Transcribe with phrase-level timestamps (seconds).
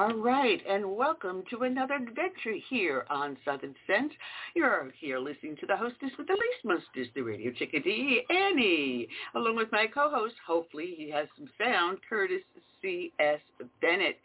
[0.00, 4.10] All right, and welcome to another adventure here on Southern Sense.
[4.54, 9.56] You're here listening to the hostess with the least mostest, the radio chickadee, Annie, along
[9.56, 12.40] with my co-host, hopefully he has some sound, Curtis
[12.80, 13.40] C.S.
[13.82, 14.18] Bennett.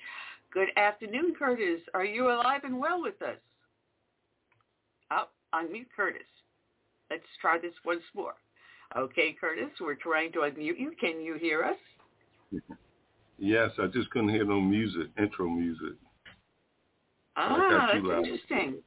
[0.53, 1.81] Good afternoon, Curtis.
[1.93, 3.35] Are you alive and well with us?
[5.11, 6.21] Oh, unmute Curtis.
[7.11, 8.35] Let's try this once more.
[8.95, 10.93] Okay, Curtis, we're trying to unmute you.
[11.01, 11.75] Can you hear us?
[13.45, 15.93] Yes, I just couldn't hear no music, intro music.
[17.37, 18.81] Ah, that's interesting.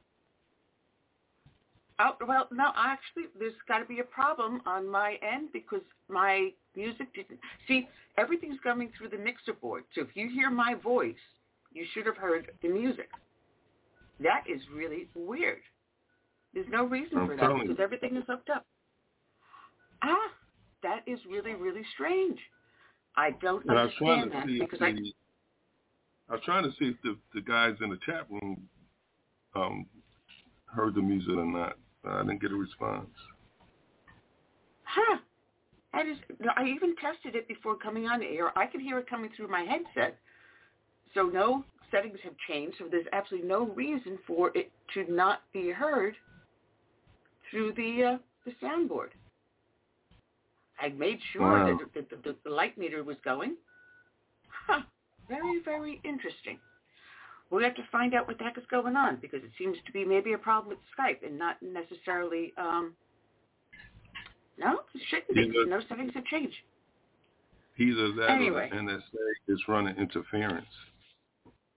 [1.97, 5.79] Oh, well, no, actually, there's got to be a problem on my end because
[6.09, 7.39] my music didn't.
[7.69, 9.85] See, everything's coming through the mixer board.
[9.95, 11.15] So if you hear my voice,
[11.71, 13.11] you should have heard the music.
[14.19, 15.61] That is really weird.
[16.53, 18.65] There's no reason I'm for that because everything is hooked up.
[20.03, 20.31] Ah,
[20.83, 22.39] that is really, really strange.
[23.19, 26.33] I don't And I was trying understand to that see if because the, I I
[26.35, 28.61] was trying to see if the, the guys in the chat room
[29.55, 29.85] um,
[30.67, 31.73] heard the music or not.
[32.05, 33.09] I didn't get a response.
[34.83, 35.17] Huh.
[35.91, 36.17] That is,
[36.55, 38.57] I even tested it before coming on air.
[38.57, 40.17] I could hear it coming through my headset.
[41.13, 42.77] So no settings have changed.
[42.79, 46.15] So there's absolutely no reason for it to not be heard
[47.51, 49.09] through the uh, the soundboard.
[50.81, 51.77] I made sure Wow.
[51.93, 53.55] that the, the, the light meter was going.
[54.67, 54.81] Huh.
[55.27, 56.59] Very, very interesting.
[57.49, 59.91] We'll have to find out what the heck is going on because it seems to
[59.91, 62.93] be maybe a problem with Skype and not necessarily um,
[64.59, 65.65] no, it shouldn't be.
[65.69, 66.55] No settings have changed.
[67.77, 68.69] Either that Anyway.
[68.71, 68.99] or the NSA
[69.47, 70.65] is running interference.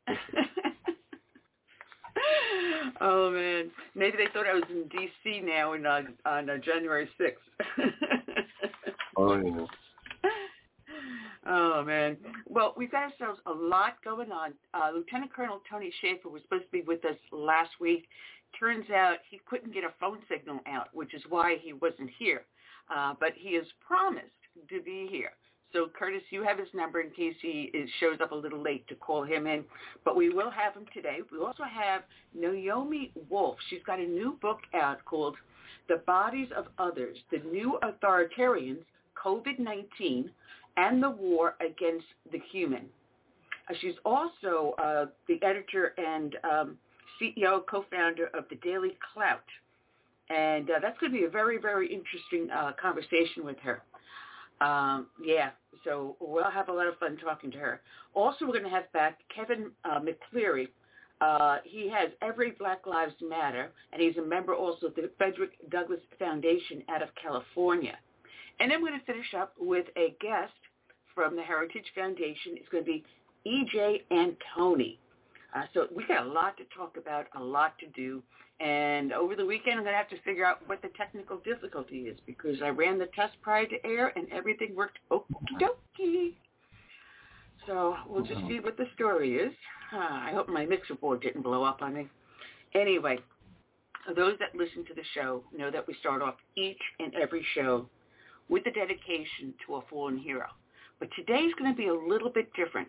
[3.00, 5.40] oh man, maybe they thought I was in D.C.
[5.44, 7.44] now in, uh, on uh, January sixth.
[9.16, 9.68] Oh,
[11.46, 12.16] oh man.
[12.48, 14.54] Well, we've got ourselves a lot going on.
[14.74, 18.06] Uh, Lieutenant Colonel Tony Shaffer was supposed to be with us last week.
[18.58, 22.42] Turns out he couldn't get a phone signal out, which is why he wasn't here.
[22.94, 24.26] Uh, but he has promised
[24.68, 25.32] to be here.
[25.72, 28.86] So Curtis, you have his number in case he is, shows up a little late
[28.88, 29.64] to call him in.
[30.04, 31.18] But we will have him today.
[31.30, 32.02] We also have
[32.34, 33.56] Naomi Wolf.
[33.70, 35.36] She's got a new book out called
[35.88, 38.82] The Bodies of Others, The New Authoritarians,
[39.22, 40.30] COVID-19,
[40.76, 42.86] and the War Against the Human.
[43.68, 46.78] Uh, she's also uh, the editor and um,
[47.20, 49.44] CEO, co-founder of the Daily Clout.
[50.30, 53.82] And uh, that's going to be a very, very interesting uh, conversation with her.
[54.60, 55.50] Um, yeah,
[55.84, 57.80] so we'll have a lot of fun talking to her.
[58.14, 60.68] Also, we're going to have back Kevin uh, McGary.
[61.20, 65.52] Uh, he has Every Black Lives Matter, and he's a member also of the Frederick
[65.70, 67.96] Douglass Foundation out of California.
[68.62, 70.52] And we're going to finish up with a guest
[71.16, 72.52] from the Heritage Foundation.
[72.54, 73.04] It's going to be
[73.44, 74.02] E.J.
[74.12, 74.98] Antoni.
[75.52, 78.22] Uh, so we got a lot to talk about, a lot to do.
[78.60, 82.02] And over the weekend, I'm going to have to figure out what the technical difficulty
[82.02, 85.24] is because I ran the test prior to air and everything worked okie
[85.60, 86.34] dokie.
[87.66, 89.52] So we'll just see what the story is.
[89.92, 92.08] Uh, I hope my mixer board didn't blow up on me.
[92.76, 93.18] Anyway,
[94.14, 97.88] those that listen to the show know that we start off each and every show
[98.48, 100.46] with a dedication to a fallen hero.
[100.98, 102.88] But today's going to be a little bit different.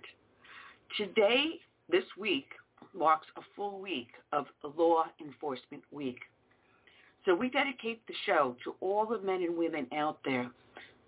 [0.98, 1.60] Today,
[1.90, 2.48] this week,
[2.94, 4.46] marks a full week of
[4.78, 6.20] Law Enforcement Week.
[7.26, 10.50] So we dedicate the show to all the men and women out there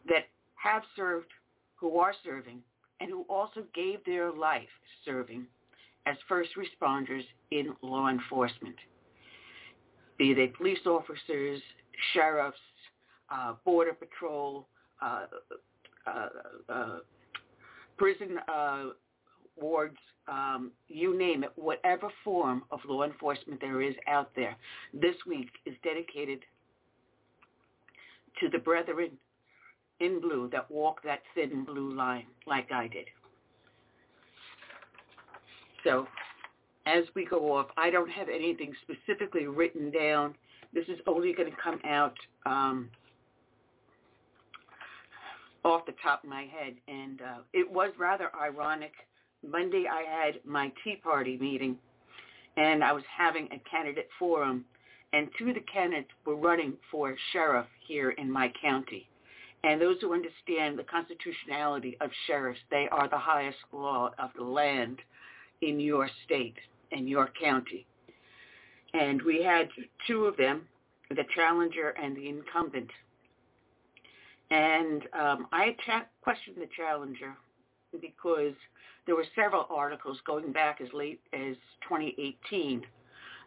[0.07, 1.27] that have served,
[1.75, 2.59] who are serving,
[3.01, 4.69] and who also gave their life
[5.03, 5.45] serving
[6.05, 8.75] as first responders in law enforcement.
[10.17, 11.61] Be they police officers,
[12.13, 12.57] sheriffs,
[13.29, 14.67] uh, border patrol,
[15.01, 15.25] uh,
[16.07, 16.27] uh,
[16.69, 16.97] uh,
[17.97, 18.85] prison uh,
[19.59, 24.55] wards, um, you name it, whatever form of law enforcement there is out there.
[24.93, 26.39] This week is dedicated
[28.39, 29.11] to the brethren
[29.99, 33.05] in blue that walk that thin blue line like I did.
[35.83, 36.07] So
[36.85, 40.35] as we go off, I don't have anything specifically written down.
[40.73, 42.89] This is only going to come out um,
[45.65, 46.75] off the top of my head.
[46.87, 48.93] And uh, it was rather ironic.
[49.45, 51.77] Monday I had my Tea Party meeting,
[52.55, 54.63] and I was having a candidate forum,
[55.11, 59.09] and two of the candidates were running for sheriff here in my county.
[59.63, 64.43] And those who understand the constitutionality of sheriffs, they are the highest law of the
[64.43, 64.99] land
[65.61, 66.55] in your state
[66.91, 67.85] and your county.
[68.93, 69.67] And we had
[70.07, 70.67] two of them,
[71.09, 72.89] the challenger and the incumbent.
[74.51, 77.33] And um, I cha- questioned the challenger
[77.99, 78.53] because
[79.05, 81.55] there were several articles going back as late as
[81.87, 82.83] 2018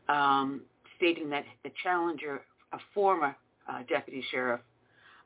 [0.09, 0.63] um,
[0.97, 3.37] stating that the challenger, a former
[3.69, 4.61] uh, deputy sheriff,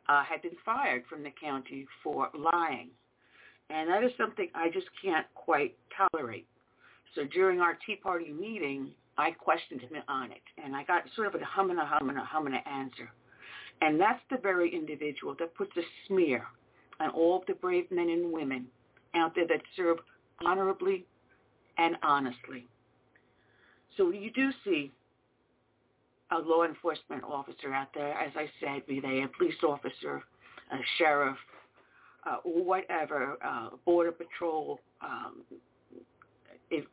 [0.08, 2.88] uh, had been fired from the county for lying.
[3.70, 6.46] And that is something I just can't quite tolerate.
[7.14, 11.28] So during our Tea Party meeting, I questioned him on it, and I got sort
[11.28, 13.10] of a hum and a hum and a hum and a answer.
[13.82, 16.46] And that's the very individual that puts a smear
[17.00, 18.66] on all the brave men and women
[19.16, 19.98] out there that serve
[20.44, 21.04] honorably
[21.78, 22.64] and honestly.
[23.96, 24.92] So you do see
[26.30, 30.22] a law enforcement officer out there, as I said, be they a police officer,
[30.70, 31.36] a sheriff,
[32.24, 35.42] uh, whatever, uh, border patrol, um,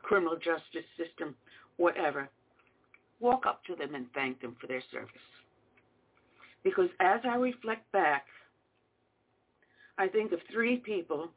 [0.02, 1.36] criminal justice system,
[1.76, 2.28] whatever,
[3.20, 5.08] walk up to them and thank them for their service.
[6.62, 8.26] Because as I reflect back,
[9.98, 11.28] I think of three people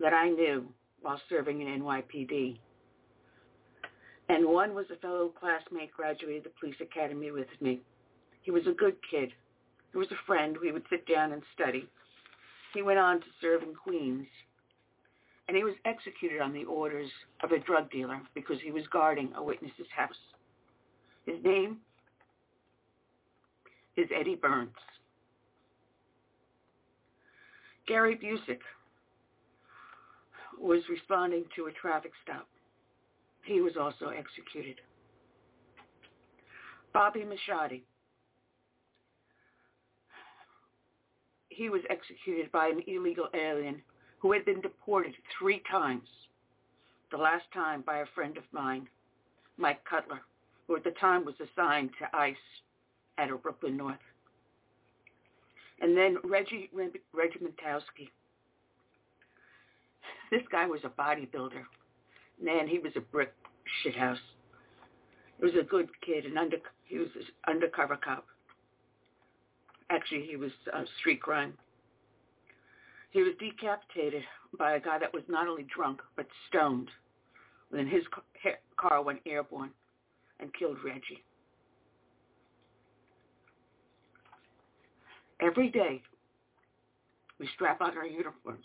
[0.00, 0.66] that I knew
[1.02, 2.58] while serving in NYPD.
[4.28, 7.80] And one was a fellow classmate, graduated the police academy with me.
[8.42, 9.30] He was a good kid.
[9.92, 10.56] He was a friend.
[10.60, 11.86] We would sit down and study.
[12.72, 14.26] He went on to serve in Queens.
[15.46, 17.10] And he was executed on the orders
[17.42, 20.16] of a drug dealer because he was guarding a witness's house.
[21.26, 21.78] His name
[23.96, 24.72] is Eddie Burns.
[27.86, 28.60] Gary Busick
[30.58, 32.48] was responding to a traffic stop.
[33.44, 34.80] He was also executed.
[36.92, 37.82] Bobby Machadi.
[41.48, 43.82] He was executed by an illegal alien
[44.18, 46.08] who had been deported three times.
[47.10, 48.88] The last time by a friend of mine,
[49.56, 50.22] Mike Cutler,
[50.66, 52.36] who at the time was assigned to ICE
[53.18, 53.98] out of Brooklyn North.
[55.80, 58.08] And then Reggie Regimentowski.
[60.30, 61.62] This guy was a bodybuilder.
[62.42, 63.32] Man, he was a brick
[63.84, 64.16] shithouse.
[65.38, 68.26] He was a good kid, and under he was an undercover cop.
[69.90, 71.54] Actually, he was uh, street crime.
[73.10, 74.22] He was decapitated
[74.58, 76.88] by a guy that was not only drunk but stoned.
[77.70, 78.02] When his
[78.76, 79.70] car went airborne
[80.40, 81.24] and killed Reggie.
[85.44, 86.00] Every day,
[87.38, 88.64] we strap on our uniforms,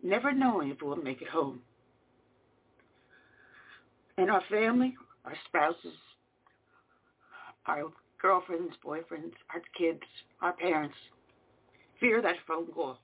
[0.00, 1.60] never knowing if we'll make it home.
[4.18, 5.98] And our family, our spouses,
[7.66, 7.86] our
[8.22, 10.02] girlfriends, boyfriends, our kids,
[10.42, 10.94] our parents,
[11.98, 12.98] fear that phone call.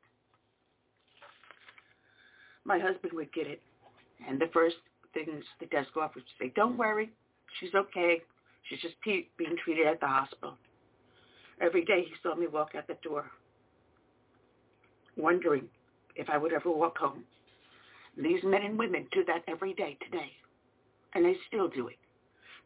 [2.65, 3.61] My husband would get it.
[4.29, 4.77] And the first
[5.13, 7.11] things the desk officer would say, don't worry,
[7.59, 8.23] she's okay.
[8.69, 10.57] She's just being treated at the hospital.
[11.61, 13.31] Every day he saw me walk out the door,
[15.17, 15.69] wondering
[16.17, 17.25] if I would ever walk home.
[18.17, 20.31] These men and women do that every day today,
[21.15, 21.99] and they still do it.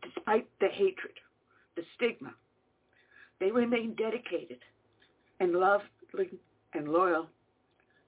[0.03, 1.15] Despite the hatred,
[1.77, 2.35] the stigma,
[3.41, 4.59] they remain dedicated
[5.41, 6.39] and loving
[6.75, 7.29] and loyal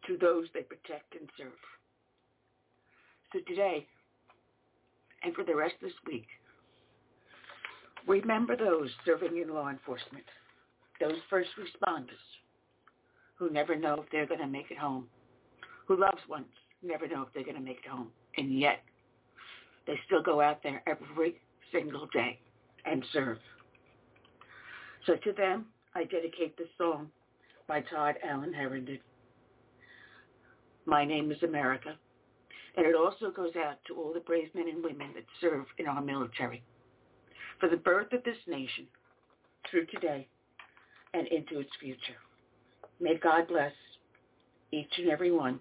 [0.07, 1.53] to those they protect and serve.
[3.33, 3.87] So today,
[5.23, 6.27] and for the rest of this week,
[8.07, 10.25] remember those serving in law enforcement
[11.01, 12.07] those first responders
[13.37, 15.07] who never know if they're going to make it home,
[15.87, 16.47] who loves ones
[16.83, 18.81] never know if they're going to make it home, and yet
[19.87, 21.37] they still go out there every
[21.73, 22.39] single day
[22.85, 23.39] and serve.
[25.07, 27.09] So to them, I dedicate this song
[27.67, 28.99] by Todd Allen Herndon.
[30.87, 31.95] My name is America.
[32.77, 35.87] And it also goes out to all the brave men and women that serve in
[35.87, 36.63] our military.
[37.59, 38.87] For the birth of this nation,
[39.71, 40.29] through today,
[41.15, 42.19] and into its future.
[43.01, 43.73] May God bless
[44.73, 45.61] each and every one.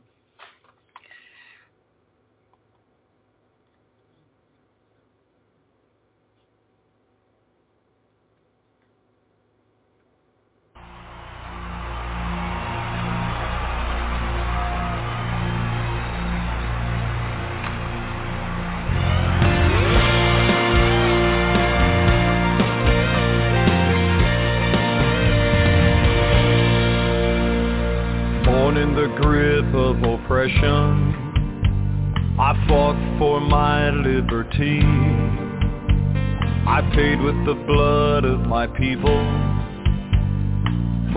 [36.99, 39.19] Paid with the blood of my people.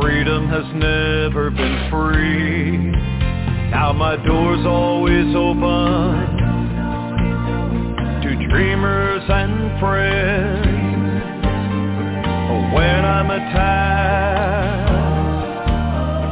[0.00, 2.78] Freedom has never been free.
[3.72, 6.36] Now my door's always open
[8.22, 10.66] to dreamers and friends.
[12.76, 14.88] When I'm attacked,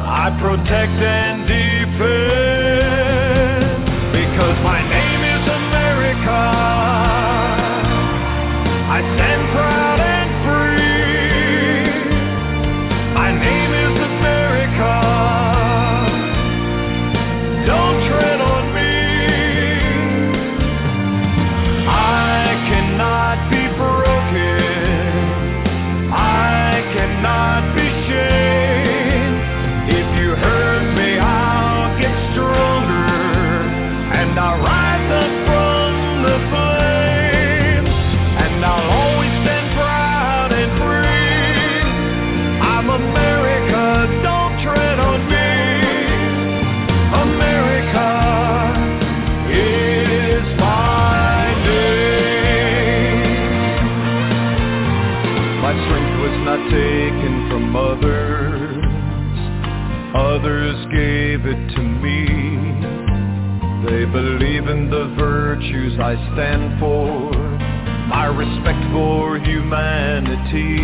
[0.06, 1.79] I protect and defend.
[66.02, 67.30] I stand for,
[68.08, 70.80] my respect for humanity.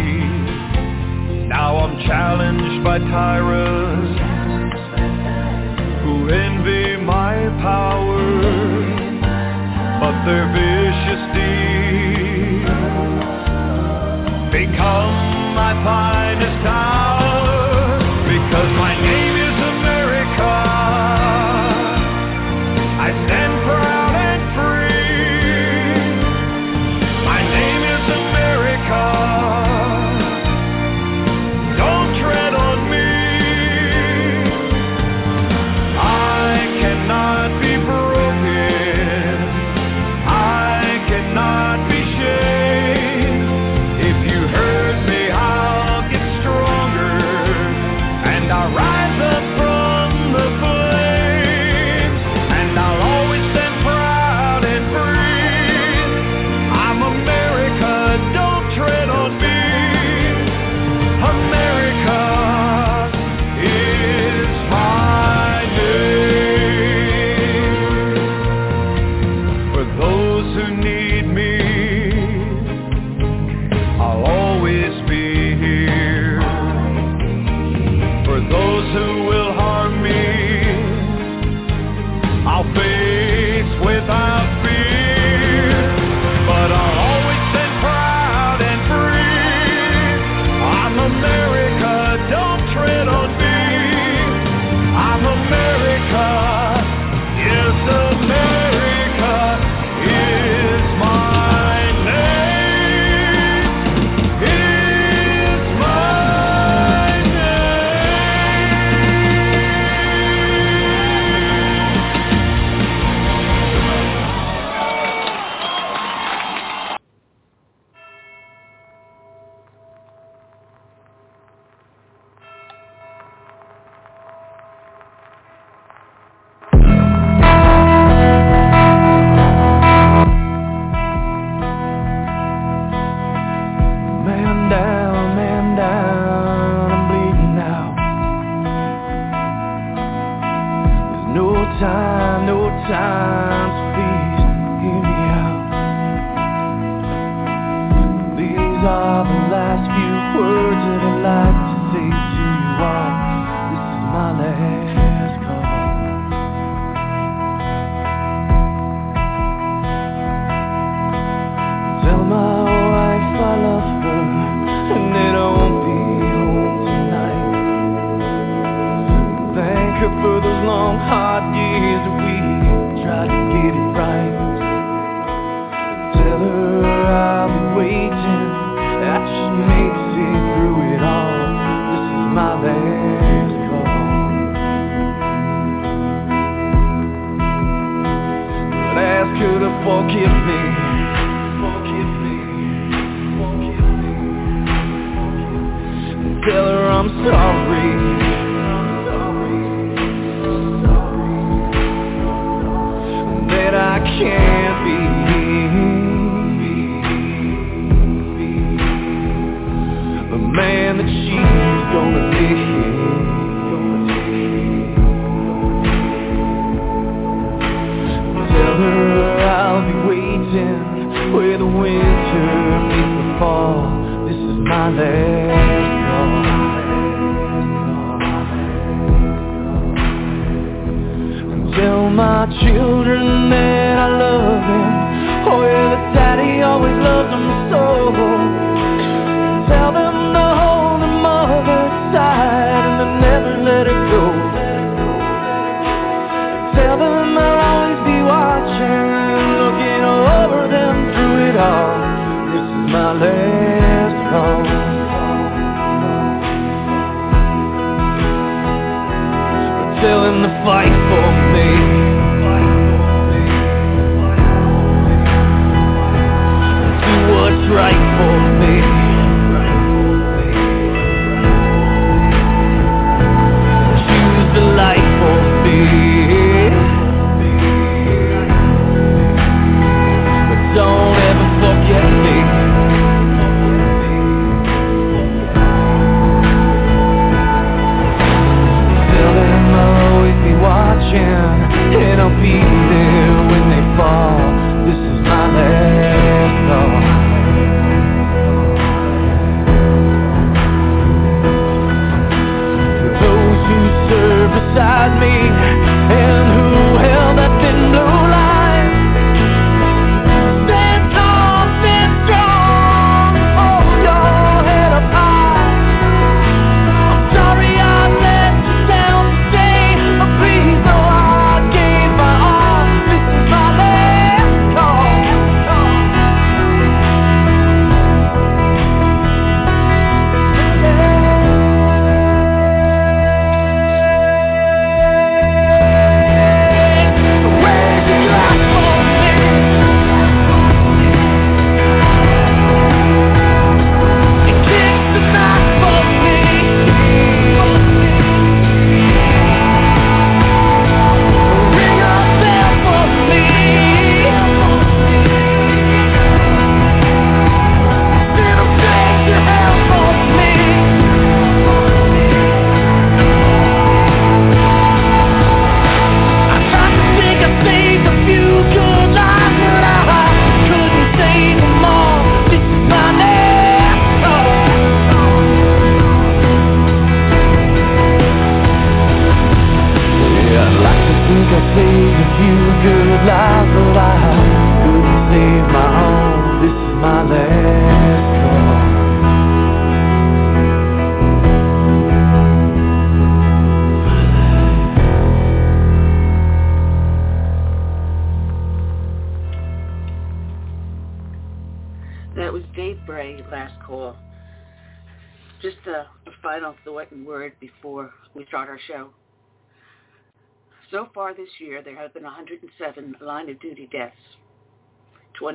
[1.49, 4.21] Now I'm challenged by tyrants
[6.05, 8.43] who envy my power,
[10.01, 12.69] but their vicious deeds
[14.53, 15.17] become
[15.57, 16.16] my power.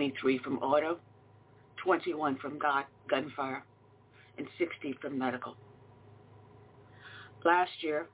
[0.02, 0.98] 23 from auto,
[1.84, 3.64] 21 from gun, gunfire,
[4.40, 5.56] and 60 from medical.
[7.46, 8.08] Last year,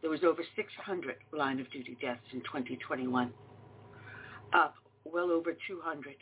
[0.00, 3.30] there was over 600 line of duty deaths in 2021,
[4.52, 6.16] up well over 200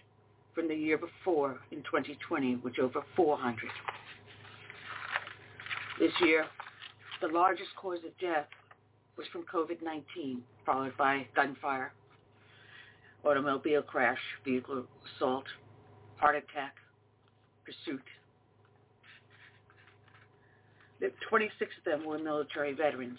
[0.55, 3.57] from the year before in 2020, which over 400.
[5.99, 6.44] This year,
[7.23, 8.49] the largest cause of death
[9.16, 11.94] was from COVID-19, followed by gunfire,
[13.24, 14.84] automobile crash, vehicle
[15.16, 15.44] assault,
[16.16, 16.74] heart attack,
[17.64, 18.02] pursuit.
[21.00, 23.18] The 26 of them were military veterans.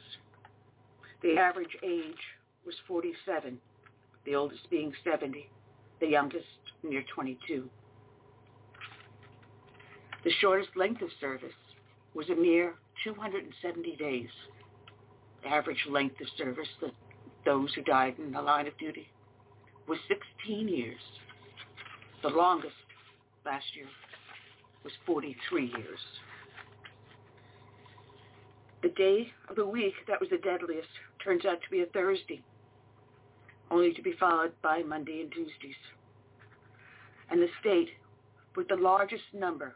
[1.21, 2.13] The average age
[2.65, 3.57] was 47,
[4.25, 5.49] the oldest being 70,
[5.99, 6.45] the youngest
[6.83, 7.69] near 22.
[10.23, 11.51] The shortest length of service
[12.15, 14.29] was a mere 270 days.
[15.43, 16.91] The average length of service that
[17.45, 19.07] those who died in the line of duty
[19.87, 20.99] was 16 years.
[22.23, 22.73] The longest
[23.45, 23.87] last year
[24.83, 25.99] was 43 years.
[28.81, 30.87] The day of the week that was the deadliest
[31.23, 32.41] turns out to be a Thursday,
[33.71, 35.75] only to be followed by Monday and Tuesdays.
[37.29, 37.89] And the state
[38.55, 39.75] with the largest number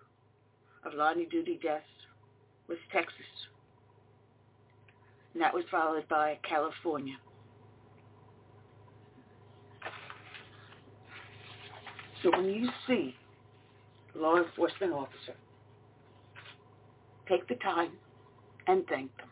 [0.85, 1.85] of line of duty deaths
[2.67, 3.15] was Texas.
[5.33, 7.15] And that was followed by California.
[12.23, 13.15] So when you see
[14.15, 15.36] a law enforcement officer,
[17.27, 17.91] take the time
[18.67, 19.27] and thank them.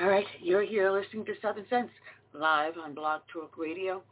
[0.00, 1.90] All right, you're here listening to Southern Sense
[2.34, 4.02] live on Blog Talk Radio,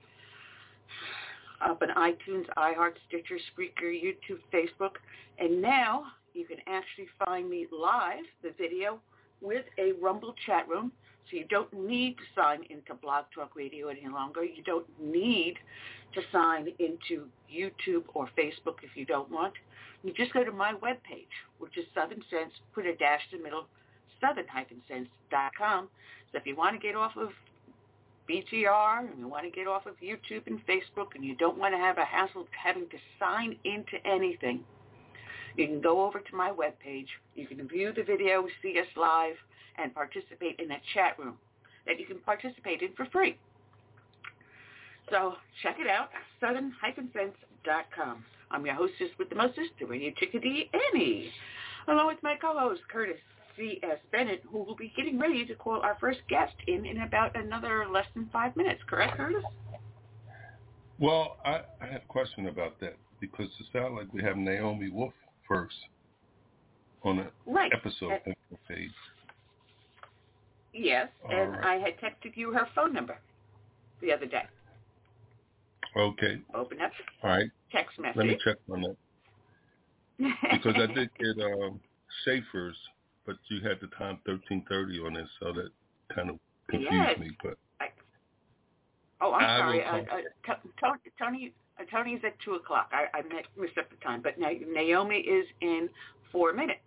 [1.60, 4.92] up on iTunes, iHeart, Stitcher, Spreaker, YouTube, Facebook,
[5.38, 9.00] and now you can actually find me live, the video,
[9.40, 10.92] with a Rumble chat room.
[11.30, 14.44] So you don't need to sign into Blog Talk Radio any longer.
[14.44, 15.54] You don't need
[16.14, 19.54] to sign into YouTube or Facebook if you don't want.
[20.02, 23.44] You just go to my webpage, which is Southern Sense, put a dash in the
[23.44, 23.66] middle,
[24.20, 25.88] southern-sense.com.
[26.30, 27.30] So if you want to get off of
[28.28, 31.74] BTR and you want to get off of YouTube and Facebook and you don't want
[31.74, 34.64] to have a hassle having to sign into anything,
[35.56, 37.08] you can go over to my webpage.
[37.34, 39.36] You can view the video, see us live,
[39.78, 41.36] and participate in a chat room
[41.86, 43.36] that you can participate in for free.
[45.10, 46.08] So check it out,
[46.40, 48.24] southern-sense.com.
[48.50, 51.30] I'm your hostess with the mostest, radio chickadee, Annie,
[51.88, 53.16] along with my co-host, Curtis
[53.56, 53.98] C.S.
[54.10, 57.86] Bennett, who will be getting ready to call our first guest in in about another
[57.90, 58.80] less than five minutes.
[58.86, 59.44] Correct, Curtis?
[60.98, 64.88] Well, I, I have a question about that because it sounds like we have Naomi
[64.88, 65.12] Wolf
[65.48, 65.74] first
[67.02, 67.72] on the right.
[67.74, 68.90] episode Uh, page.
[70.72, 71.64] Yes, All and right.
[71.64, 73.18] I had texted you her phone number
[74.00, 74.44] the other day.
[75.96, 76.90] Okay, Open up
[77.22, 77.50] all right.
[77.70, 78.16] text message.
[78.16, 78.96] Let me check on that
[80.52, 81.80] because I did get um,
[82.24, 82.76] Shaffer's,
[83.26, 85.68] but you had the time thirteen thirty on it, so that
[86.14, 86.38] kind of
[86.70, 87.18] confused Yes.
[87.18, 87.30] me.
[87.42, 87.88] But I,
[89.20, 89.84] oh, I'm I sorry.
[89.84, 92.90] Uh, uh, T- Tony, Tony, uh, Tony's at two o'clock.
[92.92, 95.90] I, I mi- missed up the time, but Na- Naomi is in
[96.30, 96.80] four minutes,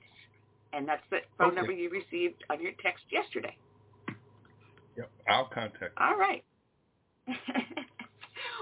[0.73, 1.55] and that's the phone Okay.
[1.57, 3.55] number you received on your text yesterday.
[4.97, 5.93] Yep, I'll contact.
[5.97, 6.43] All right.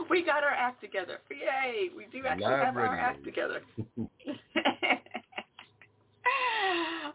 [0.09, 1.19] we got our act together.
[1.29, 1.89] Yay!
[1.95, 3.61] We do actually Live have our act together.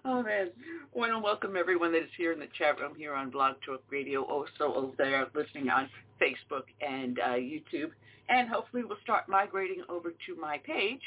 [0.05, 0.51] oh man,
[0.95, 3.57] I want to welcome everyone that is here in the chat room here on Blog
[3.65, 5.89] Talk Radio, also over there listening on
[6.21, 7.91] Facebook and uh, YouTube,
[8.29, 11.03] and hopefully we'll start migrating over to my page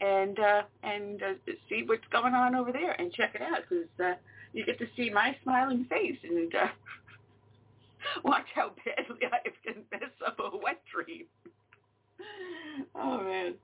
[0.00, 3.88] and uh, and uh, see what's going on over there and check it out because
[4.02, 4.14] uh,
[4.52, 6.66] you get to see my smiling face and uh,
[8.24, 11.24] watch how badly I can mess up a wet dream.
[12.94, 13.54] Oh man,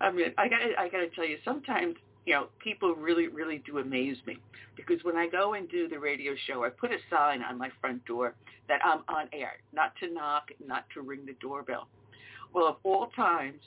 [0.00, 1.96] I mean, I gotta, I gotta tell you, sometimes
[2.26, 4.38] you know, people really, really do amaze me
[4.76, 7.70] because when I go and do the radio show, I put a sign on my
[7.80, 8.34] front door
[8.68, 11.88] that I'm on air, not to knock, not to ring the doorbell.
[12.52, 13.60] Well, of all times,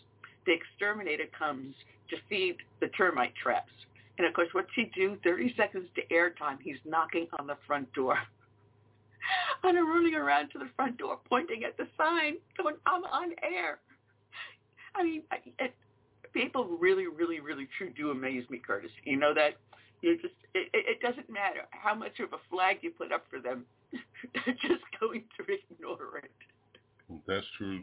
[0.46, 1.74] the exterminator comes
[2.10, 3.72] to feed the termite traps.
[4.18, 5.18] And of course, what's he do?
[5.24, 8.18] 30 seconds to airtime, he's knocking on the front door.
[9.64, 13.32] and I'm running around to the front door, pointing at the sign, going, I'm on
[13.44, 13.80] air.
[14.96, 15.74] I mean, I, it,
[16.34, 18.92] people really, really, really true do amaze me, Curtis.
[19.06, 19.58] You know that?
[20.02, 23.24] You just, it, it it doesn't matter how much of a flag you put up
[23.30, 23.66] for them.
[24.34, 26.32] They're just going to ignore it.
[27.28, 27.82] That's true.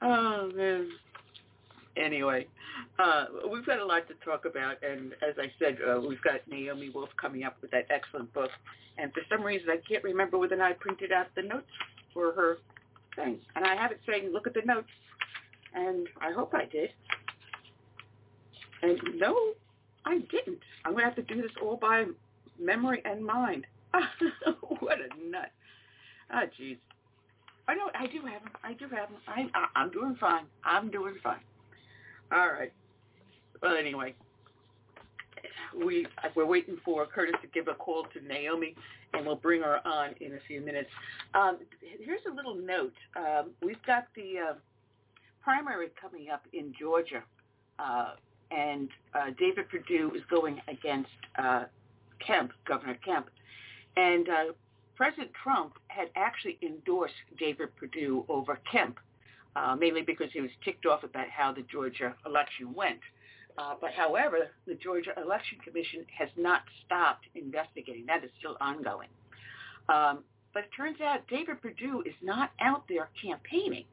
[0.00, 0.88] Oh man.
[1.96, 2.46] Anyway,
[2.98, 6.46] uh, we've got a lot to talk about, and as I said, uh, we've got
[6.48, 8.50] Naomi Wolf coming up with that excellent book.
[8.98, 11.70] And for some reason, I can't remember whether I printed out the notes
[12.12, 12.58] for her
[13.16, 14.90] thing, and I have it saying, "Look at the notes,"
[15.74, 16.90] and I hope I did.
[18.82, 19.54] And no,
[20.04, 20.60] I didn't.
[20.84, 22.04] I'm to have to do this all by
[22.58, 23.66] memory and mind.
[24.80, 25.50] what a nut.
[26.30, 26.78] Ah, oh, jeez.
[27.68, 28.52] I know I do have them.
[28.64, 29.20] I do have them.
[29.28, 30.46] I, I I'm doing fine.
[30.64, 31.40] I'm doing fine.
[32.34, 32.72] All right.
[33.60, 34.14] Well, anyway,
[35.76, 38.74] we we're waiting for Curtis to give a call to Naomi,
[39.12, 40.88] and we'll bring her on in a few minutes.
[41.34, 41.58] Um,
[42.00, 42.94] here's a little note.
[43.16, 44.54] Um, we've got the uh,
[45.42, 47.22] primary coming up in Georgia,
[47.78, 48.12] uh,
[48.50, 51.64] and uh, David Perdue is going against uh,
[52.26, 53.28] Kemp, Governor Kemp,
[53.96, 54.44] and uh,
[54.96, 58.98] President Trump had actually endorsed David Perdue over Kemp,
[59.56, 63.00] uh, mainly because he was ticked off about how the Georgia election went.
[63.58, 68.06] Uh, but however, the Georgia Election Commission has not stopped investigating.
[68.06, 69.08] That is still ongoing.
[69.88, 70.20] Um,
[70.54, 73.84] but it turns out David Perdue is not out there campaigning.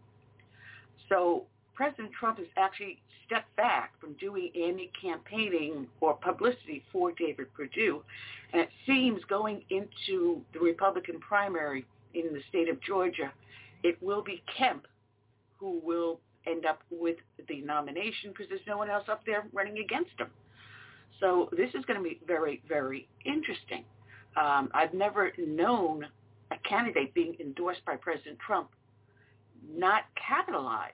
[1.10, 1.43] So
[1.74, 8.02] President Trump has actually stepped back from doing any campaigning or publicity for David Perdue.
[8.54, 13.32] And it seems going into the Republican primary in the state of Georgia,
[13.84, 14.88] it will be Kemp
[15.60, 17.17] who will end up with
[17.48, 20.30] the nomination because there's no one else up there running against him.
[21.19, 23.84] So this is going to be very, very interesting.
[24.38, 26.06] Um, I've never known
[26.52, 28.69] a candidate being endorsed by President Trump
[29.67, 30.93] not capitalize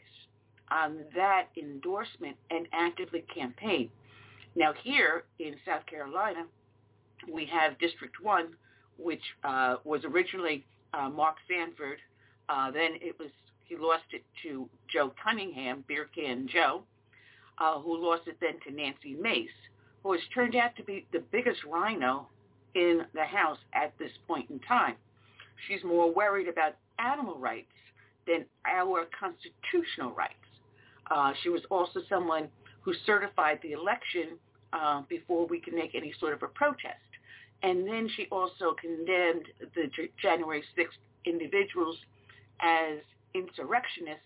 [0.71, 3.89] on that endorsement and actively campaign.
[4.55, 6.45] Now here in South Carolina,
[7.31, 8.47] we have District 1,
[8.97, 11.99] which uh, was originally uh, Mark Sanford.
[12.49, 13.29] Uh, then it was
[13.67, 16.83] he lost it to Joe Cunningham, Beer Can Joe,
[17.57, 19.49] uh, who lost it then to Nancy Mace,
[20.03, 22.27] who has turned out to be the biggest RINO
[22.75, 24.95] in the House at this point in time.
[25.67, 27.71] She's more worried about animal rights
[28.27, 30.33] than our constitutional rights.
[31.09, 32.49] Uh, she was also someone
[32.81, 34.37] who certified the election
[34.73, 36.99] uh, before we could make any sort of a protest.
[37.63, 39.89] And then she also condemned the
[40.21, 40.87] January 6th
[41.25, 41.97] individuals
[42.61, 42.99] as
[43.35, 44.23] insurrectionists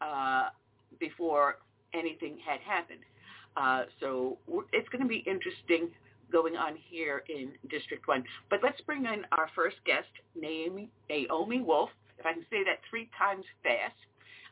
[0.00, 0.48] uh,
[0.98, 1.58] before
[1.94, 3.00] anything had happened.
[3.56, 4.38] Uh, so
[4.72, 5.90] it's going to be interesting
[6.32, 8.24] going on here in District 1.
[8.48, 13.10] But let's bring in our first guest, Naomi, Wolf, if I can say that three
[13.18, 13.94] times fast.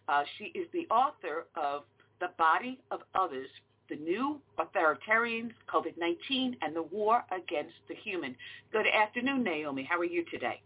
[0.08, 1.82] Uh, she is the author of
[2.20, 3.48] The Body of Others,
[3.88, 8.36] The New Authoritarians, COVID-19, and the War Against the Human.
[8.72, 9.86] Good afternoon, Naomi.
[9.88, 10.60] How are you today?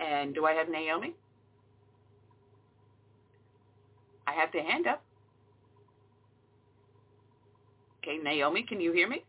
[0.00, 1.14] And do I have Naomi?
[4.26, 5.02] I have the hand up.
[7.98, 9.24] Okay, Naomi, can you hear me?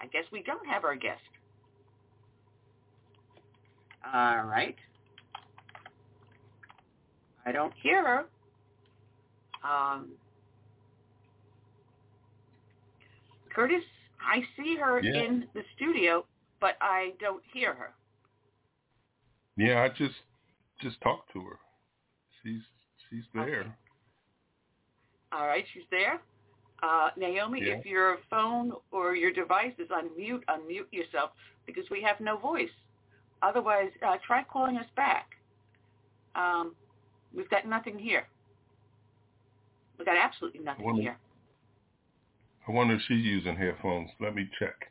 [0.00, 1.20] I guess we don't have our guest.
[4.12, 4.76] All right.
[7.46, 8.24] I don't hear her.
[9.62, 10.08] Um,
[13.54, 13.82] Curtis,
[14.20, 15.22] I see her yeah.
[15.22, 16.24] in the studio,
[16.60, 17.92] but I don't hear her.
[19.56, 20.14] Yeah, I just
[20.80, 21.58] just talked to her.
[22.42, 22.62] She's
[23.08, 23.60] she's there.
[23.60, 23.70] Okay.
[25.32, 26.20] All right, she's there.
[26.82, 27.74] Uh, Naomi, yeah.
[27.74, 31.30] if your phone or your device is on mute, unmute yourself
[31.66, 32.70] because we have no voice.
[33.42, 35.30] Otherwise, uh, try calling us back.
[36.34, 36.74] Um,
[37.34, 38.26] we've got nothing here.
[39.98, 41.16] We've got absolutely nothing I wonder, here.
[42.66, 44.10] I wonder if she's using headphones.
[44.18, 44.90] Let me check.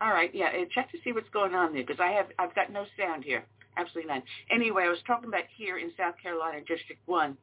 [0.00, 2.72] All right, yeah, check to see what's going on there because I have I've got
[2.72, 3.44] no sound here,
[3.76, 4.22] absolutely none.
[4.50, 7.36] Anyway, I was talking about here in South Carolina, District One,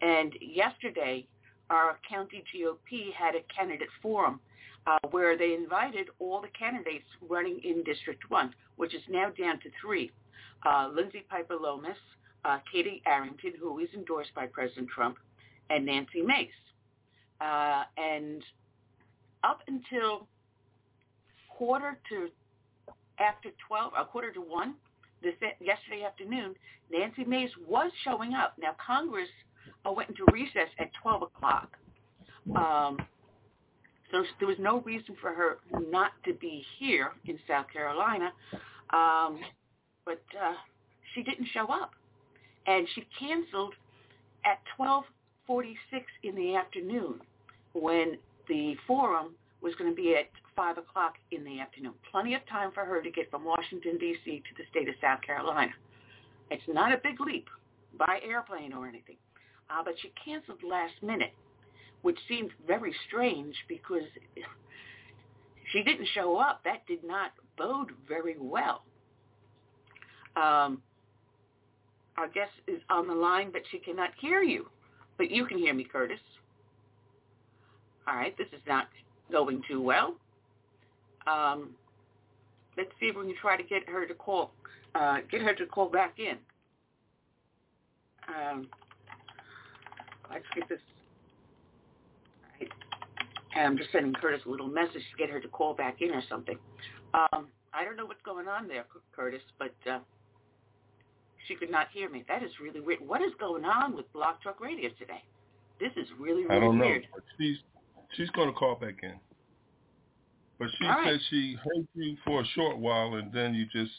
[0.00, 1.26] and yesterday
[1.70, 4.40] our county GOP had a candidate forum
[4.86, 9.58] uh, where they invited all the candidates running in District 1, which is now down
[9.60, 10.10] to three.
[10.66, 11.96] Uh, Lindsey Piper Loomis,
[12.44, 15.16] uh, Katie Arrington, who is endorsed by President Trump,
[15.70, 16.50] and Nancy Mace.
[17.40, 18.42] Uh, and
[19.42, 20.26] up until
[21.56, 22.28] quarter to
[23.18, 24.74] after 12, a quarter to 1,
[25.22, 26.54] this yesterday afternoon,
[26.92, 28.54] Nancy Mace was showing up.
[28.58, 29.28] Now, Congress
[29.86, 31.76] uh, went into recess at 12 o'clock.
[32.54, 32.98] Um,
[34.10, 35.58] so there was no reason for her
[35.90, 38.32] not to be here in South Carolina,
[38.92, 39.40] um,
[40.04, 40.54] but uh,
[41.14, 41.92] she didn't show up,
[42.66, 43.74] and she canceled
[44.44, 45.74] at 12:46
[46.22, 47.20] in the afternoon
[47.72, 51.94] when the forum was going to be at 5 o'clock in the afternoon.
[52.12, 54.30] Plenty of time for her to get from Washington, D.C.
[54.30, 55.72] to the state of South Carolina.
[56.50, 57.48] It's not a big leap
[57.98, 59.16] by airplane or anything.
[59.70, 61.32] Uh, but she canceled last minute,
[62.02, 64.02] which seemed very strange because
[65.72, 66.60] she didn't show up.
[66.64, 68.82] That did not bode very well.
[70.36, 70.82] Um,
[72.18, 74.68] our guest is on the line, but she cannot hear you.
[75.16, 76.20] But you can hear me, Curtis.
[78.06, 78.88] All right, this is not
[79.30, 80.14] going too well.
[81.26, 81.70] Um,
[82.76, 84.52] let's see if we can try to get her to call,
[84.94, 86.36] uh, get her to call back in.
[88.28, 88.68] Um,
[90.30, 90.78] let's get this.
[92.58, 92.70] Right.
[93.56, 96.10] And I'm just sending Curtis a little message to get her to call back in
[96.10, 96.58] or something.
[97.14, 98.84] Um, I don't know what's going on there,
[99.14, 99.98] Curtis, but uh,
[101.46, 102.24] she could not hear me.
[102.28, 103.00] That is really weird.
[103.06, 105.22] What is going on with BlogTalkRadio today?
[105.80, 107.06] This is really, really I don't know, weird.
[107.38, 107.56] She's
[108.16, 109.14] she's going to call back in.
[110.58, 111.20] But she All said right.
[111.30, 113.92] she heard you for a short while and then you just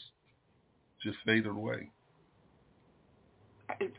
[1.02, 1.90] just faded away.
[3.80, 3.90] If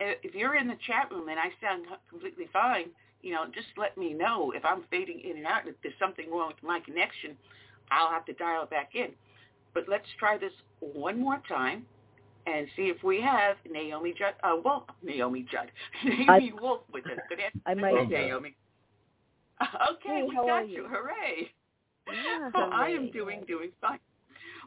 [0.00, 2.86] if you're in the chat room and I sound completely fine,
[3.20, 5.66] you know, just let me know if I'm fading in and out.
[5.66, 7.36] If there's something wrong with my connection,
[7.90, 9.08] I'll have to dial back in.
[9.74, 11.84] But let's try this one more time
[12.46, 14.34] and see if we have Naomi Judd.
[14.42, 15.70] Uh, well, Naomi Judd,
[16.04, 17.18] Naomi Wolf with us.
[17.28, 18.26] Good I might afternoon, Okay.
[18.28, 18.56] Naomi.
[19.92, 20.86] Okay, Hey, we got you?
[20.88, 21.50] Hooray!
[22.08, 23.98] Yeah, Oh, I am doing doing fine.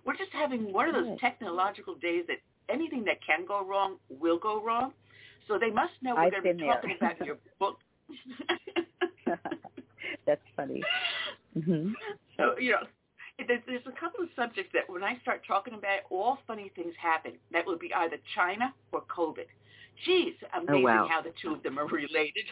[0.05, 2.37] We're just having one of those technological days that
[2.69, 4.93] anything that can go wrong will go wrong.
[5.47, 6.73] So they must know we're I've going to be there.
[6.73, 7.77] talking about your book.
[10.25, 10.81] That's funny.
[11.53, 11.91] hmm
[12.37, 12.83] so you know,
[13.47, 16.71] there's, there's a couple of subjects that when I start talking about, it, all funny
[16.75, 17.33] things happen.
[17.51, 19.45] That would be either China or COVID.
[20.05, 21.07] Geez, amazing wow.
[21.09, 22.45] how the two of them are related.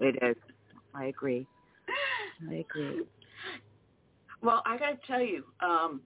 [0.00, 0.36] It is.
[0.94, 1.46] I agree.
[2.50, 3.02] I agree.
[4.42, 6.00] Well, I got to tell you, um,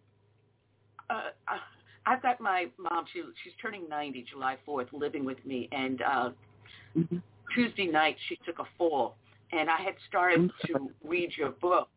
[1.10, 1.58] uh, uh,
[2.06, 3.04] I've got my mom.
[3.12, 6.30] She she's turning ninety July fourth, living with me, and uh,
[6.96, 7.22] Mhm.
[7.54, 9.16] Tuesday night she took a fall,
[9.52, 11.88] and I had started to read your book,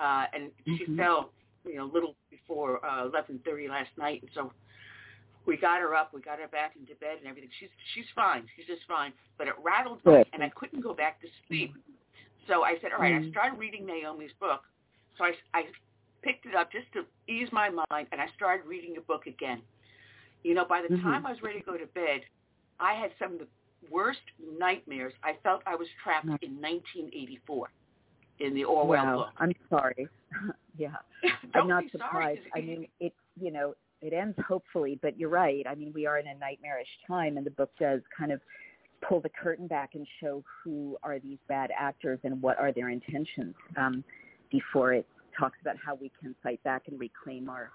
[0.00, 0.96] uh, and she Mhm.
[0.96, 1.32] fell,
[1.64, 4.52] you know, a little before uh, eleven thirty last night, and so
[5.46, 7.50] we got her up, we got her back into bed and everything.
[7.58, 11.20] She's she's fine, she's just fine, but it rattled me, and I couldn't go back
[11.20, 11.74] to sleep.
[12.48, 13.30] So I said, all right, I Mhm.
[13.30, 14.62] started reading Naomi's book.
[15.18, 15.66] So I, I
[16.22, 19.62] picked it up just to ease my mind, and I started reading the book again.
[20.42, 21.02] You know, by the Mhm.
[21.02, 22.24] time I was ready to go to bed,
[22.78, 23.48] I had some of the
[23.90, 25.14] worst nightmares.
[25.22, 26.42] I felt I was trapped Mhm.
[26.42, 27.70] in 1984
[28.38, 29.16] in the Orwell wow.
[29.16, 29.32] book.
[29.38, 30.08] I'm sorry.
[30.76, 30.96] yeah.
[31.54, 32.42] I'm not surprised.
[32.54, 35.66] I mean, it you know, it ends hopefully, but you're right.
[35.66, 38.40] I mean, we are in a nightmarish time, and the book does kind of
[39.06, 42.88] pull the curtain back and show who are these bad actors and what are their
[42.88, 44.02] intentions um,
[44.50, 45.06] before it
[45.38, 47.70] talks about how we can fight back and reclaim our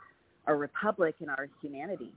[0.47, 2.11] our republic and our humanity.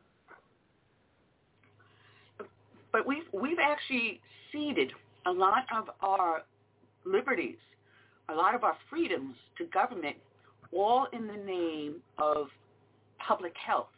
[2.95, 4.21] but we've we've actually
[4.53, 4.93] ceded
[5.27, 6.43] a lot of our
[7.05, 7.59] liberties,
[8.29, 10.17] a lot of our freedoms to government,
[10.73, 12.47] all in the name of
[13.19, 13.89] public health.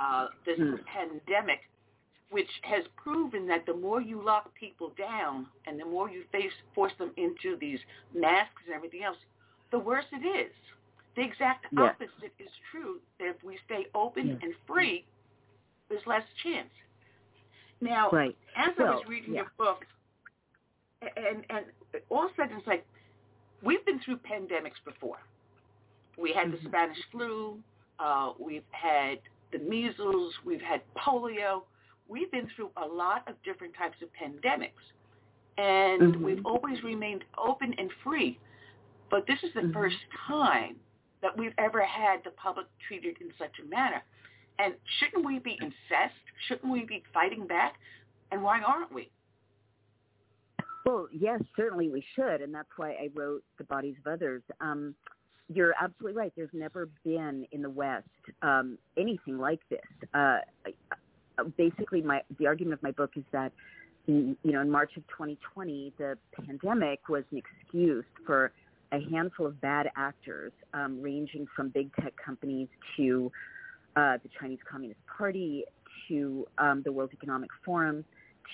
[0.00, 0.76] Uh, this Hmm.
[0.86, 1.60] pandemic,
[2.30, 6.52] which has proven that the more you lock people down and the more you face
[6.74, 7.78] force them into these
[8.14, 9.16] masks and everything else,
[9.70, 10.52] the worse it is.
[11.16, 11.94] The exact Yes.
[11.94, 13.00] opposite is true.
[13.18, 14.38] That if we stay open Yes.
[14.42, 15.04] and free,
[15.88, 16.72] there's less chance.
[17.80, 18.36] Now, Right.
[18.56, 19.42] as I was reading yeah.
[19.42, 19.86] your book,
[21.16, 21.64] and and
[22.10, 22.84] all of a sudden it's like
[23.62, 25.20] we've been through pandemics before.
[26.16, 26.66] We had the Mhm.
[26.68, 27.62] Spanish flu.
[27.98, 29.20] Uh, we've had
[29.50, 30.34] the measles.
[30.44, 31.64] We've had polio.
[32.08, 34.92] We've been through a lot of different types of pandemics,
[35.58, 36.20] and Mhm.
[36.22, 38.38] we've always remained open and free.
[39.10, 39.72] But this is the Mhm.
[39.72, 40.80] first time
[41.20, 44.02] that we've ever had the public treated in such a manner.
[44.58, 46.24] And shouldn't we be incensed?
[46.46, 47.78] Shouldn't we be fighting back?
[48.30, 49.10] And why aren't we?
[50.84, 54.42] Well, yes, certainly we should, and that's why I wrote The Bodies of Others.
[54.60, 54.94] Um,
[55.48, 56.32] you're absolutely right.
[56.34, 58.08] There's never been in the West
[58.42, 59.84] um, anything like this.
[60.14, 60.40] Uh,
[61.56, 63.52] basically, my the argument of my book is that,
[64.06, 68.52] in, you know, in March of 2020, the pandemic was an excuse for
[68.92, 73.30] a handful of bad actors, um, ranging from big tech companies to
[73.96, 75.64] uh, the Chinese Communist Party
[76.08, 78.04] to um, the World Economic Forum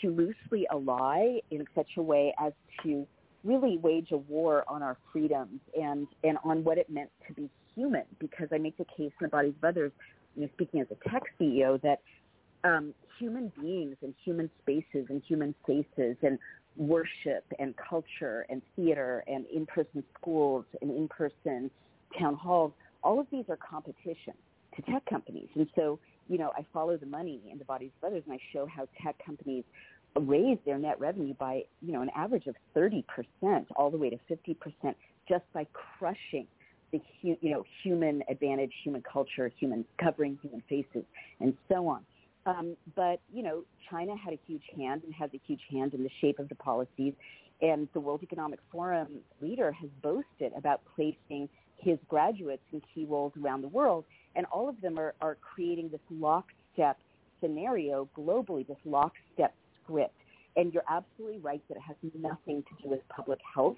[0.01, 3.07] to loosely ally in such a way as to
[3.45, 7.49] really wage a war on our freedoms and, and on what it meant to be
[7.74, 8.05] human.
[8.18, 9.93] Because I make the case in the bodies of others,
[10.35, 12.01] you know, speaking as a tech CEO, that
[12.65, 16.39] um, human beings and human spaces and human faces and
[16.77, 21.71] worship and culture and theater and in-person schools and in-person
[22.19, 24.35] town halls, all of these are competition
[24.75, 25.49] to tech companies.
[25.55, 28.39] And so you know, I follow the money in the bodies of others, and I
[28.53, 29.65] show how tech companies
[30.17, 33.05] raise their net revenue by, you know, an average of 30%
[33.77, 34.95] all the way to 50%
[35.29, 35.67] just by
[35.99, 36.47] crushing
[36.93, 41.05] the, you know, human advantage, human culture, human covering human faces,
[41.41, 42.05] and so on.
[42.47, 46.03] Um, but, you know, China had a huge hand and has a huge hand in
[46.03, 47.15] the shape of the policies.
[47.63, 49.09] And the World Economic Forum
[49.41, 54.05] leader has boasted about placing his graduates in key roles around the world.
[54.37, 56.99] And all of them are, are creating this lockstep
[57.41, 60.15] scenario globally, this lockstep script.
[60.57, 63.77] And you're absolutely right that it has nothing to do with public health.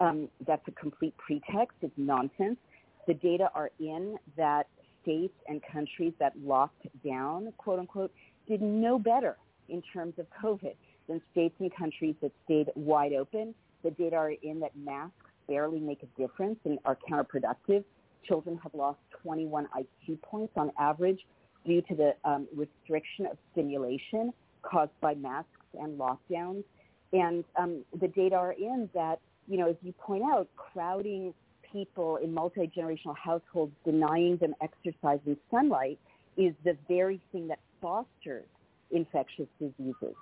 [0.00, 1.76] Um, that's a complete pretext.
[1.82, 2.58] It's nonsense.
[3.06, 4.66] The data are in that
[5.04, 8.12] states and countries that locked down, quote unquote,
[8.48, 9.36] did no better
[9.68, 10.74] in terms of COVID
[11.08, 13.54] than states and countries that stayed wide open.
[13.84, 15.12] The data are in that masks
[15.46, 17.84] barely make a difference and are counterproductive.
[18.26, 21.20] Children have lost 21 IQ points on average
[21.66, 24.32] due to the um, restriction of stimulation
[24.62, 25.48] caused by masks
[25.78, 26.64] and lockdowns.
[27.12, 31.34] And um, the data are in that, you know, as you point out, crowding
[31.74, 35.98] people in multi-generational households, denying them exercise and sunlight
[36.36, 38.46] is the very thing that fosters
[38.90, 40.14] infectious diseases.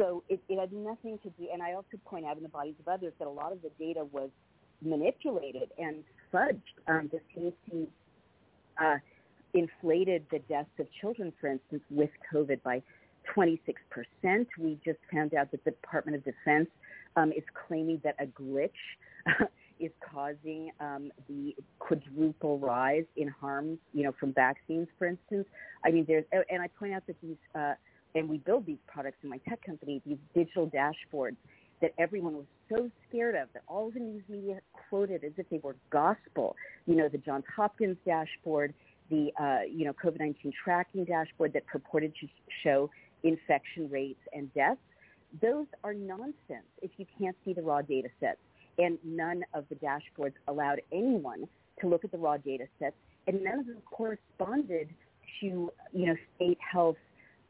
[0.00, 2.74] So it, it had nothing to do, and I also point out in the bodies
[2.80, 4.30] of others that a lot of the data was
[4.80, 6.60] manipulated and fudged.
[6.86, 7.86] Um, the CDC
[8.80, 8.96] uh,
[9.54, 12.80] inflated the deaths of children, for instance, with COVID by
[13.36, 13.58] 26%.
[14.58, 16.68] We just found out that the Department of Defense
[17.16, 18.70] um, is claiming that a glitch
[19.82, 25.46] is causing um, the quadruple rise in harms, you know, from vaccines, for instance.
[25.84, 27.74] I mean, there's, and I point out that these, uh,
[28.14, 31.36] and we build these products in my tech company, these digital dashboards
[31.80, 35.58] that everyone was so scared of, that all the news media quoted as if they
[35.58, 36.54] were gospel.
[36.86, 38.72] You know, the Johns Hopkins dashboard,
[39.10, 42.28] the, uh, you know, COVID-19 tracking dashboard that purported to
[42.62, 42.88] show
[43.24, 44.78] infection rates and deaths,
[45.40, 48.38] those are nonsense if you can't see the raw data sets.
[48.78, 51.46] And none of the dashboards allowed anyone
[51.80, 52.96] to look at the raw data sets,
[53.26, 54.88] and none of them corresponded
[55.40, 56.96] to, you know, state health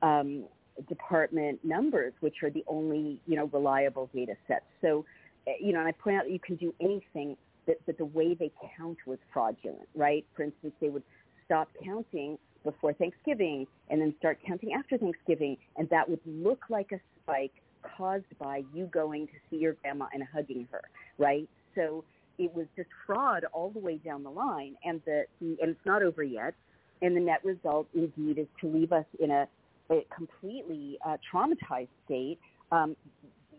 [0.02, 0.44] um,
[0.88, 4.64] department numbers, which are the only, you know, reliable data sets.
[4.80, 5.04] So,
[5.46, 8.04] eh, you know, and I point out that you can do anything, that, that the
[8.04, 10.24] way they count was fraudulent, right?
[10.34, 11.04] For instance, they would
[11.44, 16.92] stop counting before Thanksgiving and then start counting after Thanksgiving, and that would look like
[16.92, 17.52] a spike
[17.96, 20.82] caused by you going to see your grandma and hugging her,
[21.18, 21.48] right?
[21.74, 22.04] So
[22.38, 26.02] it was just fraud all the way down the line, and the, and it's not
[26.02, 26.54] over yet.
[27.00, 29.48] And the net result, indeed, is to leave us in a,
[29.90, 32.38] a completely uh, traumatized state.
[32.70, 32.96] Um,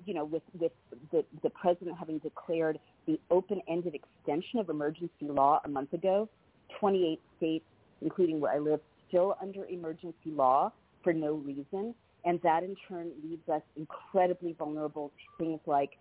[0.05, 0.71] you know, with with
[1.11, 6.29] the the president having declared the open-ended extension of emergency law a month ago,
[6.79, 7.65] 28 states,
[8.01, 10.71] including where I live, still under emergency law
[11.03, 11.93] for no reason.
[12.25, 15.91] And that in turn leaves us incredibly vulnerable to things like,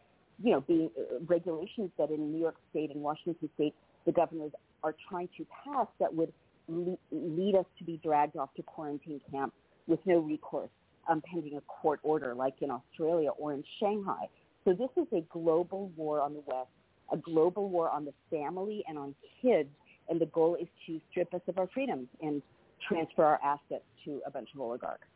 [0.43, 3.75] you know, being uh, regulations that in New York State and Washington State,
[4.07, 4.53] the governors
[4.83, 6.33] are trying to pass that would
[6.69, 9.53] le- lead us to be dragged off to quarantine camp
[9.87, 10.71] with no recourse
[11.09, 14.29] um, pending a court order like in Australia or in Shanghai.
[14.65, 16.69] So this is a global war on the West,
[17.13, 19.69] a global war on the family and on kids,
[20.09, 22.43] and the goal is to strip us of our freedoms and
[22.89, 25.07] transfer our assets to a bunch of oligarchs.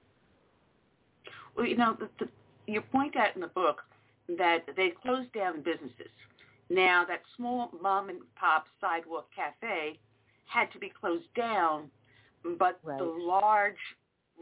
[1.56, 2.30] Well, you know, the, the,
[2.66, 3.82] you point out in the book
[4.38, 6.10] that they closed down businesses.
[6.68, 9.98] Now, that small mom and pop sidewalk cafe
[10.46, 11.90] had to be closed down,
[12.58, 12.98] but right.
[12.98, 13.74] the large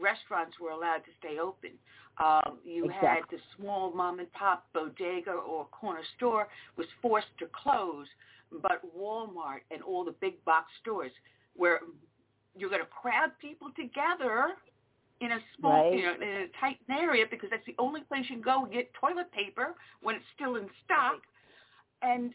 [0.01, 1.71] restaurants were allowed to stay open.
[2.17, 3.07] Um, you exactly.
[3.07, 6.47] had the small mom and pop bodega or corner store
[6.77, 8.07] was forced to close,
[8.61, 11.11] but Walmart and all the big box stores
[11.55, 11.81] where
[12.57, 14.53] you're going to crowd people together
[15.21, 15.97] in a small, right.
[15.97, 18.73] you know, in a tight area because that's the only place you can go and
[18.73, 21.21] get toilet paper when it's still in stock.
[22.01, 22.33] And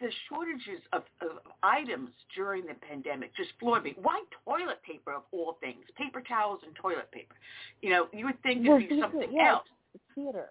[0.00, 3.94] the shortages of, of items during the pandemic just floored me.
[4.00, 5.84] Why toilet paper of all things?
[5.96, 7.34] Paper towels and toilet paper.
[7.80, 9.64] You know, you would think well, it'd be something yeah, else.
[10.14, 10.50] Theater.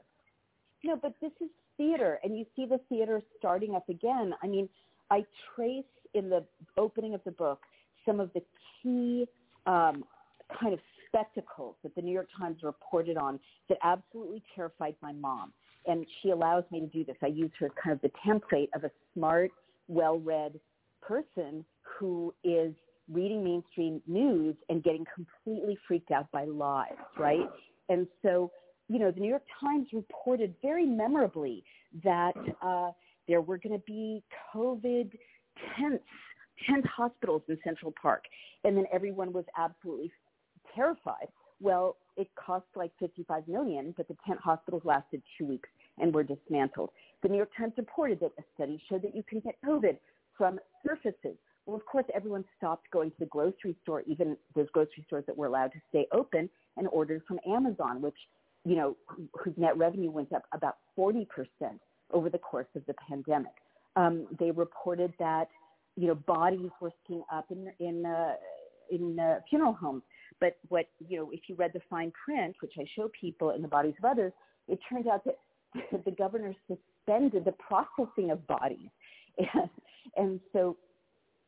[0.83, 4.33] No, but this is theater, and you see the theater starting up again.
[4.41, 4.67] I mean,
[5.11, 5.25] I
[5.55, 6.43] trace in the
[6.77, 7.61] opening of the book
[8.05, 8.41] some of the
[8.81, 9.27] key
[9.67, 10.03] um,
[10.59, 10.79] kind of
[11.11, 13.39] spectacles that the New York Times reported on
[13.69, 15.51] that absolutely terrified my mom.
[15.85, 17.15] And she allows me to do this.
[17.21, 19.51] I use her as kind of the template of a smart,
[19.87, 20.59] well-read
[21.01, 22.73] person who is
[23.11, 27.49] reading mainstream news and getting completely freaked out by lies, right?
[27.89, 28.51] And so,
[28.87, 31.63] you know, the New York Times reported very memorably
[32.03, 32.91] that uh,
[33.27, 35.11] there were going to be COVID
[35.77, 36.03] tents,
[36.67, 38.23] tent hospitals in Central Park.
[38.63, 40.11] And then everyone was absolutely
[40.75, 41.27] terrified.
[41.59, 45.69] Well, it cost like 55 million, but the tent hospitals lasted two weeks
[45.99, 46.89] and were dismantled.
[47.21, 49.97] The New York Times reported that a study showed that you can get COVID
[50.37, 51.37] from surfaces.
[51.65, 55.37] Well, of course, everyone stopped going to the grocery store, even those grocery stores that
[55.37, 58.17] were allowed to stay open, and ordered from Amazon, which,
[58.65, 58.97] you know,
[59.33, 61.27] whose net revenue went up about 40%
[62.11, 63.51] over the course of the pandemic.
[63.95, 65.49] Um, they reported that,
[65.95, 68.33] you know, bodies were seen up in in uh,
[68.89, 70.03] in uh, funeral homes.
[70.41, 73.61] But what you know, if you read the fine print, which I show people in
[73.61, 74.33] the bodies of others,
[74.67, 75.37] it turned out that
[76.05, 78.89] the governor suspended the processing of bodies,
[79.37, 79.69] and,
[80.17, 80.75] and so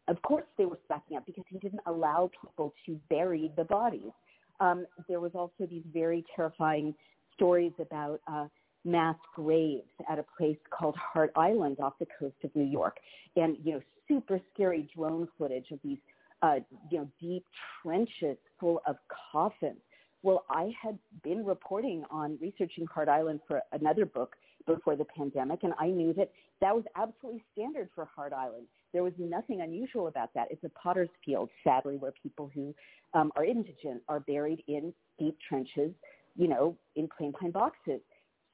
[0.08, 4.12] of course they were backing up because he didn't allow people to bury the bodies.
[4.60, 6.94] Um, there was also these very terrifying
[7.34, 8.46] stories about uh,
[8.86, 12.98] mass graves at a place called Hart Island off the coast of New York,
[13.36, 15.98] and you know super scary drone footage of these
[16.44, 16.60] uh,
[16.92, 17.46] you know deep
[17.82, 18.98] trenches full of
[19.32, 19.80] coffins.
[20.22, 24.36] Well, I had been reporting on researching Hart Island for another book
[24.66, 26.32] before the pandemic, and I knew that
[26.62, 28.68] that was absolutely standard for Hart Island.
[28.94, 30.48] There was nothing unusual about that.
[30.52, 32.74] It's a potter's field, sadly, where people who
[33.14, 35.92] um, are indigent are buried in deep trenches,
[36.38, 38.00] you know, in plain pine boxes.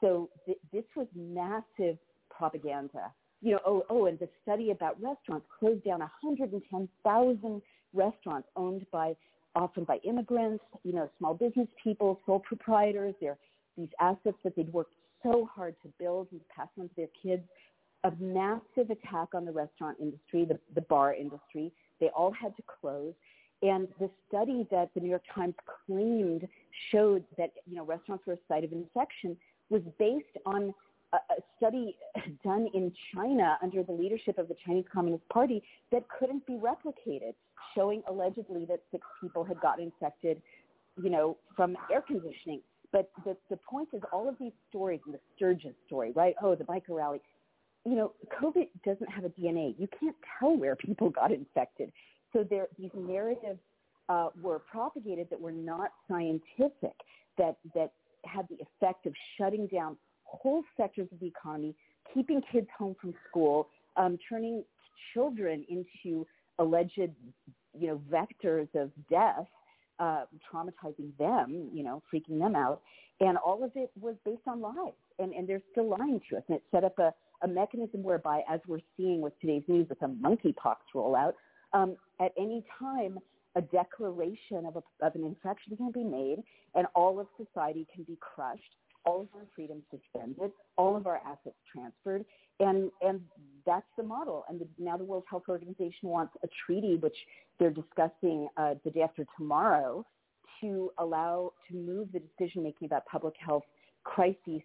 [0.01, 1.97] So th- this was massive
[2.31, 3.11] propaganda.
[3.41, 7.61] You know, oh, oh, and the study about restaurants closed down 110,000
[7.93, 9.15] restaurants owned by
[9.55, 13.15] often by immigrants, you know, small business people, sole proprietors.
[13.19, 13.37] They're
[13.77, 17.43] these assets that they'd worked so hard to build and pass on to their kids.
[18.03, 21.71] A massive attack on the restaurant industry, the, the bar industry.
[21.99, 23.13] They all had to close.
[23.61, 26.47] And the study that the New York Times claimed
[26.91, 29.35] showed that, you know, restaurants were a site of infection
[29.69, 30.73] was based on
[31.11, 31.97] a, a study
[32.43, 35.61] done in China under the leadership of the Chinese Communist Party
[35.91, 37.33] that couldn't be replicated,
[37.75, 40.41] showing allegedly that six people had gotten infected,
[41.01, 42.61] you know, from air conditioning.
[42.91, 46.35] But the, the point is all of these stories, and the Sturgis story, right?
[46.41, 47.21] Oh, the biker rally.
[47.85, 49.75] You know, COVID doesn't have a DNA.
[49.77, 51.91] You can't tell where people got infected.
[52.33, 53.59] So there, these narratives
[54.09, 56.95] uh, were propagated that were not scientific,
[57.37, 57.91] that, that
[58.25, 61.75] had the effect of shutting down whole sectors of the economy,
[62.13, 64.63] keeping kids home from school, um, turning
[65.13, 66.25] children into
[66.59, 67.09] alleged,
[67.77, 69.45] you know, vectors of death,
[69.99, 72.81] uh, traumatizing them, you know, freaking them out.
[73.19, 74.93] And all of it was based on lies.
[75.19, 76.43] And, and they're still lying to us.
[76.47, 77.13] And it set up a,
[77.43, 81.33] a mechanism whereby, as we're seeing with today's news with the monkeypox rollout,
[81.73, 83.19] um, at any time,
[83.55, 86.43] a declaration of, a, of an infection can be made
[86.75, 88.75] and all of society can be crushed.
[89.05, 92.25] All of our freedoms suspended, all of our assets transferred,
[92.59, 93.21] and and
[93.65, 94.43] that's the model.
[94.49, 97.15] And the, now the World Health Organization wants a treaty, which
[97.57, 100.05] they're discussing uh, the day after tomorrow,
[100.59, 103.63] to allow to move the decision making about public health
[104.03, 104.61] crises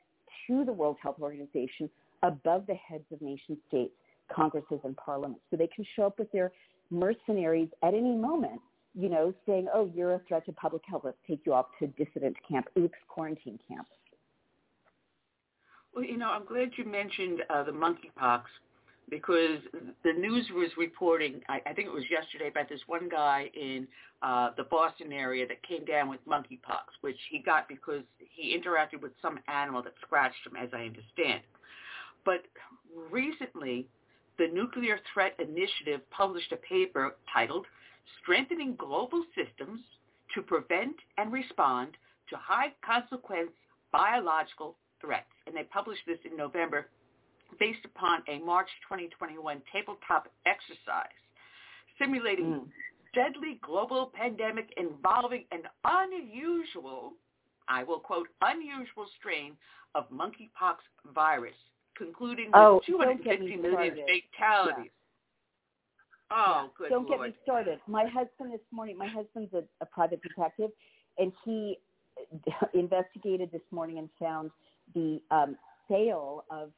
[0.49, 1.89] to the World Health Organization
[2.24, 3.95] above the heads of nation states,
[4.35, 6.53] congresses, and parliaments, so they can show up with their
[6.91, 8.61] mercenaries at any moment
[8.95, 11.86] you know, saying, oh, you're a threat to public health, let's take you off to
[11.88, 13.86] dissident camp, oops, quarantine camp.
[15.95, 18.42] Well, you know, I'm glad you mentioned uh, the monkeypox
[19.11, 19.59] because
[20.03, 23.86] the news was reporting, I, I think it was yesterday, about this one guy in
[24.22, 29.03] uh, the Boston area that came down with monkeypox, which he got because he interacted
[29.03, 31.42] with some animal that scratched him, as I understand.
[32.24, 32.45] But
[33.11, 33.86] recently,
[34.38, 37.66] the Nuclear Threat Initiative published a paper titled
[38.22, 39.80] Strengthening Global Systems
[40.34, 41.96] to Prevent and Respond
[42.30, 43.50] to High Consequence
[43.92, 45.30] Biological threats.
[45.46, 46.88] And they published this in November
[47.61, 51.14] based upon a March 2021 tabletop exercise
[51.98, 52.64] simulating mm.
[53.14, 57.12] deadly global pandemic involving an unusual,
[57.68, 59.52] I will quote, unusual strain
[59.94, 60.76] of monkeypox
[61.14, 61.55] virus,
[61.96, 63.96] concluding with oh, 250 million
[64.36, 64.90] fatalities.
[64.90, 65.03] Yeah.
[66.31, 66.89] Oh, yeah.
[66.89, 67.20] Don't Lord.
[67.20, 67.79] get me started.
[67.87, 70.70] My husband this morning, my husband's a, a private detective,
[71.18, 71.79] and he
[72.75, 74.51] investigated this morning and found
[74.95, 75.57] the um,
[75.89, 76.70] sale of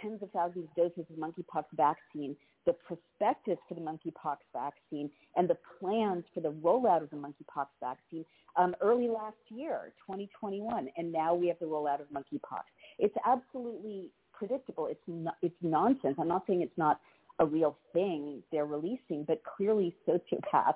[0.00, 2.36] tens of thousands of doses of monkeypox vaccine,
[2.66, 7.66] the prospectus for the monkeypox vaccine, and the plans for the rollout of the monkeypox
[7.80, 8.24] vaccine
[8.56, 12.62] um, early last year, 2021, and now we have the rollout of monkeypox.
[12.98, 14.86] It's absolutely predictable.
[14.86, 16.16] It's not, it's nonsense.
[16.18, 17.00] I'm not saying it's not
[17.38, 20.74] a real thing they're releasing, but clearly sociopaths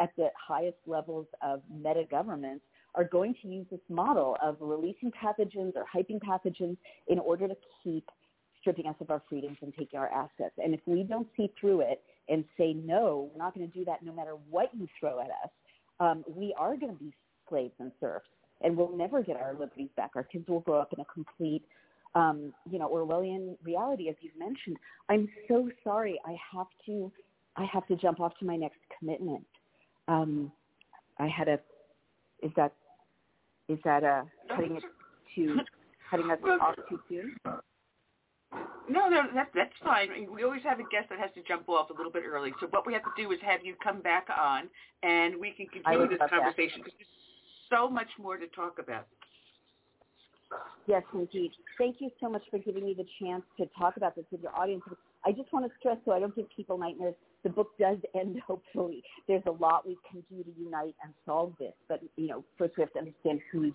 [0.00, 5.12] at the highest levels of meta governments are going to use this model of releasing
[5.12, 6.76] pathogens or hyping pathogens
[7.08, 8.08] in order to keep
[8.60, 10.54] stripping us of our freedoms and taking our assets.
[10.62, 13.84] And if we don't see through it and say, no, we're not going to do
[13.86, 15.50] that no matter what you throw at us,
[15.98, 17.12] um, we are going to be
[17.48, 18.28] slaves and serfs,
[18.62, 20.10] and we'll never get our liberties back.
[20.14, 21.64] Our kids will grow up in a complete,
[22.14, 24.76] um, you know, Orwellian reality, as you've mentioned.
[25.08, 26.20] I'm so sorry.
[26.24, 27.10] I have to,
[27.56, 29.44] I have to jump off to my next commitment.
[30.08, 30.50] Um,
[31.18, 31.60] I had a,
[32.42, 32.72] is that,
[33.68, 34.22] is that uh,
[34.54, 34.82] cutting it
[35.36, 35.58] to,
[36.10, 37.36] cutting us off too soon?
[38.88, 40.08] No, no, that, that's fine.
[40.34, 42.52] We always have a guest that has to jump off a little bit early.
[42.58, 44.68] So what we have to do is have you come back on,
[45.04, 49.06] and we can continue this conversation because there's so much more to talk about.
[50.86, 51.52] Yes, indeed.
[51.78, 54.54] Thank you so much for giving me the chance to talk about this with your
[54.56, 54.82] audience.
[55.24, 58.40] I just want to stress, so I don't give people nightmares, the book does end
[58.46, 59.02] hopefully.
[59.28, 62.76] There's a lot we can do to unite and solve this, but you know, first
[62.76, 63.72] we have to understand who's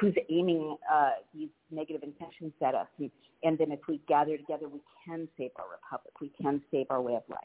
[0.00, 2.86] who's aiming uh, these negative intentions at us.
[2.98, 3.10] And,
[3.42, 6.14] and then if we gather together, we can save our republic.
[6.20, 7.40] We can save our way of life.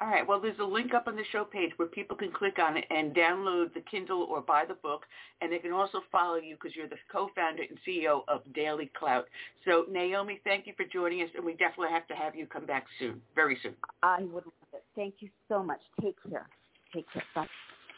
[0.00, 0.26] All right.
[0.26, 2.84] Well, there's a link up on the show page where people can click on it
[2.90, 5.04] and download the Kindle or buy the book.
[5.40, 9.24] And they can also follow you because you're the co-founder and CEO of DailyClout.
[9.64, 11.28] So, Naomi, thank you for joining us.
[11.34, 13.74] And we definitely have to have you come back soon, very soon.
[14.02, 14.84] I would love it.
[14.94, 15.80] Thank you so much.
[16.00, 16.46] Take care.
[16.94, 17.24] Take care.
[17.34, 17.46] Bye.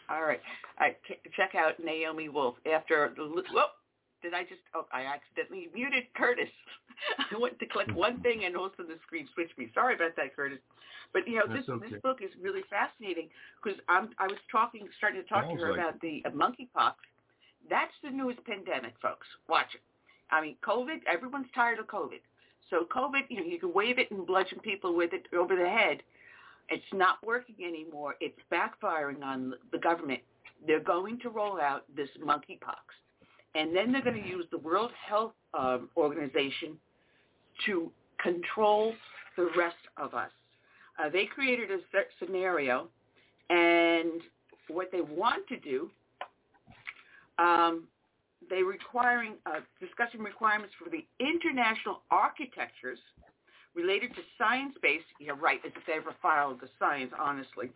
[0.09, 0.41] All right.
[0.81, 0.97] All right.
[1.37, 3.23] Check out Naomi Wolf after the.
[3.23, 3.67] Whoa,
[4.23, 4.61] did I just?
[4.75, 6.49] Oh, I accidentally muted Curtis.
[7.19, 9.71] I went to click one thing and also the screen switched me.
[9.75, 10.59] Sorry about that, Curtis.
[11.13, 11.91] But you know, That's this okay.
[11.91, 13.29] this book is really fascinating
[13.63, 16.31] because I'm I was talking, starting to talk Sounds to her like about the uh,
[16.31, 16.95] monkeypox.
[17.69, 19.27] That's the newest pandemic, folks.
[19.49, 19.83] Watch it.
[20.31, 21.03] I mean, COVID.
[21.11, 22.23] Everyone's tired of COVID.
[22.71, 25.69] So COVID, you know, you can wave it and bludgeon people with it over the
[25.69, 26.03] head.
[26.69, 28.15] It's not working anymore.
[28.21, 30.21] It's backfiring on the government.
[30.67, 32.87] They're going to roll out this monkeypox,
[33.57, 36.77] and then they're going to use the World Health um, Organization
[37.67, 37.91] to
[38.23, 38.93] control
[39.37, 40.31] the rest of us.
[40.99, 41.79] Uh, they created a
[42.19, 42.89] scenario,
[43.49, 44.21] and
[44.69, 45.91] what they want to do,
[47.39, 47.85] um,
[48.49, 52.99] they requiring uh, discussing requirements for the international architectures
[53.75, 55.05] related to science-based.
[55.19, 57.71] You're right; it's a favorite file of the science, honestly.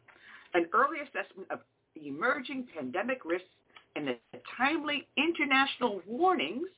[0.54, 1.60] An early assessment of
[1.96, 3.48] emerging pandemic risks
[3.96, 4.16] and the
[4.56, 6.68] timely international warnings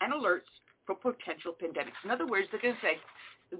[0.00, 0.48] and alerts
[0.86, 1.98] for potential pandemics.
[2.04, 2.98] In other words, they're going to say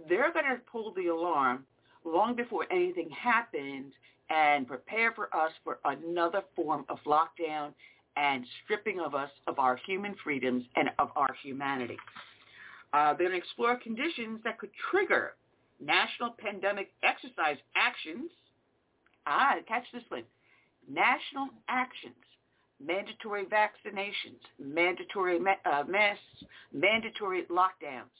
[0.08, 1.64] they're going to pull the alarm
[2.04, 3.92] long before anything happens
[4.30, 7.72] and prepare for us for another form of lockdown
[8.16, 11.96] and stripping of us of our human freedoms and of our humanity.
[12.92, 15.34] Uh, they're going to explore conditions that could trigger
[15.80, 18.30] national pandemic exercise actions.
[19.26, 20.24] Ah, catch this one.
[20.90, 22.14] National actions,
[22.84, 26.22] mandatory vaccinations, mandatory uh, masks,
[26.72, 28.10] mandatory lockdowns,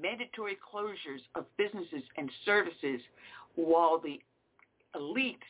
[0.00, 3.00] mandatory closures of businesses and services
[3.56, 4.20] while the
[4.94, 5.42] elite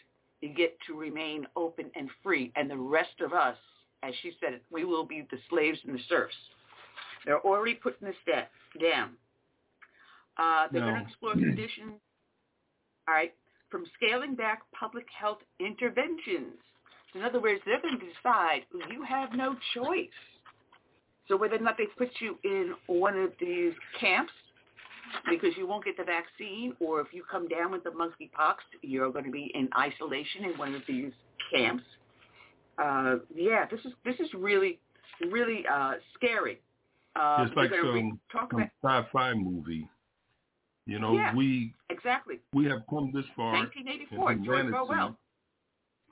[0.57, 3.57] get to remain open and free and the rest of us,
[4.03, 6.35] as she said, we will be the slaves and the serfs.
[7.25, 8.17] They're already putting this
[8.81, 9.17] down.
[10.37, 10.89] Uh, they're No.
[10.91, 12.01] going to explore conditions,
[13.09, 13.35] all right,
[13.71, 16.61] from scaling back public health interventions.
[17.15, 20.09] In other words, they're going to decide you have no choice.
[21.29, 24.33] So whether or not they put you in one of these camps
[25.31, 29.11] because you won't get the vaccine, or if you come down with the monkeypox, you're
[29.11, 31.13] going to be in isolation in one of these
[31.53, 31.85] camps.
[32.79, 34.81] Uh, yeah, this is this is really
[35.31, 36.61] really uh, scary.
[37.15, 39.89] Uh, It's like re- some, talk some about sci-fi movie.
[40.87, 41.35] You know, Yeah.
[41.35, 43.53] we exactly we have come this far.
[43.53, 44.33] 1984.
[44.33, 44.75] in George.
[44.75, 45.17] Orwell.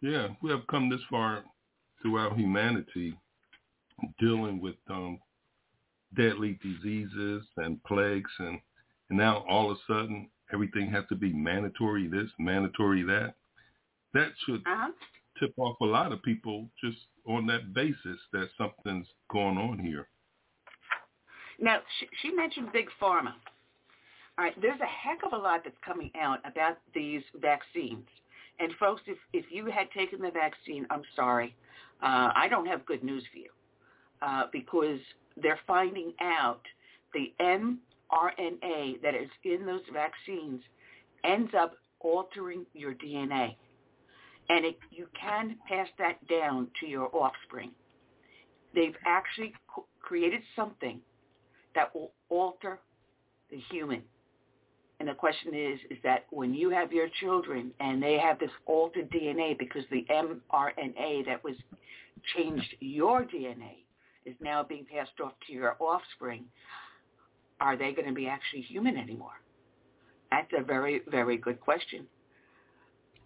[0.03, 1.45] Yeah, we have come this far
[2.03, 3.17] throughout humanity,
[4.19, 5.21] dealing with um,
[6.17, 8.59] deadly diseases and plagues, and,
[9.09, 13.35] and now all of a sudden everything has to be mandatory this, mandatory that.
[14.13, 14.91] That should Uh huh.
[15.39, 20.09] tip off a lot of people just on that basis that something's going on here.
[21.61, 23.35] Now, she, she mentioned big pharma.
[24.37, 28.07] All right, there's a heck of a lot that's coming out about these vaccines.
[28.59, 31.55] And folks, if, if you had taken the vaccine, I'm sorry,
[32.03, 33.51] uh, I don't have good news for you
[34.21, 35.01] uh, because
[35.41, 36.61] they're finding out
[37.15, 40.61] the mRNA that is in those vaccines
[41.25, 43.57] ends up altering your DNA.
[44.49, 47.71] And it, you can pass that down to your offspring.
[48.75, 49.55] They've actually
[50.01, 51.01] created something
[51.75, 52.81] that will alter
[53.51, 54.03] the human.
[55.03, 58.53] And the question is, is that when you have your children and they have this
[58.67, 61.57] altered DNA because the mRNA that was
[62.37, 63.83] changed your DNA
[64.27, 66.45] is now being passed off to your offspring,
[67.61, 69.33] are they going to be actually human anymore?
[70.31, 72.07] That's a very, very good question.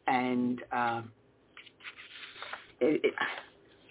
[0.06, 1.10] And um,
[2.80, 3.14] it, it,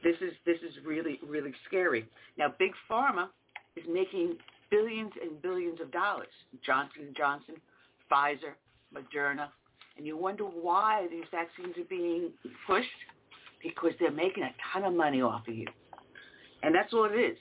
[0.03, 2.07] this is this is really really scary.
[2.35, 3.27] Now, big pharma
[3.75, 4.37] is making
[4.71, 6.33] billions and billions of dollars.
[6.65, 7.55] Johnson and Johnson,
[8.11, 8.53] Pfizer,
[8.93, 9.47] Moderna,
[9.97, 12.31] and you wonder why these vaccines are being
[12.67, 12.87] pushed
[13.63, 15.67] because they're making a ton of money off of you,
[16.63, 17.37] and that's all it is.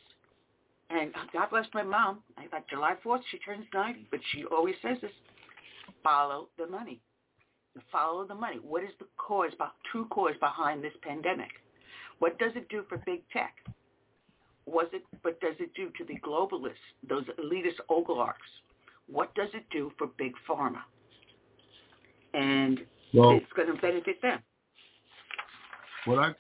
[0.91, 2.21] And God bless my mom.
[2.53, 5.11] Like July 4th, she turns 90, but she always says this:
[6.03, 7.01] follow the money.
[7.91, 8.59] Follow the money.
[8.63, 9.51] What is the cause,
[9.91, 11.51] true cause behind this pandemic?
[12.21, 13.55] What does it do for big tech?
[14.67, 16.75] Was it, what does it do to the globalists,
[17.09, 18.41] those elitist oligarchs?
[19.11, 20.81] What does it do for big pharma?
[22.33, 22.81] And
[23.13, 24.41] well, it's going to benefit them.
[26.07, 26.35] What I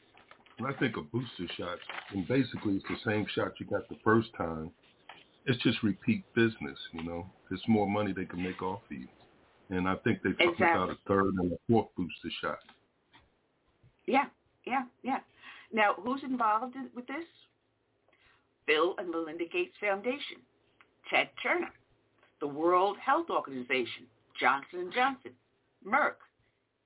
[0.58, 1.80] when I think of booster shots,
[2.12, 4.70] and basically it's the same shot you got the first time.
[5.46, 7.26] It's just repeat business, you know.
[7.50, 9.08] It's more money they can make off of you.
[9.70, 10.82] And I think they're talking exactly.
[10.82, 12.58] about a third and a fourth booster shot.
[14.06, 14.26] Yeah,
[14.66, 15.18] yeah, yeah.
[15.72, 17.24] Now, who's involved with this?
[18.66, 20.38] Bill and Melinda Gates Foundation,
[21.10, 21.70] Ted Turner,
[22.44, 24.04] the World Health Organization,
[24.38, 25.30] Johnson & Johnson,
[25.82, 26.20] Merck.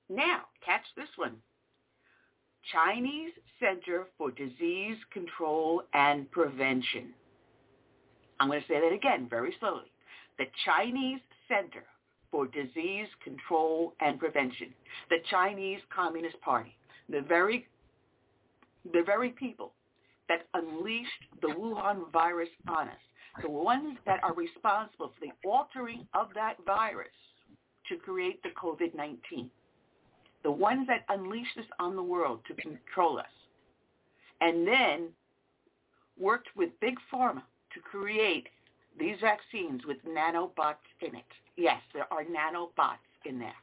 [0.07, 1.35] Now, catch this one.
[2.71, 7.09] Chinese Center for Disease Control and Prevention.
[8.39, 9.91] I'm going to say that again very slowly.
[10.37, 11.83] The Chinese Center
[12.31, 14.73] for Disease Control and Prevention,
[15.09, 16.73] the Chinese Communist Party,
[17.09, 17.67] the very,
[18.93, 19.73] the very people
[20.29, 21.09] that unleashed
[21.41, 23.08] the Wuhan virus on us,
[23.41, 27.07] the ones that are responsible for the altering of that virus
[27.87, 29.49] to create the COVID-19,
[30.43, 33.25] the ones that unleashed this on the world to control us,
[34.41, 35.07] and then
[36.19, 38.47] worked with Big Pharma to create
[38.99, 41.23] these vaccines with nanobots in it.
[41.55, 43.53] Yes, there are nanobots in there.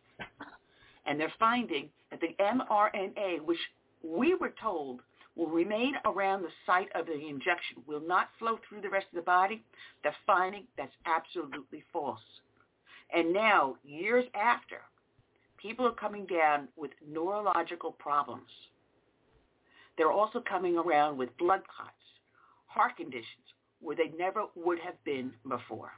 [1.07, 3.59] And they're finding that the mRNA, which
[4.03, 5.01] we were told
[5.37, 9.17] will remain around the site of the injection, will not flow through the rest of
[9.17, 9.63] the body,
[10.03, 12.21] they're finding that's absolutely false.
[13.15, 14.79] And now, years after,
[15.59, 18.51] people are coming down with neurological problems.
[19.97, 21.93] They're also coming around with blood clots,
[22.67, 23.27] heart conditions,
[23.81, 25.93] where they never would have been before.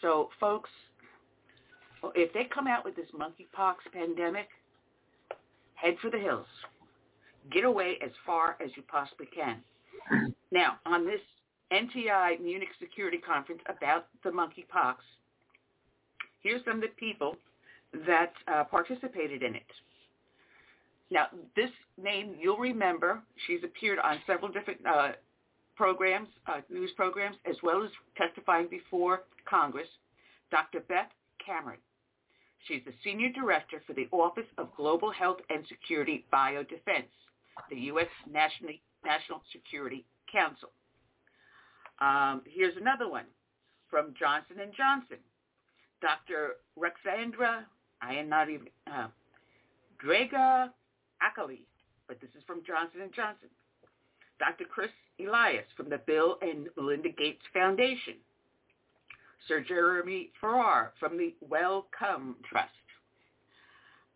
[0.00, 0.70] So, folks,
[2.14, 4.48] if they come out with this monkeypox pandemic,
[5.74, 6.46] head for the hills.
[7.52, 9.60] Get away as far as you possibly can.
[10.50, 11.20] Now, on this
[11.72, 14.96] NTI Munich Security Conference about the monkeypox,
[16.42, 17.36] here's some of the people
[18.06, 19.62] that uh, participated in it.
[21.10, 21.70] Now, this
[22.02, 23.20] name you'll remember.
[23.46, 25.12] She's appeared on several different uh,
[25.76, 29.88] programs, uh, news programs, as well as testifying before Congress,
[30.50, 30.80] Dr.
[30.80, 31.10] Beth
[31.44, 31.78] Cameron.
[32.66, 37.10] She's the Senior Director for the Office of Global Health and Security Biodefense,
[37.70, 38.08] the U.S.
[38.30, 38.74] National,
[39.04, 40.70] National Security Council.
[42.00, 43.26] Um, here's another one
[43.90, 45.18] from Johnson & Johnson.
[46.00, 46.56] Dr.
[46.78, 47.64] Ruxandra,
[48.02, 49.08] I am not even, uh,
[51.22, 51.62] Akali,
[52.08, 53.48] but this is from Johnson & Johnson.
[54.38, 54.64] Dr.
[54.64, 54.90] Chris
[55.20, 58.14] Elias from the Bill and Melinda Gates Foundation.
[59.46, 62.70] Sir Jeremy Farrar from the Wellcome Trust.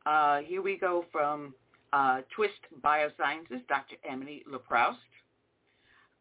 [0.06, 1.54] Uh, here we go from
[1.92, 3.96] uh, Twist Biosciences, Dr.
[4.08, 4.96] Emily Leproust.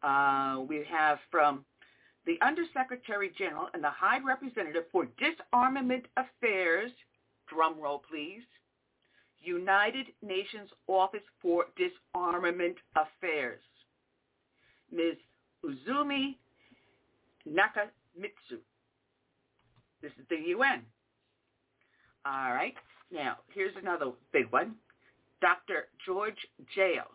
[0.04, 1.66] Uh, we have from
[2.26, 6.92] the Undersecretary General and the High Representative for Disarmament Affairs,
[7.48, 8.44] drum roll please,
[9.42, 13.62] United Nations Office for Disarmament Affairs,
[14.92, 15.16] Ms.
[15.64, 16.36] Uzumi
[17.48, 18.60] Nakamitsu.
[20.02, 20.84] This is the UN.
[22.26, 22.76] All right.
[23.12, 24.76] Now, here's another big one.
[25.42, 25.88] Dr.
[26.06, 26.38] George
[26.76, 27.12] Jale.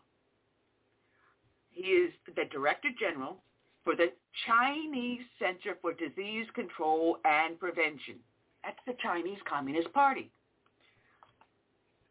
[1.70, 3.38] He is the Director General
[3.84, 4.12] for the
[4.46, 8.16] Chinese Center for Disease Control and Prevention.
[8.62, 10.30] That's the Chinese Communist Party.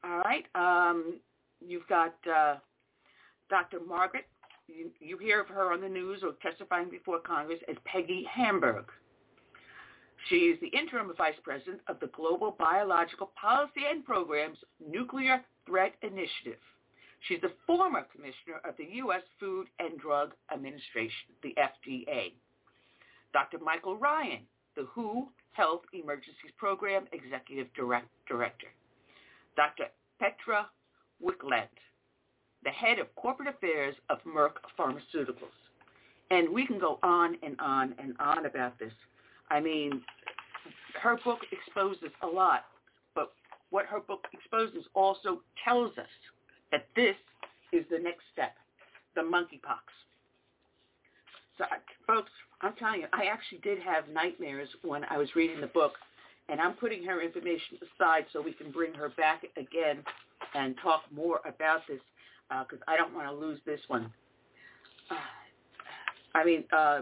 [0.03, 0.45] All right.
[0.55, 1.19] Um,
[1.65, 2.55] you've got uh,
[3.49, 3.79] Dr.
[3.87, 4.25] Margaret.
[4.67, 8.85] You, you hear of her on the news or testifying before Congress as Peggy Hamburg.
[10.29, 15.93] She is the interim vice president of the Global Biological Policy and Programs Nuclear Threat
[16.01, 16.59] Initiative.
[17.27, 19.21] She's the former commissioner of the U.S.
[19.39, 22.33] Food and Drug Administration, the FDA.
[23.33, 23.59] Dr.
[23.63, 24.41] Michael Ryan,
[24.75, 28.67] the WHO Health Emergencies Program Executive Direct- Director.
[29.55, 29.85] Dr.
[30.19, 30.67] Petra
[31.23, 31.67] Wicklandt,
[32.63, 35.57] the head of corporate affairs of Merck Pharmaceuticals.
[36.31, 38.93] And we can go on and on and on about this.
[39.49, 40.01] I mean,
[41.01, 42.65] her book exposes a lot,
[43.71, 46.05] what her book exposes also tells us
[46.71, 47.15] that this
[47.73, 48.53] is the next step,
[49.15, 49.81] the monkeypox.
[51.57, 51.65] So,
[52.05, 55.93] folks, I'm telling you, I actually did have nightmares when I was reading the book,
[56.49, 60.03] and I'm putting her information aside so we can bring her back again
[60.53, 61.99] and talk more about this
[62.49, 64.11] because uh, I don't want to lose this one.
[65.09, 65.15] Uh,
[66.35, 67.01] I mean, uh,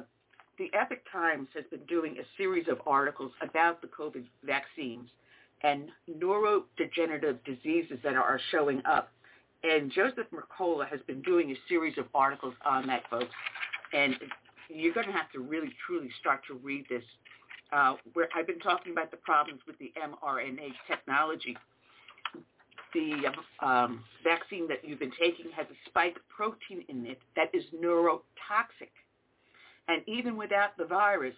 [0.57, 5.09] the Epoch Times has been doing a series of articles about the COVID vaccines
[5.61, 9.11] and neurodegenerative diseases that are showing up.
[9.63, 13.33] And Joseph Mercola has been doing a series of articles on that, folks.
[13.93, 14.15] And
[14.69, 17.03] you're going to have to really, truly start to read this.
[17.71, 21.55] Uh, where I've been talking about the problems with the mRNA technology.
[22.95, 27.63] The um, vaccine that you've been taking has a spike protein in it that is
[27.75, 28.89] neurotoxic.
[29.87, 31.35] And even without the virus,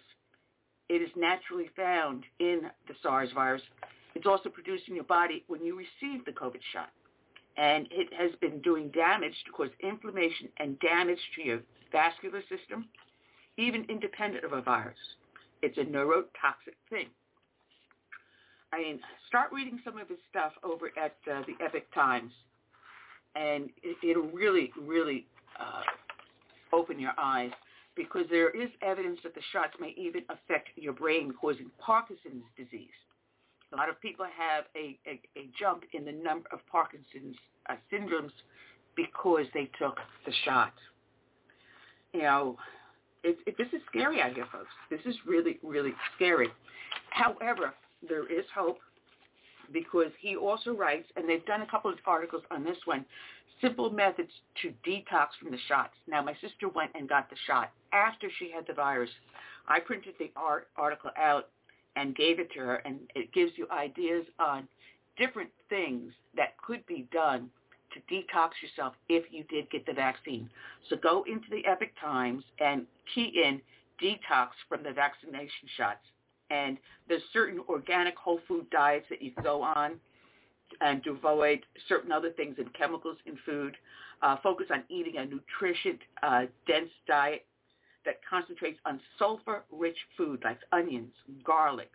[0.88, 3.62] it is naturally found in the SARS virus.
[4.14, 6.90] It's also produced in your body when you receive the COVID shot.
[7.56, 11.60] And it has been doing damage to cause inflammation and damage to your
[11.90, 12.88] vascular system,
[13.58, 14.96] even independent of a virus.
[15.60, 17.08] It's a neurotoxic thing.
[18.72, 22.32] I mean, start reading some of his stuff over at uh, the Epoch Times,
[23.36, 25.26] and it, will really, really
[25.60, 25.82] uh,
[26.72, 27.50] open your eyes
[27.94, 32.88] because there is evidence that the shots may even affect your brain, causing Parkinson's disease.
[33.72, 37.36] A lot of people have a, a, a jump in the number of Parkinson's
[37.68, 38.32] uh, syndromes
[38.96, 39.96] because they took
[40.26, 40.74] the shot.
[42.12, 42.56] You know,
[43.24, 44.68] it, it, this is scary out here, folks.
[44.90, 46.48] This is really, really scary.
[47.10, 47.72] However,
[48.06, 48.78] there is hope
[49.72, 53.06] because he also writes, and they've done a couple of articles on this one,
[53.62, 55.94] simple methods to detox from the shots.
[56.06, 59.10] Now, my sister went and got the shot after she had the virus.
[59.68, 61.48] I printed the art, article out
[61.96, 64.66] and gave it to her, and it gives you ideas on
[65.18, 67.50] different things that could be done
[67.92, 70.48] to detox yourself if you did get the vaccine.
[70.88, 73.60] So go into the Epoch Times and key in
[74.02, 76.00] detox from the vaccination shots.
[76.50, 76.78] And
[77.08, 79.92] there's certain organic whole food diets that you can go on
[80.80, 83.76] and to avoid certain other things and chemicals in food.
[84.22, 87.44] Uh, focus on eating a nutrition uh, dense diet
[88.04, 91.12] that concentrates on sulfur-rich food like onions,
[91.44, 91.90] garlic,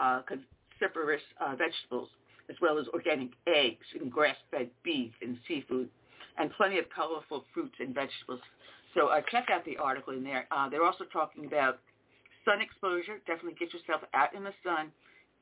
[0.00, 2.08] uh, cruciferous uh, vegetables,
[2.50, 5.88] as well as organic eggs and grass-fed beef and seafood,
[6.38, 8.40] and plenty of colorful fruits and vegetables.
[8.94, 10.46] So uh, check out the article in there.
[10.50, 11.80] Uh, they're also talking about
[12.44, 13.18] sun exposure.
[13.26, 14.92] Definitely get yourself out in the sun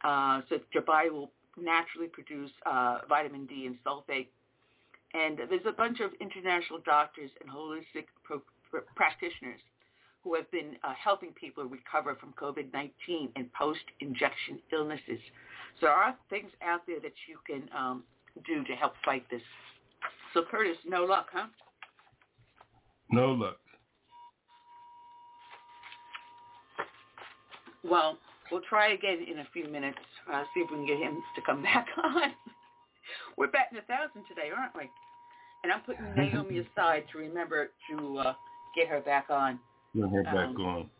[0.02, 1.30] uh, so your body will
[1.60, 4.28] naturally produce uh, vitamin D and sulfate.
[5.12, 8.42] And there's a bunch of international doctors and holistic pro-
[8.94, 9.60] practitioners
[10.22, 15.20] who have been uh, helping people recover from COVID-19 and post-injection illnesses.
[15.80, 18.04] So there are things out there that you can um,
[18.46, 19.42] do to help fight this.
[20.34, 21.46] So Curtis, no luck, huh?
[23.10, 23.56] No luck.
[27.82, 28.18] Well,
[28.52, 29.98] we'll try again in a few minutes.
[30.32, 32.32] Uh, see if we can get him to come back on.
[33.36, 34.88] We're batting a thousand today, aren't we?
[35.64, 38.34] And I'm putting Naomi aside to remember to uh,
[38.76, 39.58] get her back on.
[39.94, 40.90] Get her back um, on.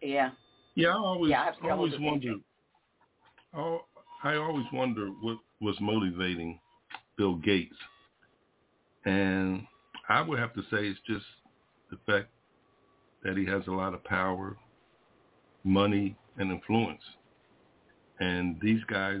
[0.00, 0.30] Yeah.
[0.74, 2.34] Yeah, I always, yeah, I always wonder.
[3.54, 3.82] Oh,
[4.24, 6.58] I always wonder what was motivating
[7.18, 7.76] Bill Gates,
[9.04, 9.66] and
[10.08, 11.26] I would have to say it's just
[11.90, 12.28] the fact
[13.22, 14.56] that he has a lot of power,
[15.62, 17.02] money, and influence.
[18.18, 19.20] And these guys,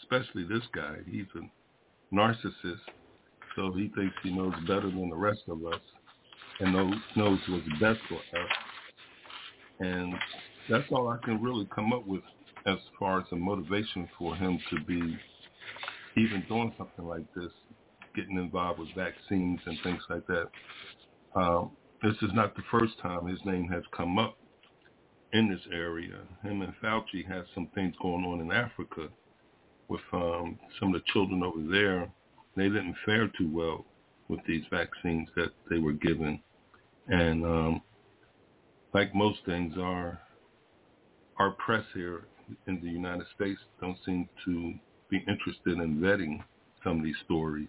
[0.00, 2.80] especially this guy, he's a narcissist,
[3.54, 5.80] so he thinks he knows better than the rest of us
[6.60, 8.50] and knows, what's best for us.
[9.80, 10.14] And
[10.70, 12.22] that's all I can really come up with
[12.66, 15.18] as far as a motivation for him to be
[16.16, 17.52] even doing something like this,
[18.14, 20.48] getting involved with vaccines and things like that.
[21.34, 24.36] Um, this is not the first time his name has come up
[25.32, 26.20] in this area.
[26.42, 29.08] Him and Fauci has some things going on in Africa
[29.88, 32.10] with um, some of the children over there.
[32.56, 33.84] They didn't fare too well
[34.28, 36.40] with these vaccines that they were given.
[37.08, 37.82] And um,
[38.92, 40.20] like most things, our
[41.38, 42.24] our press here
[42.66, 44.74] in the United States don't seem to
[45.10, 46.42] be interested in vetting
[46.82, 47.68] some of these stories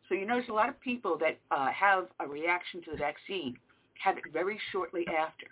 [0.10, 3.58] So you notice a lot of people that uh, have a reaction to the vaccine
[4.04, 5.48] have it very shortly after,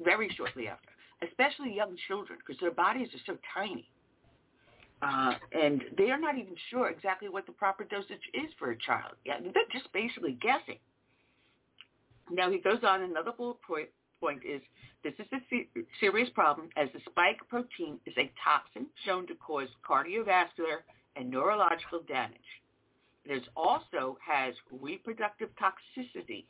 [0.00, 0.88] very shortly after,
[1.26, 3.90] especially young children because their bodies are so tiny.
[5.02, 8.78] Uh, and they are not even sure exactly what the proper dosage is for a
[8.78, 9.14] child.
[9.24, 10.78] Yeah, they're just basically guessing.
[12.30, 13.88] Now he goes on, another bullet point,
[14.20, 14.60] point is
[15.02, 15.66] this is a
[15.98, 20.84] serious problem as the spike protein is a toxin shown to cause cardiovascular
[21.20, 22.40] and neurological damage.
[23.26, 26.46] It also has reproductive toxicity,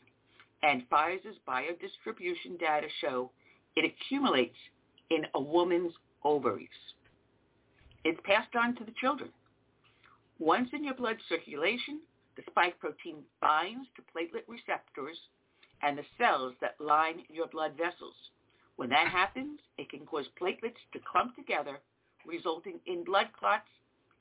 [0.63, 3.33] and Pfizer's biodistribution data show
[3.75, 4.57] it accumulates
[5.11, 5.93] in a woman's
[6.23, 6.69] ovaries.
[8.05, 9.31] It's passed on to the children.
[10.39, 12.01] Once in your blood circulation,
[12.37, 15.19] the spike protein binds to platelet receptors
[15.83, 18.15] and the cells that line your blood vessels.
[18.77, 21.81] When that happens, it can cause platelets to clump together,
[22.25, 23.69] resulting in blood clots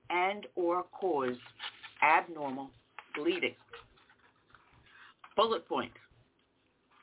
[0.10, 1.38] and or cause
[2.02, 2.70] abnormal
[3.16, 3.56] bleeding.
[5.36, 5.92] Bullet point.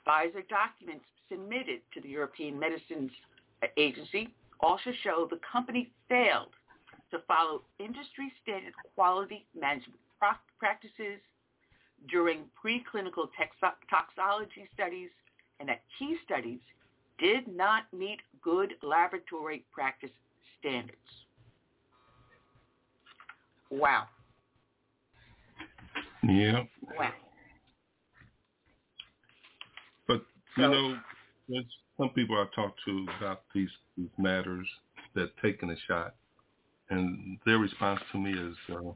[0.06, 3.10] Pfizer documents submitted to the European Medicines
[3.76, 4.28] Agency
[4.60, 6.50] also show the company failed
[7.10, 10.00] to follow industry standard quality management
[10.58, 11.20] practices
[12.10, 13.28] during preclinical
[13.90, 15.10] toxology studies
[15.60, 16.60] and that key studies
[17.18, 20.10] did not meet good laboratory practice
[20.60, 21.25] standards.
[23.70, 24.04] Wow.
[26.22, 26.64] Yeah.
[26.98, 27.10] Wow.
[30.06, 30.22] But
[30.56, 30.98] you so, know,
[31.48, 31.64] there's
[31.96, 34.66] some people I talk to about these, these matters
[35.14, 36.14] that taking a shot,
[36.90, 38.92] and their response to me is, uh,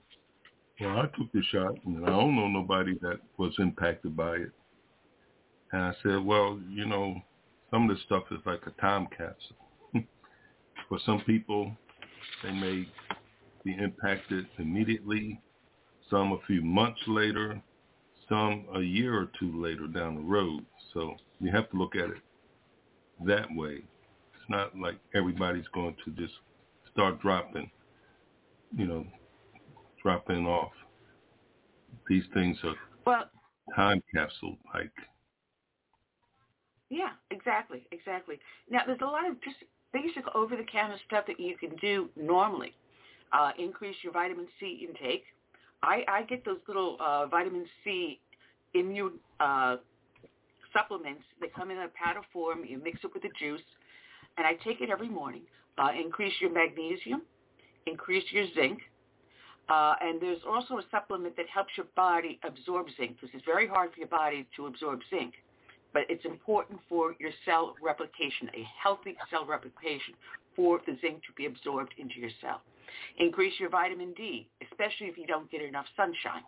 [0.81, 4.53] "Well, I took the shot, and I don't know nobody that was impacted by it."
[5.73, 7.21] And I said, "Well, you know,
[7.71, 9.57] some of this stuff is like a time capsule.
[10.89, 11.77] For some people,
[12.43, 12.89] they may
[13.65, 15.41] be impacted immediately,
[16.09, 17.61] some a few months later,
[18.29, 20.65] some a year or two later down the road.
[20.95, 22.23] So you have to look at it
[23.27, 23.83] that way.
[24.35, 26.35] It's not like everybody's going to just
[26.93, 27.71] start dropping,
[28.77, 29.07] you know,
[30.03, 30.73] dropping off.
[32.09, 32.75] These things are
[33.07, 33.31] well,
[33.77, 34.91] time capsule like.
[36.89, 38.41] Yeah, exactly, exactly.
[38.69, 39.57] Now there's a lot of just
[39.93, 42.75] basic over-the-counter stuff that you can do normally.
[43.33, 45.25] Uh, increase your vitamin C intake.
[45.83, 48.21] I, I get those little uh, vitamin C
[48.75, 49.77] immune uh,
[50.73, 51.23] supplements.
[51.41, 52.65] They come in a powder form.
[52.67, 53.63] You mix it with the juice,
[54.37, 55.43] and I take it every morning.
[55.79, 57.23] Uh, increase your magnesium,
[57.87, 58.81] increase your zinc,
[59.69, 63.69] uh, and there's also a supplement that helps your body absorb zinc because it's very
[63.69, 65.35] hard for your body to absorb zinc.
[65.93, 70.15] But it's important for your cell replication, a healthy cell replication,
[70.55, 72.63] for the zinc to be absorbed into your cell.
[73.19, 76.43] Increase your vitamin D, especially if you don't get enough sunshine.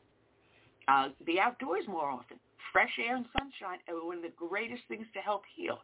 [0.89, 2.39] Uh, the outdoors more often.
[2.73, 5.79] Fresh air and sunshine are one of the greatest things to help heal.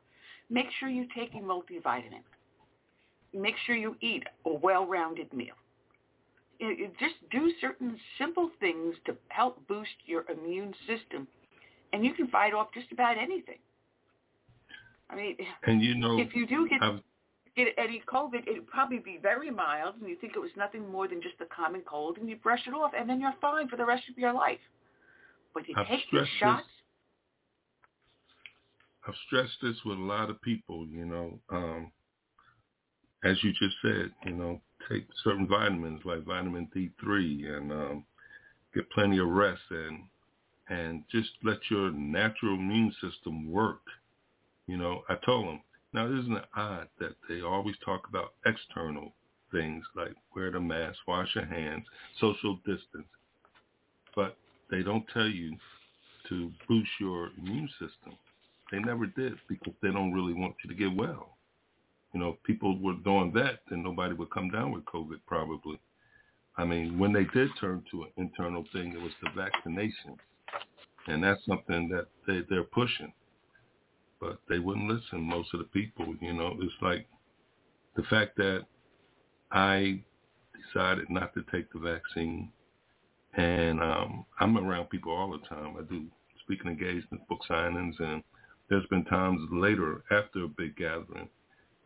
[0.51, 2.23] Make sure you take a multivitamin.
[3.35, 5.55] Make sure you eat a well-rounded meal.
[6.99, 11.29] just do certain simple things to help boost your immune system,
[11.93, 13.59] and you can fight off just about anything.
[15.11, 17.01] I mean, and you know, if you do get I've,
[17.57, 20.91] get any COVID, it would probably be very mild, and you think it was nothing
[20.91, 23.69] more than just a common cold, and you brush it off, and then you're fine
[23.69, 24.59] for the rest of your life.
[25.55, 26.65] But you I've take the shots.
[26.65, 26.73] This,
[29.09, 31.39] I've stressed this with a lot of people, you know.
[31.51, 31.91] Um,
[33.25, 34.61] as you just said, you know,
[34.91, 38.05] take certain vitamins like vitamin D3 and um,
[38.75, 40.05] get plenty of rest and
[40.69, 43.81] and just let your natural immune system work.
[44.67, 45.61] You know, I told them,
[45.93, 49.13] now isn't it odd that they always talk about external
[49.51, 51.85] things like wear the mask, wash your hands,
[52.21, 53.09] social distance,
[54.15, 54.37] but
[54.71, 55.57] they don't tell you
[56.29, 58.19] to boost your immune system.
[58.71, 61.39] They never did because they don't really want you to get well.
[62.13, 65.79] You know, if people were doing that, then nobody would come down with COVID probably.
[66.57, 70.17] I mean, when they did turn to an internal thing, it was the vaccination.
[71.09, 73.13] And that's something that they, they're pushing.
[74.21, 76.15] But they wouldn't listen, most of the people.
[76.21, 77.07] You know, it's like
[77.97, 78.65] the fact that
[79.51, 80.03] I
[80.55, 82.51] decided not to take the vaccine.
[83.35, 85.77] And um, I'm around people all the time.
[85.79, 86.07] I do
[86.43, 88.23] speaking engagements, book signings, and
[88.69, 91.29] there's been times later after a big gathering,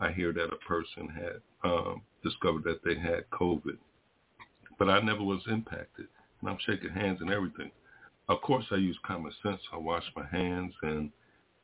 [0.00, 3.76] I hear that a person had um, discovered that they had COVID.
[4.78, 6.06] But I never was impacted.
[6.40, 7.70] And I'm shaking hands and everything.
[8.28, 9.60] Of course, I use common sense.
[9.72, 11.10] I wash my hands, and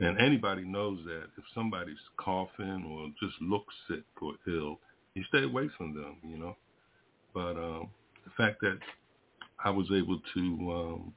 [0.01, 4.79] and anybody knows that if somebody's coughing or just looks sick or ill,
[5.15, 6.57] you stay away from them, you know.
[7.35, 7.91] But um,
[8.25, 8.79] the fact that
[9.65, 10.41] I was able to
[10.73, 11.15] um,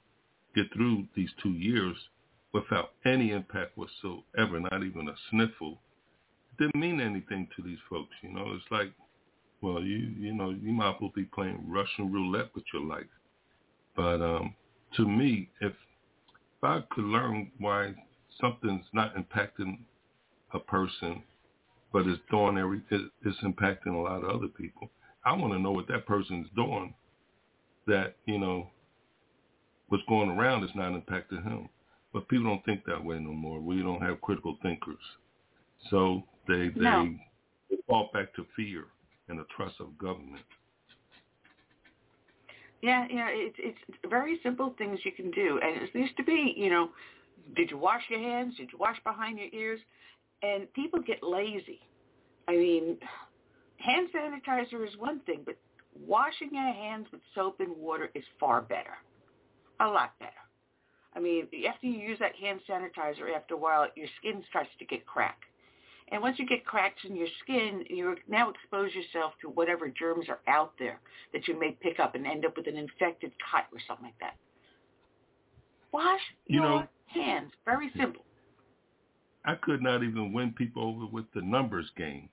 [0.56, 1.96] get through these two years
[2.54, 5.80] without any impact whatsoever, not even a sniffle,
[6.60, 8.14] didn't mean anything to these folks.
[8.22, 8.92] You know, it's like,
[9.62, 13.06] well, you you know, you might as well be playing Russian roulette with your life.
[13.96, 14.56] But um,
[14.98, 17.94] to me, if if I could learn why
[18.40, 19.80] something's not impacting
[20.54, 21.24] a person
[21.92, 24.90] but it's doing every it's impacting a lot of other people.
[25.26, 26.94] I want to know what that person's doing
[27.88, 28.70] that you know
[29.90, 31.70] what's going around is not impacting him.
[32.14, 33.60] But people don't think that way no more.
[33.60, 35.00] We don't have critical thinkers,
[35.90, 37.16] so they they no.
[37.88, 38.86] fall back to fear
[39.28, 40.44] and the trust of government.
[42.82, 46.54] Yeah, yeah, it's it's very simple things you can do, and it used to be,
[46.58, 46.90] you know,
[47.56, 48.56] did you wash your hands?
[48.58, 49.80] Did you wash behind your ears?
[50.44, 51.80] and people get lazy.
[52.48, 52.98] I mean,
[53.78, 55.58] hand sanitizer is one thing, but
[56.06, 58.98] washing your hands with soap and water is far better,
[59.80, 60.32] a lot better.
[61.16, 64.86] I mean, after you use that hand sanitizer, after a while, your skin starts to
[64.86, 65.44] get cracked.
[66.12, 70.28] And once you get cracks in your skin, you now expose yourself to whatever germs
[70.28, 71.00] are out there
[71.32, 74.20] that you may pick up and end up with an infected cut or something like
[74.20, 74.36] that.
[75.94, 77.52] Wash you your know, hands.
[77.66, 78.24] Very simple.
[79.46, 82.30] I could not even win people over with the numbers game.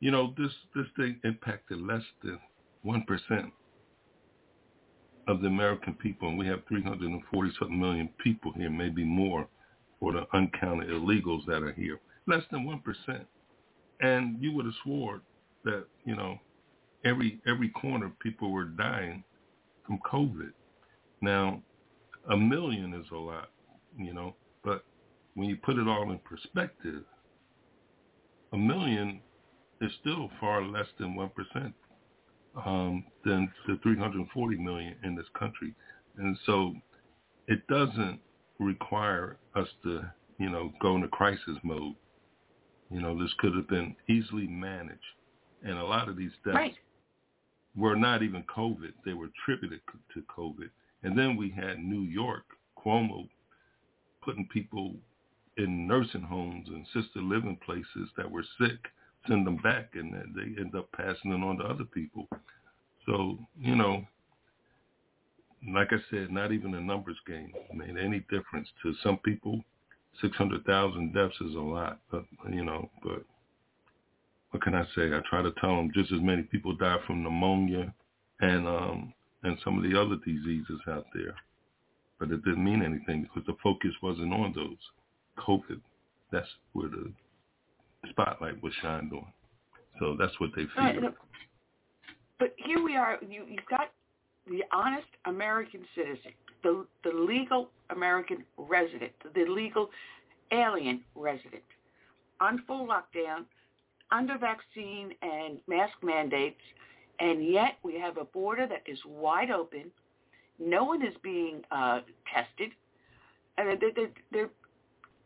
[0.00, 2.38] You know, this this thing impacted less than
[2.82, 3.52] one percent
[5.28, 9.48] of the American people, and we have 340 something million people here, maybe more,
[9.98, 11.98] for the uncounted illegals that are here.
[12.26, 13.26] Less than one percent,
[14.00, 15.20] and you would have swore
[15.64, 16.38] that you know
[17.04, 19.24] every every corner people were dying
[19.86, 20.52] from COVID.
[21.20, 21.62] Now,
[22.30, 23.50] a million is a lot,
[23.98, 24.84] you know, but
[25.34, 27.04] when you put it all in perspective,
[28.52, 29.20] a million
[29.80, 31.72] is still far less than 1%
[32.64, 35.74] um, than the 340 million in this country.
[36.18, 36.74] And so
[37.48, 38.20] it doesn't
[38.58, 40.02] require us to,
[40.38, 41.94] you know, go into crisis mode.
[42.94, 45.00] You know, this could have been easily managed.
[45.64, 46.74] And a lot of these deaths right.
[47.74, 48.92] were not even COVID.
[49.04, 49.80] They were attributed
[50.14, 50.70] to COVID.
[51.02, 52.44] And then we had New York,
[52.78, 53.28] Cuomo
[54.22, 54.94] putting people
[55.56, 58.78] in nursing homes and sister living places that were sick,
[59.26, 62.28] send them back, and they end up passing it on to other people.
[63.06, 64.04] So you know,
[65.68, 69.64] like I said, not even a numbers game made any difference to some people.
[70.20, 73.22] Six hundred thousand deaths is a lot, but you know, but
[74.50, 75.12] what can I say?
[75.12, 77.92] I try to tell them just as many people die from pneumonia
[78.40, 81.34] and um and some of the other diseases out there,
[82.18, 84.78] but it didn't mean anything because the focus wasn't on those.
[85.38, 85.80] COVID,
[86.30, 87.12] that's where the
[88.10, 89.26] spotlight was shined on.
[89.98, 91.10] So that's what they feel.
[92.38, 93.18] But here we are.
[93.28, 93.90] You, you've got
[94.46, 96.32] the honest American citizen,
[96.64, 99.90] the the legal American resident, the legal
[100.50, 101.62] alien resident,
[102.40, 103.44] on full lockdown,
[104.10, 106.60] under vaccine and mask mandates,
[107.20, 109.84] and yet we have a border that is wide open.
[110.58, 112.00] No one is being uh,
[112.32, 112.70] tested.
[113.56, 114.50] And they're, they're, they're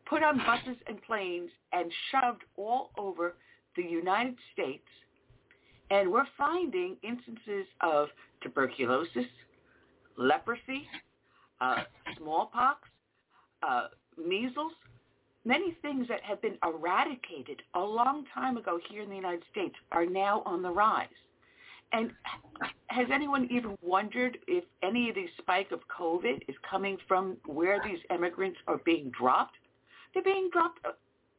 [0.06, 3.34] put on buses and planes and shoved all over
[3.76, 4.88] the United States.
[5.90, 8.08] And we're finding instances of
[8.42, 9.26] tuberculosis,
[10.16, 10.86] leprosy,
[11.60, 11.82] uh,
[12.16, 12.88] smallpox,
[13.62, 14.72] uh, measles,
[15.44, 19.74] many things that have been eradicated a long time ago here in the United States
[19.92, 21.08] are now on the rise.
[21.92, 22.10] And
[22.88, 27.80] has anyone even wondered if any of the spike of COVID is coming from where
[27.82, 29.56] these immigrants are being dropped?
[30.12, 30.90] They're being dropped uh,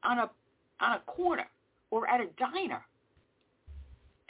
[0.03, 0.29] on a
[0.81, 1.45] on a corner
[1.91, 2.81] or at a diner.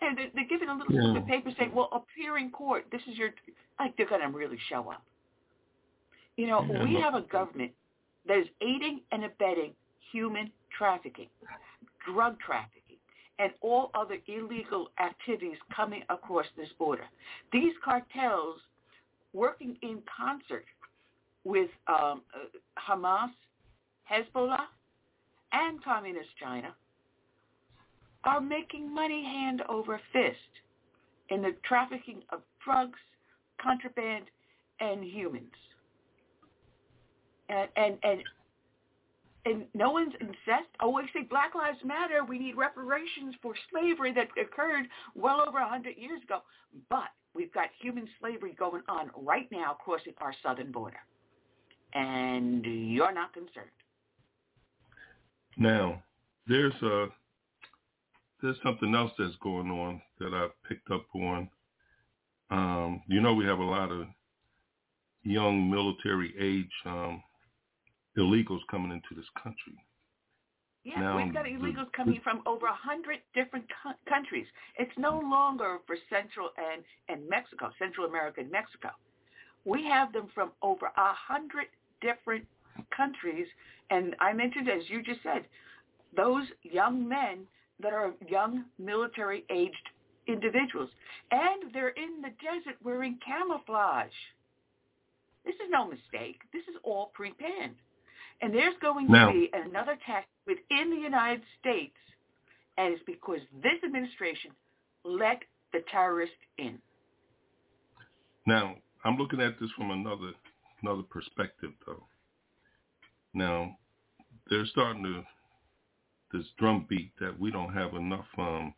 [0.01, 1.11] And they're, they're given a little yeah.
[1.11, 2.85] slip of paper saying, well, appear in court.
[2.91, 3.29] This is your,
[3.79, 5.03] like they're going to really show up.
[6.39, 6.85] You know, yeah.
[6.85, 7.73] we have a government
[8.25, 9.73] that is aiding and abetting
[10.09, 11.27] human trafficking,
[12.09, 12.95] drug trafficking,
[13.39, 17.03] and all other illegal activities coming across this border.
[17.51, 18.55] These cartels
[19.33, 20.63] working in concert
[21.43, 22.21] with um,
[22.89, 23.31] Hamas,
[24.09, 24.63] Hezbollah,
[25.51, 26.73] and Communist China
[28.23, 30.37] are making money hand over fist
[31.27, 32.99] in the trafficking of drugs,
[33.61, 34.23] contraband,
[34.79, 35.51] and humans.
[37.49, 38.23] And and and,
[39.45, 40.71] and no one's incensed.
[40.79, 42.23] Oh, we say Black Lives Matter.
[42.23, 44.85] We need reparations for slavery that occurred
[45.15, 46.41] well over a hundred years ago.
[46.89, 50.99] But we've got human slavery going on right now crossing our southern border,
[51.93, 53.71] and you're not concerned.
[55.57, 56.03] Now,
[56.47, 57.07] there's a
[58.41, 61.49] there's something else that's going on that I picked up on.
[62.51, 64.07] Um, you know, we have a lot of
[65.23, 67.21] young military age um,
[68.19, 69.77] illegals coming into this country.
[70.83, 74.45] Yeah, now, we've got illegals the, coming from over a hundred different co- countries.
[74.77, 78.89] It's no longer for Central and, and Mexico, Central America and Mexico.
[79.65, 81.67] We have them from over a hundred
[82.01, 82.45] different
[82.95, 83.47] countries.
[83.89, 85.45] And I mentioned, as you just said,
[86.15, 87.39] those young men
[87.81, 89.89] that are young military-aged
[90.27, 90.89] individuals.
[91.31, 94.07] And they're in the desert wearing camouflage.
[95.45, 96.39] This is no mistake.
[96.53, 97.75] This is all pre-planned.
[98.41, 101.95] And there's going to be another attack within the United States,
[102.77, 104.51] and it's because this administration
[105.03, 105.39] let
[105.73, 106.79] the terrorists in.
[108.47, 110.31] Now, I'm looking at this from another
[110.81, 112.03] another perspective, though.
[113.33, 113.77] Now,
[114.49, 115.23] they're starting to
[116.31, 118.73] this drumbeat that we don't have enough um,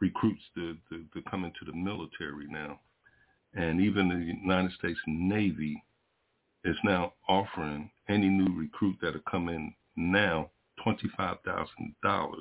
[0.00, 2.80] recruits to, to, to come into the military now.
[3.54, 5.82] And even the United States Navy
[6.64, 10.50] is now offering any new recruit that'll come in now
[10.86, 12.34] $25,000.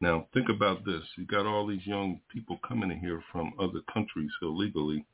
[0.00, 1.02] Now think about this.
[1.16, 5.06] You got all these young people coming in here from other countries illegally.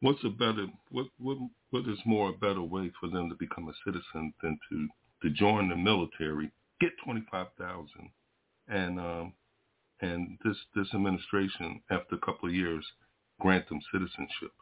[0.00, 1.38] What's a better what what
[1.70, 4.88] what is more a better way for them to become a citizen than to
[5.22, 6.50] to join the military
[6.80, 8.10] get twenty five thousand,
[8.68, 9.32] and um,
[10.00, 12.84] and this this administration, after a couple of years,
[13.40, 14.52] grant them citizenship.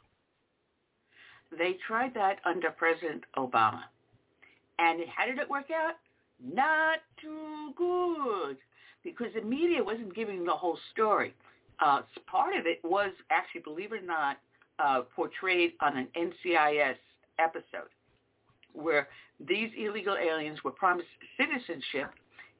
[1.57, 3.83] They tried that under President Obama,
[4.79, 5.95] and how did it work out?
[6.43, 8.57] Not too good,
[9.05, 11.35] because the media wasn't giving the whole story.
[11.81, 14.39] Uh, part of it was actually, believe it or not,
[14.79, 16.97] uh, portrayed on an NCIS
[17.39, 17.89] episode
[18.73, 19.09] where
[19.41, 22.11] these illegal aliens were promised citizenship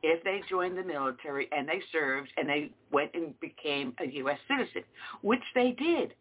[0.03, 4.39] if they joined the military and they served and they went and became a U.S.
[4.49, 4.83] citizen,
[5.23, 6.15] which they did.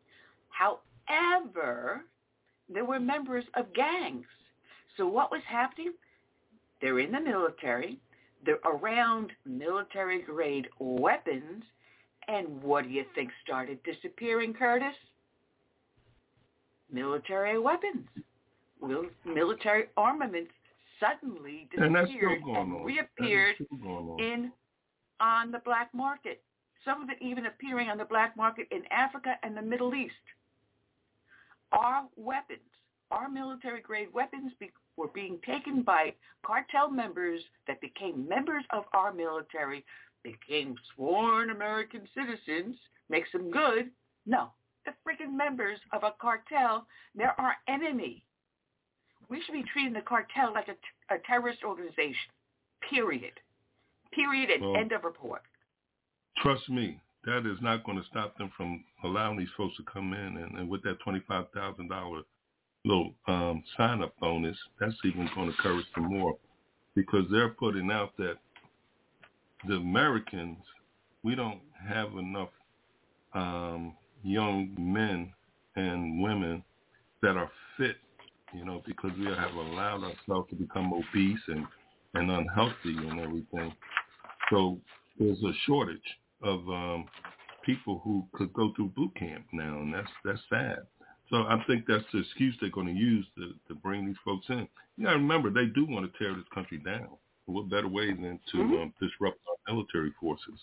[0.49, 2.03] However,
[2.73, 4.25] there were members of gangs.
[4.97, 5.93] So what was happening?
[6.81, 7.99] They're in the military.
[8.45, 11.63] They're around military-grade weapons.
[12.27, 14.95] And what do you think started disappearing, Curtis?
[16.91, 18.07] Military weapons
[19.25, 20.51] military armaments
[20.99, 23.55] suddenly disappeared and, and reappeared
[24.19, 24.51] in
[25.19, 26.41] on the black market.
[26.83, 30.13] Some of it even appearing on the black market in Africa and the Middle East.
[31.71, 32.59] Our weapons,
[33.11, 36.13] our military grade weapons be, were being taken by
[36.45, 39.85] cartel members that became members of our military,
[40.23, 42.75] became sworn American citizens,
[43.09, 43.89] makes them good.
[44.25, 44.51] No,
[44.85, 46.85] the freaking members of a cartel,
[47.15, 48.23] they're our enemy.
[49.29, 52.31] We should be treating the cartel like a, a terrorist organization.
[52.89, 53.33] Period.
[54.11, 55.43] Period and well, end of report.
[56.37, 60.13] Trust me, that is not going to stop them from allowing these folks to come
[60.13, 60.37] in.
[60.37, 62.21] And, and with that $25,000
[62.83, 66.35] little um, sign-up bonus, that's even going to encourage them more
[66.95, 68.35] because they're putting out that
[69.67, 70.57] the Americans,
[71.23, 72.49] we don't have enough
[73.33, 75.31] um, young men
[75.75, 76.63] and women
[77.21, 77.97] that are fit
[78.53, 81.65] you know, because we have allowed ourselves to become obese and,
[82.13, 83.73] and unhealthy and everything.
[84.49, 84.79] So
[85.17, 85.99] there's a shortage
[86.43, 87.05] of um,
[87.65, 90.79] people who could go through boot camp now, and that's that's sad.
[91.29, 94.45] So I think that's the excuse they're going to use to, to bring these folks
[94.49, 94.67] in.
[94.97, 97.07] You got to remember, they do want to tear this country down.
[97.45, 98.81] What better way than to mm-hmm.
[98.81, 100.59] um, disrupt our military forces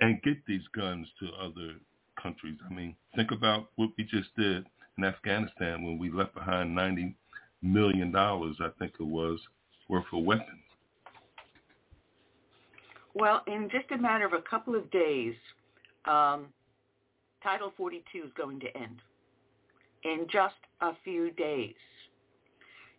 [0.00, 1.74] and get these guns to other
[2.20, 2.58] countries.
[2.68, 4.64] I mean, think about what we just did
[4.98, 7.14] in Afghanistan when we left behind 90
[7.62, 9.40] million dollars, I think it was,
[9.88, 10.61] worth of weapons.
[13.14, 15.34] Well, in just a matter of a couple of days,
[16.06, 16.46] um,
[17.42, 19.00] Title 42 is going to end.
[20.04, 21.74] In just a few days.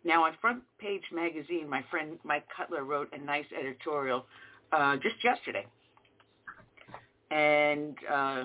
[0.04, 4.26] Now, on Front Page Magazine, my friend Mike Cutler wrote a nice editorial
[4.72, 5.66] uh, just yesterday.
[7.30, 8.44] And uh,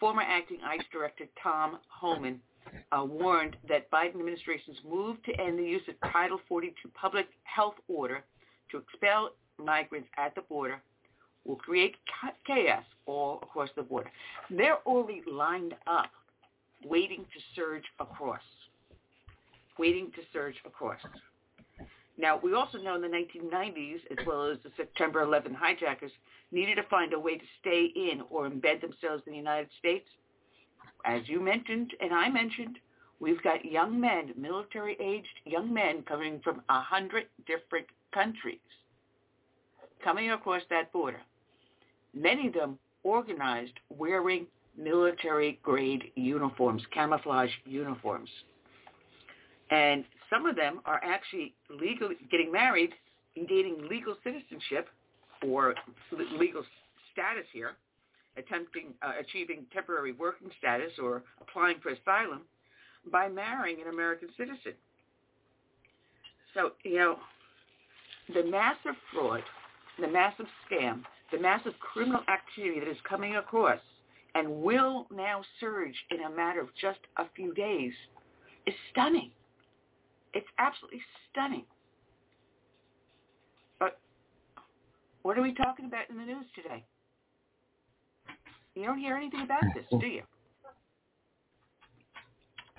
[0.00, 2.40] former acting ICE Director Tom Homan
[2.92, 7.74] uh, warned that Biden administration's move to end the use of Title 42 public health
[7.88, 8.24] order
[8.70, 10.82] to expel migrants at the border
[11.46, 11.96] will create
[12.46, 14.10] chaos all across the border.
[14.50, 16.10] They're already lined up,
[16.84, 18.40] waiting to surge across,
[19.78, 20.98] waiting to surge across.
[22.18, 26.12] Now, we also know in the 1990s, as well as the September 11 hijackers,
[26.50, 30.08] needed to find a way to stay in or embed themselves in the United States.
[31.04, 32.78] As you mentioned, and I mentioned,
[33.20, 38.58] we've got young men, military-aged young men coming from a hundred different countries
[40.02, 41.20] coming across that border.
[42.16, 48.30] Many of them organized wearing military-grade uniforms, camouflage uniforms.
[49.70, 52.90] And some of them are actually legally getting married
[53.36, 54.88] and gaining legal citizenship
[55.46, 55.74] or
[56.38, 56.62] legal
[57.12, 57.72] status here,
[58.36, 62.42] attempting uh, achieving temporary working status or applying for asylum
[63.12, 64.72] by marrying an American citizen.
[66.54, 67.18] So, you know,
[68.32, 69.42] the massive fraud,
[70.00, 71.02] the massive scam,
[71.32, 73.80] the massive criminal activity that is coming across
[74.34, 77.92] and will now surge in a matter of just a few days
[78.66, 79.30] is stunning.
[80.34, 81.00] It's absolutely
[81.30, 81.64] stunning.
[83.78, 83.98] But
[85.22, 86.84] what are we talking about in the news today?
[88.74, 90.22] You don't hear anything about this, do you?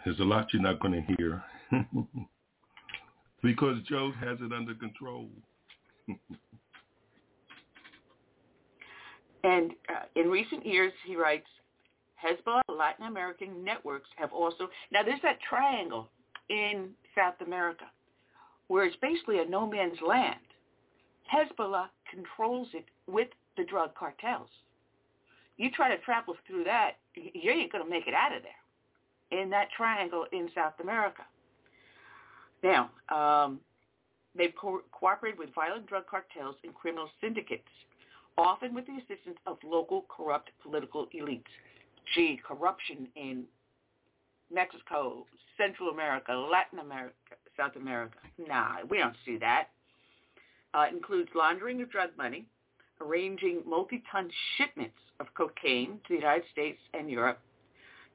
[0.05, 1.43] There's a lot you're not going to hear
[3.41, 5.27] because Joe has it under control.
[9.47, 11.47] and uh, in recent years, he writes,
[12.23, 16.09] Hezbollah Latin American networks have also, now there's that triangle
[16.49, 17.85] in South America,
[18.67, 20.39] where it's basically a no man's land.
[21.33, 24.49] Hezbollah controls it with the drug cartels.
[25.57, 29.41] You try to travel through that, you ain't going to make it out of there
[29.41, 31.23] in that triangle in South America.
[32.63, 33.59] Now, um,
[34.35, 37.67] they've co- cooperated with violent drug cartels and criminal syndicates,
[38.37, 41.43] often with the assistance of local corrupt political elites.
[42.13, 43.43] Gee, corruption in
[44.53, 45.25] Mexico,
[45.57, 47.13] Central America, Latin America,
[47.57, 48.17] South America.
[48.47, 49.69] Nah, we don't see that.
[50.73, 52.45] Uh, includes laundering of drug money,
[53.01, 57.39] arranging multi-ton shipments of cocaine to the United States and Europe,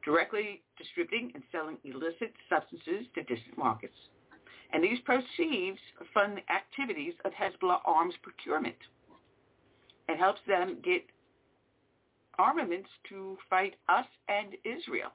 [0.04, 3.96] directly distributing and selling illicit substances to distant markets.
[4.72, 5.78] And these proceeds
[6.14, 8.76] fund the activities of Hezbollah arms procurement
[10.12, 11.02] and helps them get
[12.38, 15.10] armaments to fight us and Israel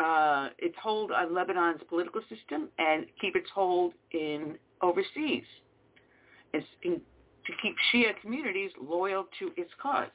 [0.00, 5.44] uh, its hold on Lebanon's political system and keep its hold in overseas,
[6.54, 7.00] in,
[7.46, 10.08] to keep Shia communities loyal to its cause.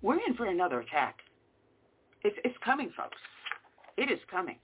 [0.00, 1.18] We're in for another attack.
[2.22, 3.16] It's, it's coming, folks.
[3.96, 4.56] It is coming.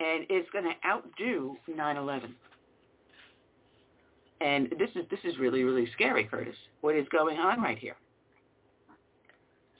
[0.00, 2.30] And it's going to outdo 9-11.
[4.40, 6.56] And this is this is really really scary, Curtis.
[6.80, 7.96] What is going on right here?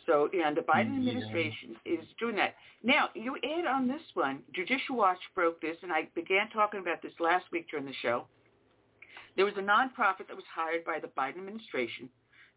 [0.06, 2.54] So, and the Biden administration is doing that.
[2.82, 7.00] Now, you add on this one, Judicial Watch broke this, and I began talking about
[7.00, 8.26] this last week during the show.
[9.36, 12.08] There was a nonprofit that was hired by the Biden administration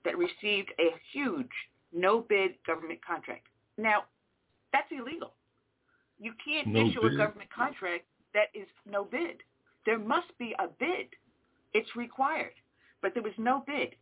[0.04, 1.52] that received a huge
[1.94, 3.48] no-bid government contract.
[3.78, 4.06] Now,
[4.72, 5.34] that's illegal.
[6.20, 7.14] You can't no issue bid.
[7.14, 9.44] a government contract that is no bid.
[9.86, 11.08] There must be a bid.
[11.74, 12.54] It's required.
[13.02, 13.96] But there was no bid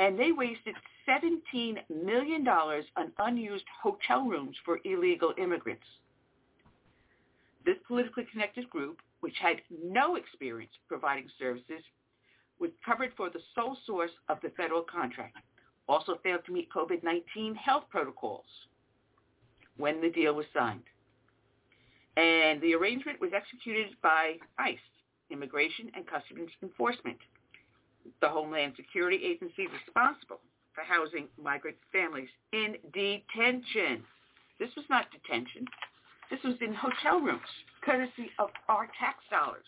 [0.00, 0.74] and they wasted
[1.06, 5.84] $17 million on unused hotel rooms for illegal immigrants.
[7.66, 11.82] This politically connected group, which had no experience providing services,
[12.58, 15.36] was covered for the sole source of the federal contract,
[15.86, 18.46] also failed to meet COVID-19 health protocols
[19.76, 20.84] when the deal was signed.
[22.16, 24.78] And the arrangement was executed by ICE,
[25.30, 27.18] Immigration and Customs Enforcement,
[28.20, 30.40] the Homeland Security Agency responsible
[30.74, 34.04] for housing migrant families in detention.
[34.58, 35.66] This was not detention.
[36.30, 37.40] This was in hotel rooms,
[37.82, 39.64] courtesy of our tax dollars.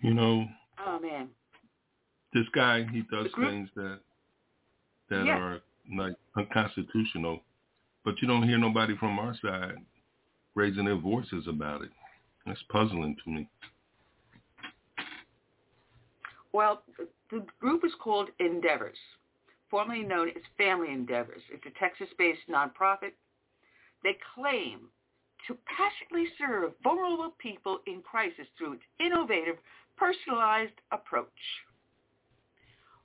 [0.00, 0.46] You know,
[0.86, 1.28] Oh man,
[2.32, 4.00] this guy, he does group- things that
[5.08, 5.38] that Yeah.
[5.38, 5.62] are
[5.96, 7.42] like unconstitutional,
[8.04, 9.84] but you don't hear nobody from our side
[10.54, 11.90] raising their voices about it.
[12.48, 13.48] That's puzzling to me.
[16.52, 16.82] Well,
[17.30, 18.96] the group is called Endeavors,
[19.70, 21.42] formerly known as Family Endeavors.
[21.52, 23.12] It's a Texas-based nonprofit.
[24.02, 24.88] They claim
[25.46, 29.56] to passionately serve vulnerable people in crisis through its innovative,
[29.96, 31.28] personalized approach.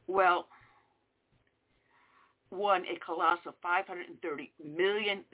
[0.08, 0.48] Well,
[2.50, 5.26] won a colossal $530 million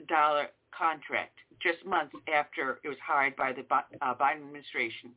[0.76, 5.10] contract just months after it was hired by the uh, Biden administration.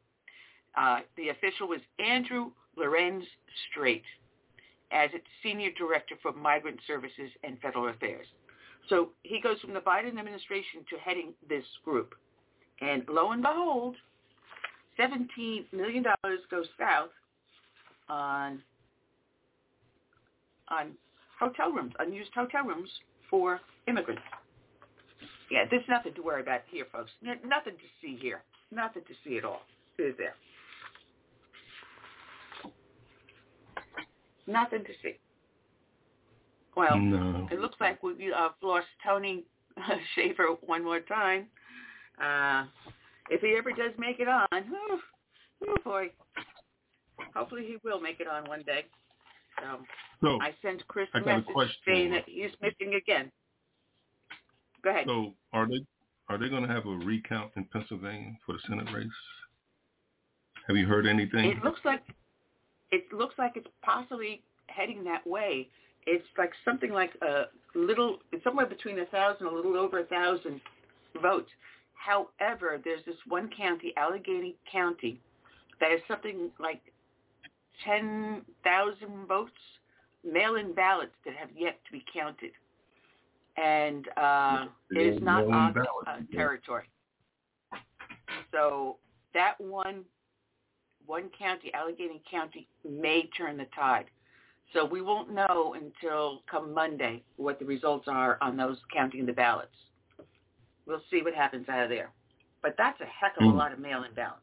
[0.75, 3.25] Uh, the official was Andrew Lorenz
[3.69, 4.03] Strait
[4.91, 8.27] as its Senior Director for Migrant Services and Federal Affairs.
[8.89, 12.15] So he goes from the Biden administration to heading this group.
[12.81, 13.95] And lo and behold,
[14.99, 16.03] $17 million
[16.51, 17.09] goes south
[18.09, 18.61] on
[20.69, 20.91] on
[21.39, 22.89] hotel rooms, unused hotel rooms
[23.30, 24.21] for immigrants.
[25.49, 27.11] Yeah, there's nothing to worry about here, folks.
[27.25, 28.41] N- nothing to see here.
[28.71, 29.61] Nothing to see at all.
[29.99, 30.35] Is there?
[34.47, 35.17] Nothing to see.
[36.75, 37.47] Well, no.
[37.51, 39.43] it looks like we uh, lost Tony
[40.15, 41.47] Shaffer one more time.
[42.21, 42.65] Uh,
[43.29, 44.99] if he ever does make it on, oh,
[45.67, 46.09] oh boy.
[47.35, 48.85] Hopefully he will make it on one day.
[49.59, 49.79] So
[50.21, 53.31] So, I sent Chris I a got a saying that he's missing again.
[54.84, 55.05] Go ahead.
[55.07, 55.85] so are they
[56.30, 59.07] are they going to have a recount in Pennsylvania for the Senate race?
[60.68, 61.45] Have you heard anything?
[61.45, 62.01] It looks like
[62.91, 65.68] it looks like it's possibly heading that way.
[66.05, 67.45] It's like something like a
[67.76, 70.61] little, it's somewhere between a thousand, a little over a thousand
[71.22, 71.49] votes.
[71.93, 75.19] However, there's this one county, Allegheny County,
[75.80, 76.81] that has something like
[77.84, 79.51] ten thousand votes,
[80.30, 82.51] mail-in ballots that have yet to be counted,
[83.57, 85.75] and uh, it is not on
[86.07, 86.85] uh, territory.
[88.51, 88.97] So
[89.34, 90.03] that one
[91.05, 94.05] one county, Allegheny County, may turn the tide.
[94.71, 99.34] So we won't know until come Monday what the results are on those counting the
[99.34, 99.75] ballots.
[100.85, 102.09] We'll see what happens out of there.
[102.61, 103.57] But that's a heck of a Mm.
[103.57, 104.39] lot of mail-in ballots.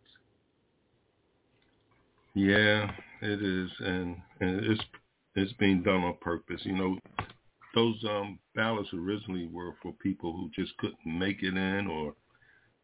[2.34, 2.92] Yeah,
[3.22, 4.84] it is, and and it's
[5.34, 6.64] it's being done on purpose.
[6.64, 6.98] You know,
[7.74, 12.14] those um ballots originally were for people who just couldn't make it in, or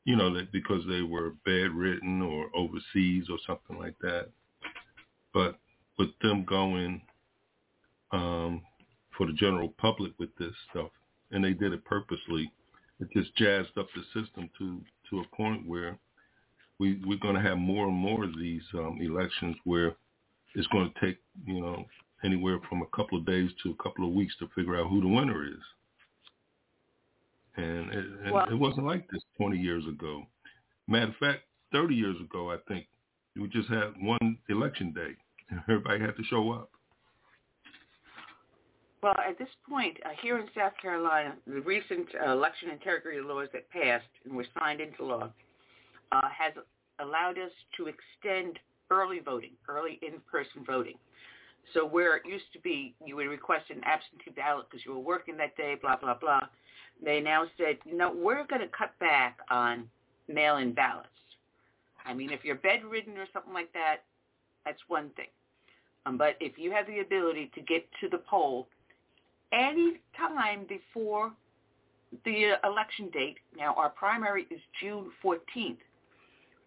[0.05, 4.29] you know, that because they were bedridden or overseas or something like that.
[5.35, 5.59] But
[5.99, 7.03] with them going
[8.13, 8.63] um
[9.17, 10.91] for the general public with this stuff,
[11.31, 12.53] and they did it purposely,
[13.01, 14.81] it just jazzed up the system to
[15.11, 15.99] to a point where
[16.79, 19.95] we we're going to have more and more of these um, elections where
[20.55, 21.85] it's going to take you know
[22.25, 25.01] anywhere from a couple of days to a couple of weeks to figure out who
[25.01, 25.63] the winner is.
[27.57, 30.27] And it, and Well- it wasn't like this 20 years ago.
[30.89, 32.87] Matter of fact, 30 years ago, I think
[33.35, 35.17] we just had one election day.
[35.51, 36.71] And everybody had to show up.
[39.03, 43.49] Well, at this point, uh, here in South Carolina, the recent uh, election integrity laws
[43.53, 45.31] that passed and were signed into law
[46.13, 46.55] uh, has
[46.99, 48.59] allowed us to extend
[48.91, 50.97] early voting, early in-person voting.
[51.75, 55.01] So where it used to be you would request an absentee ballot because you were
[55.01, 56.41] working that day, blah, blah, blah,
[57.05, 59.89] they now said, you know, we're going to cut back on
[60.29, 61.09] mail-in ballots.
[62.05, 63.99] I mean, if you're bedridden or something like that,
[64.65, 65.27] that's one thing.
[66.07, 68.69] Um, but if you have the ability to get to the poll
[69.53, 71.33] any time before
[72.25, 75.79] the uh, election date, now our primary is June 14th,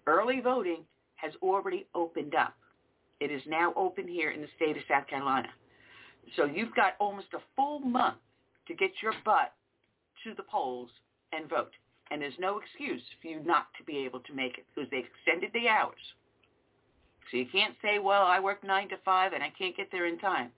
[0.07, 0.83] early voting
[1.15, 2.53] has already opened up.
[3.19, 5.49] It is now open here in the state of South Carolina.
[6.35, 8.17] So you've got almost a full month
[8.67, 9.53] to get your butt
[10.23, 10.89] to the polls
[11.33, 11.71] and vote.
[12.11, 15.05] And there's no excuse for you not to be able to make it because they
[15.05, 15.99] extended the hours.
[17.29, 20.07] So you can't say, well, I work 9 to 5 and I can't get there
[20.07, 20.49] in time.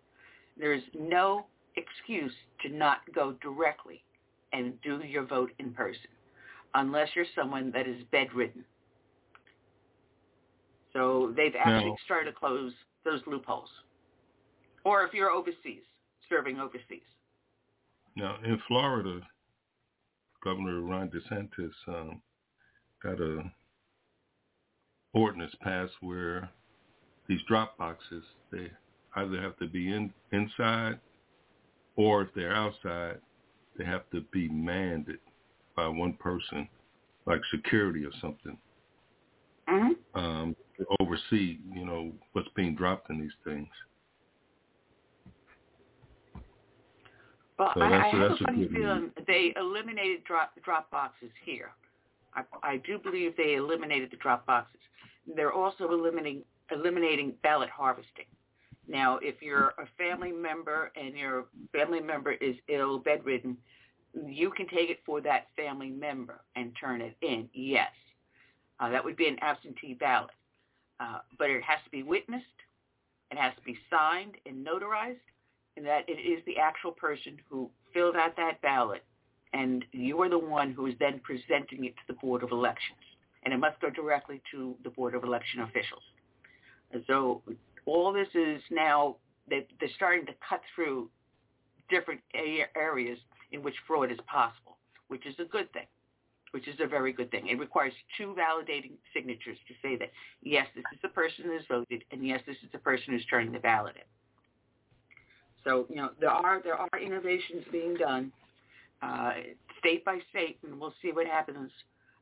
[0.57, 2.31] There is no excuse
[2.61, 4.03] to not go directly
[4.53, 6.09] and do your vote in person
[6.73, 8.63] unless you're someone that is bedridden.
[10.93, 12.73] So they've actually Now- started to close
[13.03, 13.69] those loopholes.
[14.83, 15.83] Or if you're overseas,
[16.27, 17.03] serving overseas.
[18.15, 19.21] Now, in Florida,
[20.43, 22.21] Governor Ron DeSantis um,
[23.01, 23.43] got a
[25.13, 26.49] ordinance passed where
[27.27, 28.71] these drop boxes they
[29.15, 30.99] either have to be in inside
[31.95, 33.19] or if they're outside,
[33.77, 35.07] they have to be manned
[35.75, 36.67] by one person,
[37.25, 38.57] like security or something,
[39.69, 40.19] Mm-hmm.
[40.19, 43.67] um, to oversee, you know, what's being dropped in these things.
[47.59, 51.69] Well, So I, I have a funny feeling they eliminated drop drop boxes here.
[52.33, 54.79] I, I do believe they eliminated the drop boxes.
[55.35, 56.41] They're also eliminating
[56.71, 58.25] eliminating ballot harvesting.
[58.87, 63.55] Now, if you're a family member and your family member is ill, bedridden,
[64.25, 67.47] you can take it for that family member and turn it in.
[67.53, 67.91] Yes,
[68.79, 70.31] uh, that would be an absentee ballot,
[71.01, 72.45] uh, but it has to be witnessed.
[73.31, 75.17] It has to be signed and notarized
[75.77, 79.03] and that it is the actual person who filled out that ballot,
[79.53, 82.99] and you are the one who is then presenting it to the Board of Elections.
[83.43, 86.03] And it must go directly to the Board of Election officials.
[87.07, 87.41] So
[87.85, 89.15] all this is now,
[89.49, 91.09] they, they're starting to cut through
[91.89, 92.21] different
[92.75, 93.17] areas
[93.51, 95.87] in which fraud is possible, which is a good thing,
[96.51, 97.47] which is a very good thing.
[97.47, 100.11] It requires two validating signatures to say that,
[100.43, 103.51] yes, this is the person who's voted, and yes, this is the person who's turning
[103.51, 104.03] the ballot in.
[105.63, 108.31] So you know there are there are innovations being done
[109.01, 109.33] uh,
[109.79, 111.71] state by state, and we'll see what happens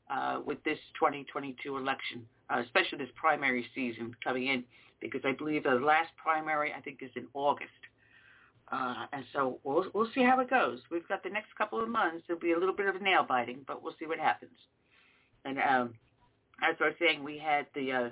[0.10, 4.64] uh, with this 2022 election, uh, especially this primary season coming in,
[5.01, 7.69] because I believe the last primary I think is in August,
[8.71, 10.79] uh, and so we'll we'll see how it goes.
[10.91, 12.23] We've got the next couple of months.
[12.27, 14.51] There'll be a little bit of nail biting, but we'll see what happens.
[15.45, 15.93] And um,
[16.61, 18.09] as I was saying, we had the uh,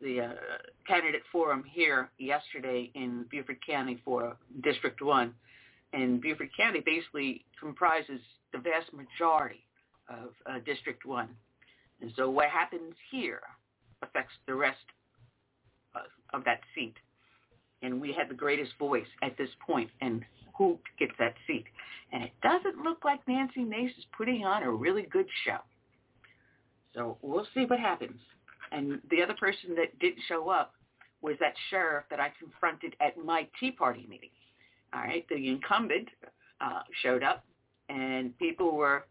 [0.00, 0.32] the uh,
[0.86, 5.32] candidate forum here yesterday in Beaufort County for District 1.
[5.92, 8.20] And Beaufort County basically comprises
[8.52, 9.64] the vast majority
[10.08, 11.28] of uh, District 1.
[12.02, 13.40] And so what happens here
[14.02, 14.76] affects the rest
[15.94, 16.02] of,
[16.38, 16.94] of that seat.
[17.82, 20.24] And we have the greatest voice at this point and
[20.56, 21.64] who gets that seat.
[22.12, 25.58] And it doesn't look like Nancy Mace is putting on a really good show.
[26.94, 28.18] So we'll see what happens.
[28.72, 30.72] And the other person that didn't show up
[31.20, 34.30] was that sheriff that I confronted at my Tea Party meeting.
[34.94, 36.08] All right, the incumbent
[36.60, 37.44] uh, showed up,
[37.88, 39.06] and people were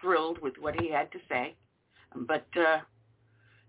[0.00, 1.54] thrilled with what he had to say,
[2.26, 2.78] but uh,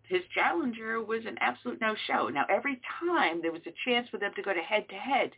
[0.09, 2.29] his challenger was an absolute no-show.
[2.29, 5.31] Now, every time there was a chance for them to go to head-to-head,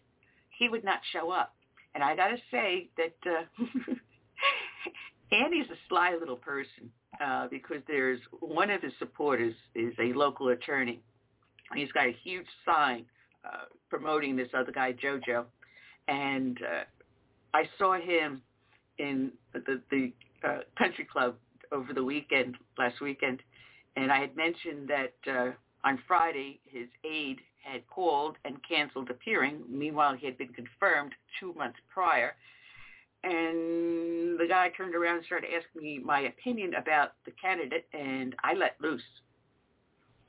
[0.58, 1.54] he would not show up.
[1.94, 3.96] And I got to say that uh,
[5.36, 6.90] Andy's a sly little person
[7.22, 11.02] uh, because there's one of his supporters is a local attorney.
[11.76, 13.06] He's got a huge sign
[13.46, 15.46] uh, promoting this other guy, JoJo,
[16.08, 16.84] and uh,
[17.54, 18.42] I saw him
[18.98, 20.14] in the the
[20.48, 21.36] uh, country club
[21.72, 23.42] over the weekend, last weekend,
[23.96, 25.52] and I had mentioned that uh,
[25.84, 29.62] on Friday his aide had called and canceled appearing.
[29.70, 32.36] Meanwhile, he had been confirmed two months prior.
[33.24, 38.36] And the guy turned around and started asking me my opinion about the candidate, and
[38.44, 39.04] I let loose.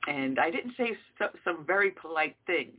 [0.07, 2.77] And I didn't say so, some very polite things.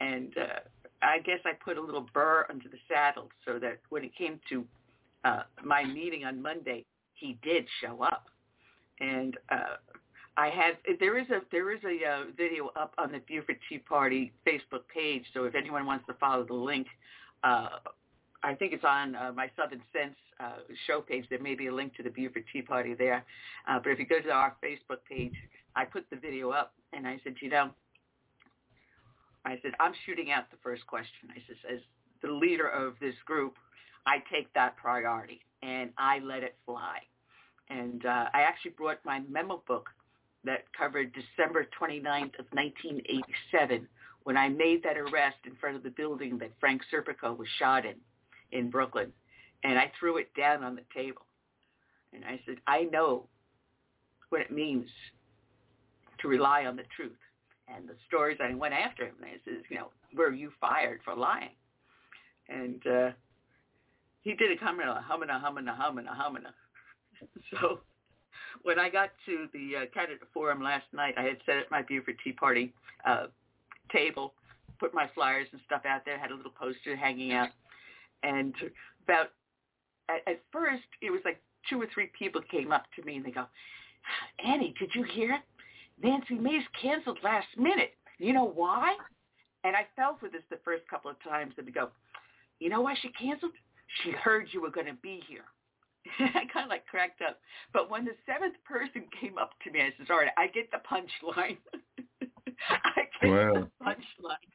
[0.00, 0.60] And uh,
[1.00, 4.40] I guess I put a little burr under the saddle so that when it came
[4.50, 4.64] to
[5.24, 6.84] uh, my meeting on Monday,
[7.14, 8.26] he did show up.
[9.00, 9.76] And uh,
[10.40, 13.76] I had there is a there is a uh, video up on the Beaufort Tea
[13.76, 15.22] Party Facebook page.
[15.34, 16.86] So if anyone wants to follow the link,
[17.44, 17.68] uh,
[18.42, 21.26] I think it's on uh, my Southern Sense uh, show page.
[21.28, 23.22] There may be a link to the Beaufort Tea Party there.
[23.68, 25.34] Uh, but if you go to our Facebook page,
[25.76, 27.68] I put the video up and I said, you know,
[29.44, 31.28] I said, I'm shooting out the first question.
[31.30, 31.80] I said, as
[32.22, 33.56] the leader of this group,
[34.06, 37.00] I take that priority and I let it fly.
[37.68, 39.90] And uh, I actually brought my memo book
[40.44, 43.86] that covered December 29th of 1987
[44.24, 47.84] when I made that arrest in front of the building that Frank Serpico was shot
[47.84, 47.96] in
[48.52, 49.12] in Brooklyn.
[49.62, 51.22] And I threw it down on the table.
[52.12, 53.26] And I said, I know
[54.30, 54.88] what it means
[56.20, 57.16] to rely on the truth.
[57.68, 59.14] And the stories, I went after him.
[59.20, 61.54] And I said, you know, were you fired for lying?
[62.48, 63.10] And uh,
[64.22, 66.54] he did a comment, a humana, humana, humana, humana.
[67.50, 67.80] So
[68.62, 71.82] when I got to the uh, candidate forum last night, I had set up my
[71.82, 72.72] Beaufort Tea Party
[73.06, 73.26] uh,
[73.92, 74.34] table,
[74.78, 77.50] put my flyers and stuff out there, had a little poster hanging out.
[78.22, 78.54] And
[79.04, 79.28] about,
[80.08, 83.24] at, at first, it was like two or three people came up to me and
[83.24, 83.46] they go,
[84.44, 85.38] Annie, did you hear?
[86.02, 87.94] Nancy Mace canceled last minute.
[88.18, 88.96] You know why?
[89.64, 91.90] And I fell for this the first couple of times and they go,
[92.58, 93.52] you know why she canceled?
[94.02, 95.44] She heard you were going to be here.
[96.18, 97.38] I kind of like cracked up.
[97.72, 100.70] But when the seventh person came up to me, I said, all right, I get
[100.70, 101.58] the punchline.
[102.68, 103.52] I get Wow.
[103.54, 104.50] the punchline.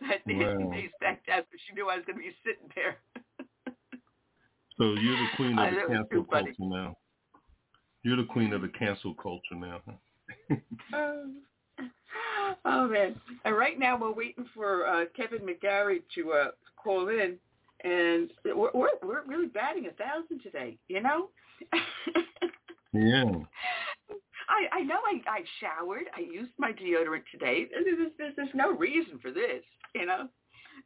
[0.08, 0.70] that Nancy Wow.
[0.70, 2.96] Mace backed out because she knew I was going to be sitting there.
[4.78, 6.96] So you're the queen of the cancel culture now.
[8.02, 9.80] You're the queen of the cancel culture now.
[10.92, 11.24] huh?
[12.64, 13.18] oh man!
[13.44, 17.36] And right now we're waiting for uh, Kevin McGary to uh, call in,
[17.84, 20.78] and we're we're, we're really batting a thousand today.
[20.88, 21.30] You know.
[22.92, 23.24] yeah.
[24.48, 26.04] I, I know I, I showered.
[26.16, 27.66] I used my deodorant today.
[27.68, 29.62] There's, there's, there's no reason for this,
[29.92, 30.28] you know.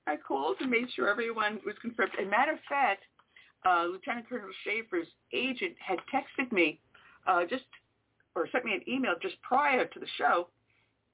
[0.07, 2.12] I called and made sure everyone was confirmed.
[2.19, 3.05] As a matter of fact,
[3.67, 6.81] uh, Lieutenant Colonel Shaffer's agent had texted me
[7.27, 7.65] uh, just
[8.35, 10.49] or sent me an email just prior to the show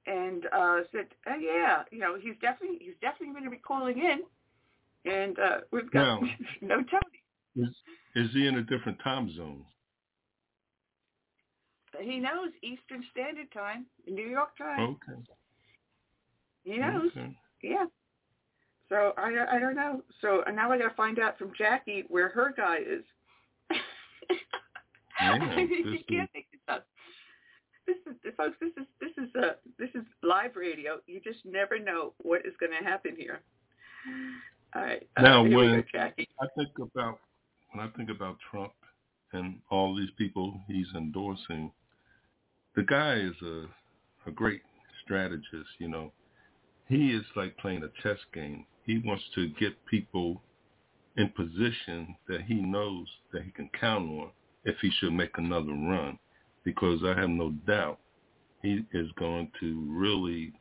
[0.07, 3.99] and uh, said, oh, "Yeah, you know, he's definitely he's definitely going to be calling
[3.99, 4.21] in,
[5.07, 6.29] and uh, we've got now,
[6.61, 7.23] no Tony."
[7.57, 7.75] Is
[8.15, 9.65] is he in a different time zone?
[12.01, 14.81] He knows Eastern Standard Time, New York time.
[14.81, 15.23] Okay.
[16.65, 17.11] He knows.
[17.17, 17.37] Okay.
[17.63, 17.87] Yeah.
[18.89, 20.03] So I I don't know.
[20.21, 23.05] So now I got to find out from Jackie where her guy is.
[25.19, 26.87] Yeah, you this can't make this up.
[27.87, 28.57] This is, folks.
[28.61, 30.99] This is this is uh this is live radio.
[31.07, 33.41] You just never know what is going to happen here.
[34.75, 35.07] All right.
[35.17, 36.29] Uh, Now, we when Jackie.
[36.41, 37.21] I think about
[37.73, 38.73] when I think about Trump
[39.33, 41.71] and all these people he's endorsing,
[42.75, 43.67] the guy is a
[44.27, 44.63] a great
[45.05, 45.69] strategist.
[45.79, 46.13] You know,
[46.89, 48.67] he is like playing a chess game.
[48.85, 50.43] He wants to get people
[51.17, 54.31] in position that he knows that he can count on
[54.65, 56.19] if he should make another run,
[56.65, 57.99] because I have no doubt
[58.63, 60.53] he is going to really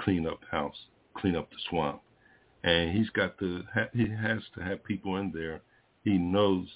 [0.00, 0.76] clean up house,
[1.16, 2.02] clean up the swamp,
[2.64, 5.60] and he's got to ha- he has to have people in there
[6.04, 6.66] he knows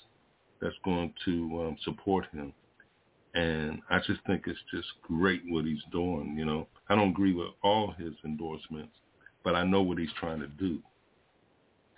[0.61, 2.53] that's going to um, support him,
[3.35, 6.35] and I just think it's just great what he's doing.
[6.37, 8.93] You know, I don't agree with all his endorsements,
[9.45, 10.79] but I know what he's trying to do,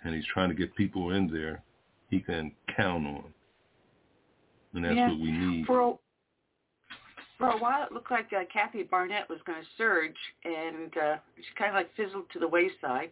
[0.03, 1.63] and he's trying to get people in there
[2.09, 3.33] he can count on,
[4.73, 5.09] and that's Yeah.
[5.09, 5.65] what we need.
[5.65, 5.93] For a,
[7.37, 11.15] for a while, it looked like uh, Kathy Barnette was going to surge, and uh,
[11.37, 13.11] she kind of like fizzled to the wayside.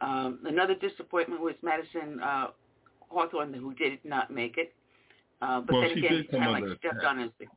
[0.00, 2.48] Um, another disappointment was Madison uh,
[3.08, 4.72] Hawthorne, who did not make it.
[5.42, 7.10] Uh, but Well, then she again, did come kind of under like stepped attack.
[7.10, 7.48] on his.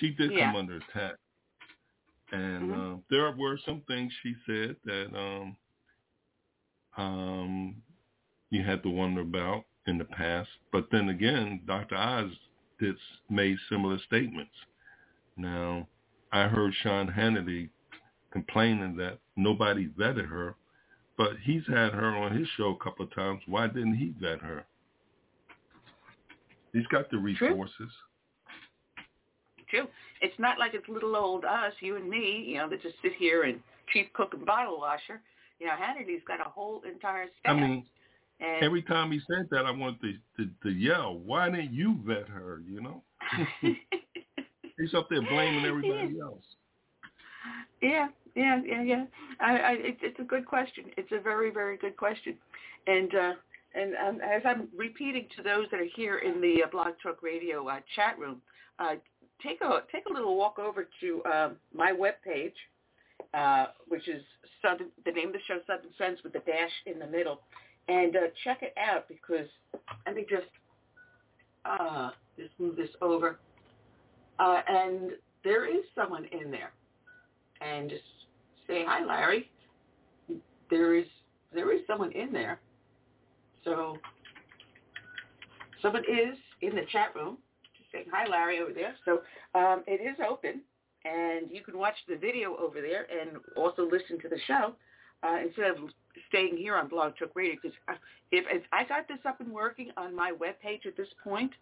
[0.00, 0.46] she did Yeah.
[0.46, 1.14] come under attack,
[2.32, 2.94] and Mhm.
[2.96, 5.56] uh, there were some things she said that um,
[6.96, 7.82] um,
[8.50, 10.48] you had to wonder about in the past.
[10.70, 11.96] But then again, Dr.
[11.96, 12.30] Oz
[12.78, 12.96] did
[13.28, 14.54] made similar statements.
[15.36, 15.88] Now,
[16.32, 17.68] I heard Sean Hannity
[18.30, 20.56] complaining that nobody vetted her,
[21.16, 23.40] but he's had her on his show a couple of times.
[23.46, 24.64] Why didn't he vet her?
[26.72, 27.90] He's got the resources.
[29.68, 29.86] True.
[30.20, 33.12] It's not like it's little old us, you and me, you know, that just sit
[33.18, 33.58] here and
[33.92, 35.20] chief cook and bottle washer.
[35.58, 37.56] You know, Hannity's got a whole entire staff.
[37.56, 37.86] I mean,
[38.40, 41.98] and every time he said that, I wanted to, to, to yell, why didn't you
[42.04, 43.02] vet her, you know?
[44.78, 46.42] He's up there blaming everybody else.
[47.80, 49.04] Yeah, yeah, yeah, yeah.
[49.40, 50.84] I, I, it, it's a good question.
[50.96, 52.36] It's a very, very good question,
[52.86, 53.32] and uh,
[53.74, 57.80] and um, as I'm repeating to those that are here in the uh, BlogTalkRadio uh,
[57.96, 58.40] chat room,
[58.78, 58.94] uh,
[59.42, 62.52] take a take a little walk over to um, my webpage,
[63.34, 64.22] uh, which is
[64.62, 67.40] Southern, the name of the show, Southern Sense, with the dash in the middle,
[67.88, 69.46] and uh, check it out because
[70.06, 70.46] let me just
[71.64, 73.38] uh, just move this over,
[74.38, 75.12] uh, and
[75.44, 76.72] there is someone in there
[77.62, 78.02] and just
[78.66, 79.50] say hi, Larry.
[80.70, 81.06] There is
[81.52, 82.60] there is someone in there.
[83.64, 83.96] So
[85.80, 87.38] someone is in the chat room
[87.76, 88.94] just saying hi, Larry, over there.
[89.04, 89.20] So
[89.58, 90.62] um, it is open,
[91.04, 94.74] and you can watch the video over there and also listen to the show
[95.22, 95.76] uh, instead of
[96.28, 97.56] staying here on BlogTalkRadio.
[97.62, 97.76] Because
[98.30, 101.52] if, if I got this up and working on my webpage at this point,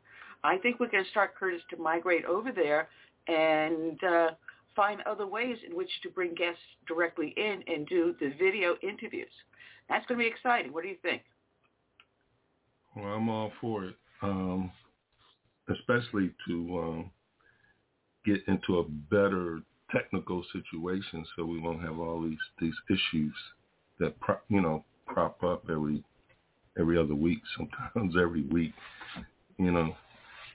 [0.45, 2.89] I think we're going to start Curtis to migrate over there
[3.29, 4.31] and uh,
[4.75, 9.33] find other ways in which to bring guests directly in and do the video interviews.
[9.89, 10.73] That's going to be exciting.
[10.73, 11.23] What do you think?
[12.95, 14.71] Well, I'm all for it, um,
[15.69, 17.11] especially to um,
[18.25, 19.61] get into a better
[19.93, 23.35] technical situation so we won't have all these these issues
[23.99, 26.03] that pro- you know crop up every
[26.79, 28.73] every other week, sometimes every week.
[29.59, 29.95] You know,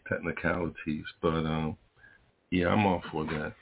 [0.10, 1.78] technicalities, but um,
[2.50, 3.54] yeah, I'm all for that.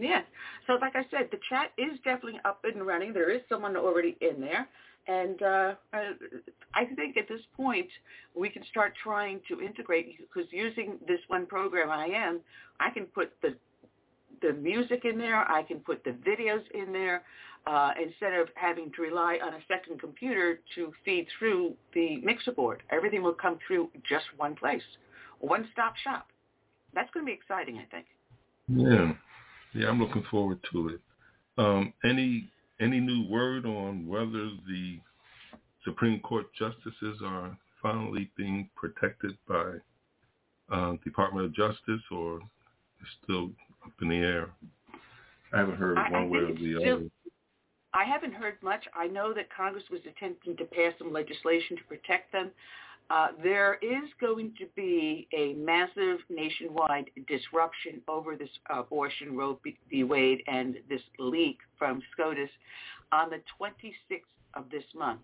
[0.00, 0.22] Yeah.
[0.66, 3.12] So like I said, the chat is definitely up and running.
[3.12, 4.66] There is someone already in there.
[5.06, 5.74] And uh,
[6.74, 7.88] I think at this point
[8.34, 12.40] we can start trying to integrate because using this one program I am,
[12.80, 13.56] I can put the
[14.42, 15.46] the music in there.
[15.50, 17.22] I can put the videos in there
[17.66, 22.52] uh, instead of having to rely on a second computer to feed through the mixer
[22.52, 22.82] board.
[22.90, 24.82] Everything will come through just one place,
[25.40, 26.28] one-stop shop.
[26.94, 28.06] That's going to be exciting, I think.
[28.68, 29.12] Yeah,
[29.74, 31.00] yeah, I'm looking forward to it.
[31.58, 32.48] Um, any
[32.80, 34.98] any new word on whether the
[35.84, 39.74] Supreme Court justices are finally being protected by
[40.70, 42.40] uh, Department of Justice, or
[43.00, 43.50] it's still
[43.84, 44.50] up in the air.
[45.52, 47.10] I haven't heard I- I one way or the still- other.
[47.92, 48.84] I haven't heard much.
[48.94, 52.52] I know that Congress was attempting to pass some legislation to protect them.
[53.10, 59.58] Uh, there is going to be a massive nationwide disruption over this abortion Roe
[59.90, 60.04] v.
[60.04, 62.48] Wade and this leak from SCOTUS
[63.10, 64.20] on the 26th
[64.54, 65.22] of this month.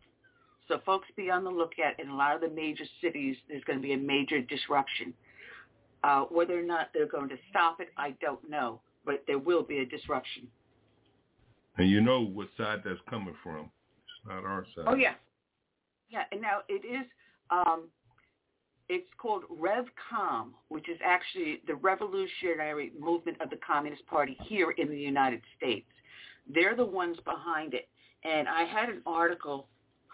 [0.66, 2.00] So folks be on the lookout.
[2.00, 5.14] In a lot of the major cities, there's going to be a major disruption.
[6.02, 9.62] Uh, whether or not they're going to stop it, I don't know, but there will
[9.62, 10.48] be a disruption.
[11.78, 13.60] And you know what side that's coming from.
[13.60, 14.86] It's not our side.
[14.88, 15.14] Oh yeah,
[16.10, 16.24] yeah.
[16.32, 17.06] And now it is.
[17.50, 17.88] Um,
[18.88, 24.88] it's called RevCom, which is actually the revolutionary movement of the Communist Party here in
[24.88, 25.86] the United States.
[26.52, 27.88] They're the ones behind it.
[28.24, 29.66] And I had an article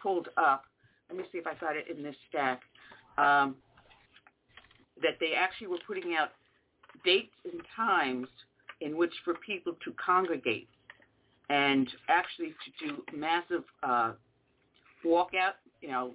[0.03, 0.65] pulled up.
[1.09, 2.63] Let me see if I got it in this stack.
[3.19, 3.57] Um,
[5.03, 6.31] that they actually were putting out
[7.05, 8.29] dates and times
[8.81, 10.69] in which for people to congregate
[11.51, 14.13] and actually to do massive uh,
[15.05, 16.13] walkout, you know,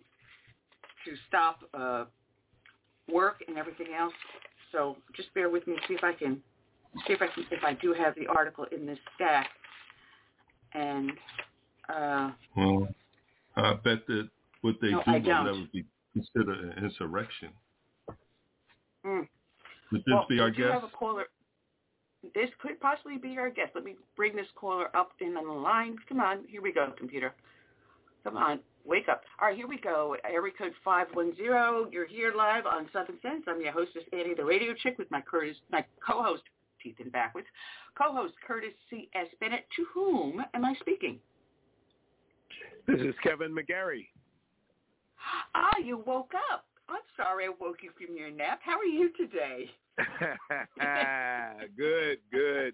[1.08, 2.06] to stop uh,
[3.12, 4.14] work and everything else.
[4.72, 6.42] So just bear with me, see if I can
[7.06, 9.48] see if I can if I do have the article in this stack.
[10.74, 11.12] And
[11.90, 12.88] uh, Well,
[13.56, 14.30] I bet that
[14.62, 17.50] what they No, do will never be considered an insurrection.
[19.06, 19.28] mm,
[19.92, 20.74] Would this well, be our guest?
[20.74, 21.26] have a caller.
[22.36, 23.72] This could possibly be our guest.
[23.76, 25.96] Let me bring this caller up in on the line.
[26.10, 27.34] Come on, here we go, computer.
[28.24, 29.22] Come on, wake up.
[29.40, 30.16] All right, here we go.
[30.24, 31.92] Area code 510.
[31.92, 33.44] You're here live on Southern Sense.
[33.48, 36.44] I'm your hostess, Annie, the radio chick, with my Curtis, my co-host,
[36.82, 37.48] teeth in backwards,
[37.98, 39.28] co-host Curtis C.S.
[39.40, 39.66] Bennett.
[39.76, 41.20] To whom am I speaking?
[42.88, 44.08] This is Kevin McGary.
[45.54, 46.66] Ah, you woke up.
[46.90, 48.60] I'm sorry I woke you from your nap.
[48.64, 49.70] How are you today?
[51.78, 52.74] good, good.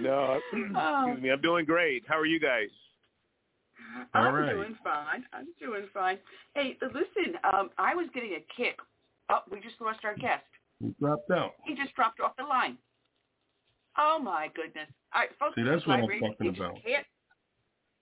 [0.00, 0.38] No,
[0.76, 1.04] Oh.
[1.06, 1.30] excuse me.
[1.30, 2.04] I'm doing great.
[2.06, 2.68] How are you guys?
[4.14, 4.54] All I'm right.
[4.54, 5.24] doing fine.
[5.32, 6.18] I'm doing fine.
[6.54, 8.78] Hey, listen, um, I was getting a kick.
[9.30, 10.44] Oh, we just lost our guest.
[10.80, 11.52] He dropped out.
[11.64, 12.76] He just dropped off the line.
[13.98, 14.88] Oh my goodness!
[15.14, 15.54] All right, folks.
[15.56, 16.78] See, that's what I'm talking You just about.
[16.84, 17.06] Can't,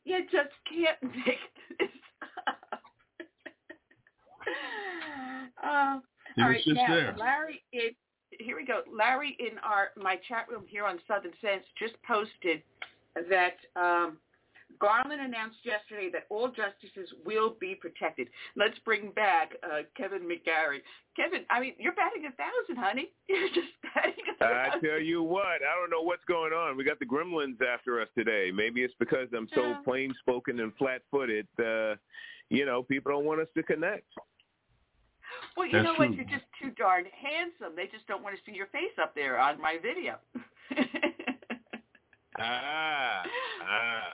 [0.05, 1.39] you just can't make
[1.78, 1.89] this
[2.47, 2.81] up.
[5.65, 7.16] uh, all just now there.
[7.19, 7.90] Larry in
[8.39, 8.82] here we go.
[8.94, 12.62] Larry in our my chat room here on Southern Sense just posted
[13.28, 14.19] that um,
[14.80, 18.28] Garland announced yesterday that all justices will be protected.
[18.56, 20.80] Let's bring back uh, Kevin McGary.
[21.16, 23.10] Kevin, I mean, you're batting a thousand, honey.
[23.28, 24.86] You're just batting a I thousand.
[24.86, 26.76] I tell you what, I don't know what's going on.
[26.76, 28.50] We got the gremlins after us today.
[28.55, 29.80] Maybe it's because I'm so Yeah.
[29.84, 31.46] plain spoken and flat footed.
[31.59, 31.96] Uh,
[32.50, 34.06] you know, people don't want us to connect.
[35.56, 36.14] Well, you That's know what?
[36.14, 37.74] You're just too darn handsome.
[37.76, 40.16] They just don't want to see your face up there on my video.
[42.40, 43.22] Ah,
[43.68, 44.12] ah.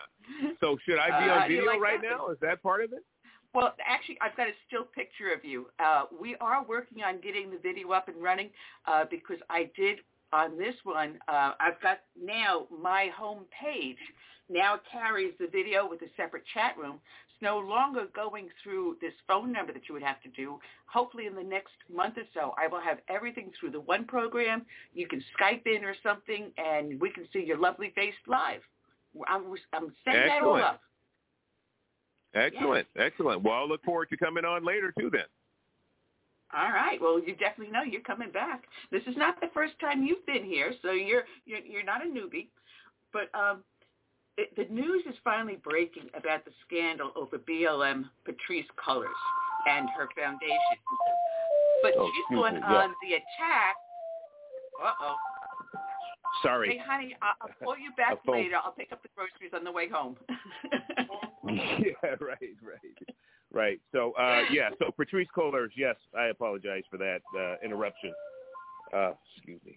[0.61, 2.11] So should I be Uh, on you video like right that?
[2.11, 2.29] now?
[2.29, 3.05] Is that part of it?
[3.53, 5.71] Well, actually, I've got a still picture of you.
[5.79, 8.51] Uh, we are working on getting the video up and running
[8.87, 10.01] uh, because I did
[10.33, 11.19] on this one.
[11.29, 13.99] Uh, I've got now my home page
[14.51, 16.99] now carries the video with a separate chat room.
[17.31, 20.59] It's no longer going through this phone number that you would have to do.
[20.87, 24.67] Hopefully, in the next month or so, I will have everything through the one program.
[24.95, 28.61] You can Skype in or something, and we can see your lovely face live.
[29.29, 30.65] I'm, I'm setting that all Excellent.
[30.65, 30.81] up.
[32.35, 33.43] Excellent, excellent.
[33.43, 35.09] Well, I'll look forward to coming on later too.
[35.11, 35.23] Then.
[36.57, 37.01] All right.
[37.01, 38.65] Well, you definitely know you're coming back.
[38.91, 42.09] This is not the first time you've been here, so you're you're, you're not a
[42.09, 42.49] newbie.
[43.13, 43.63] But um,
[44.37, 49.07] it, the news is finally breaking about the scandal over BLM Patrisse Cullors
[49.71, 50.79] and her foundation.
[51.83, 52.67] But Oh, she's going yeah.
[52.83, 53.77] on the attack.
[54.85, 55.17] Uh oh.
[56.43, 58.57] Hey, honey, I'll call you back later.
[58.63, 60.17] I'll pick up the groceries on the way home.
[61.49, 63.09] yeah, right, right,
[63.53, 63.81] right.
[63.93, 64.71] So, uh, yeah.
[64.79, 68.13] So Patrisse Cullors, yes, I apologize for that uh, interruption.
[68.95, 69.77] Uh, excuse me.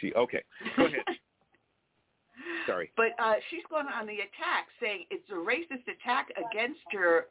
[0.00, 0.42] She okay.
[0.76, 1.00] Go ahead.
[2.66, 2.90] Sorry.
[2.96, 7.26] But uh, she's going on the attack, saying it's a racist attack against her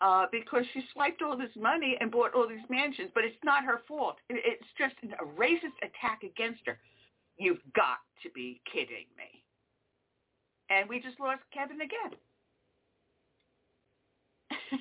[0.00, 3.10] uh, because she swiped all this money and bought all these mansions.
[3.14, 4.16] But it's not her fault.
[4.28, 6.78] It's just a racist attack against her.
[7.38, 9.44] You've got to be kidding me.
[10.70, 12.18] And we just lost Kevin again.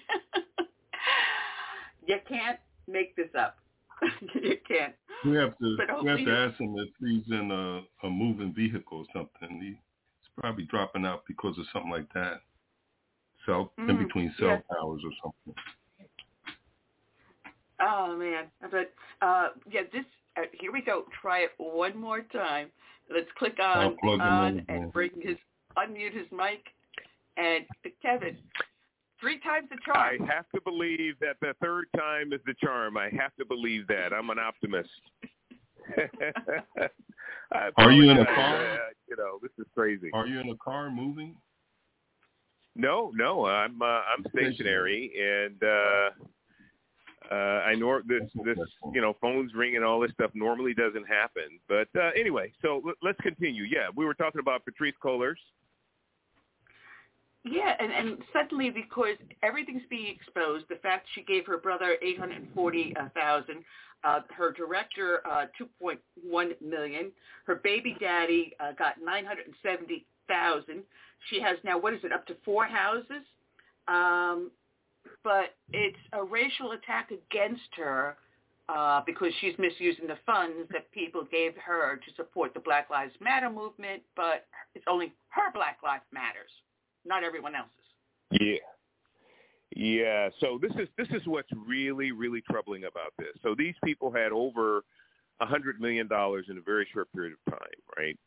[2.08, 3.58] you can't make this up.
[4.36, 4.94] you can't.
[5.26, 9.00] We have to we have to ask him if he's in a, a moving vehicle
[9.00, 9.62] or something.
[9.62, 9.78] He's
[10.38, 12.42] probably dropping out because of something like that.
[13.46, 14.60] cell Mm, in between cell yeah.
[14.76, 15.56] towers or something.
[17.80, 18.92] Oh man, but
[19.26, 20.06] uh, yeah, this
[20.38, 21.06] uh, here we go.
[21.22, 22.70] Try it one more time.
[23.14, 24.86] Let's click on on and yeah.
[24.88, 25.38] bring his
[25.78, 26.64] unmute his mic.
[27.38, 27.66] And
[28.02, 28.38] Kevin,
[29.20, 29.98] three times the charm.
[29.98, 32.98] I have to believe that the third time is the charm.
[32.98, 34.14] I have to believe that.
[34.14, 34.90] I'm an optimist.
[37.78, 38.74] Are you in a car?
[38.74, 38.78] uh,
[39.08, 40.10] you know, this is crazy.
[40.14, 41.36] Are you in a car moving?
[42.76, 46.10] No, no, I'm uh, I'm stationary, and uh,
[47.32, 48.58] uh, I nor this this
[48.94, 51.60] you know phones ring and all this stuff normally doesn't happen.
[51.68, 53.64] But uh, anyway, so l- let's continue.
[53.64, 55.36] Yeah, we were talking about Patrisse Cullors.
[57.44, 62.20] Yeah, and, and suddenly because everything's being exposed, the fact she gave her brother eight
[62.20, 63.64] hundred forty thousand,
[64.04, 67.12] uh, her director uh, two point one million,
[67.46, 70.84] her baby daddy uh, got nine hundred seventy thousand.
[71.30, 73.24] She has now what is it up to four houses,
[73.88, 74.52] um,
[75.24, 78.18] but it's a racial attack against her.
[78.70, 83.14] Uh, because she's misusing the funds that people gave her to support the Black Lives
[83.22, 84.46] Matter movement, but
[84.76, 86.52] it's only her Black Lives Matters
[87.08, 87.72] not everyone else's.
[88.32, 88.58] Yeah.
[89.76, 93.36] Yeah, so this is this is what's really really troubling about this.
[93.44, 94.84] So these people had over
[95.42, 98.18] a hundred million dollars in a very short period of time, right?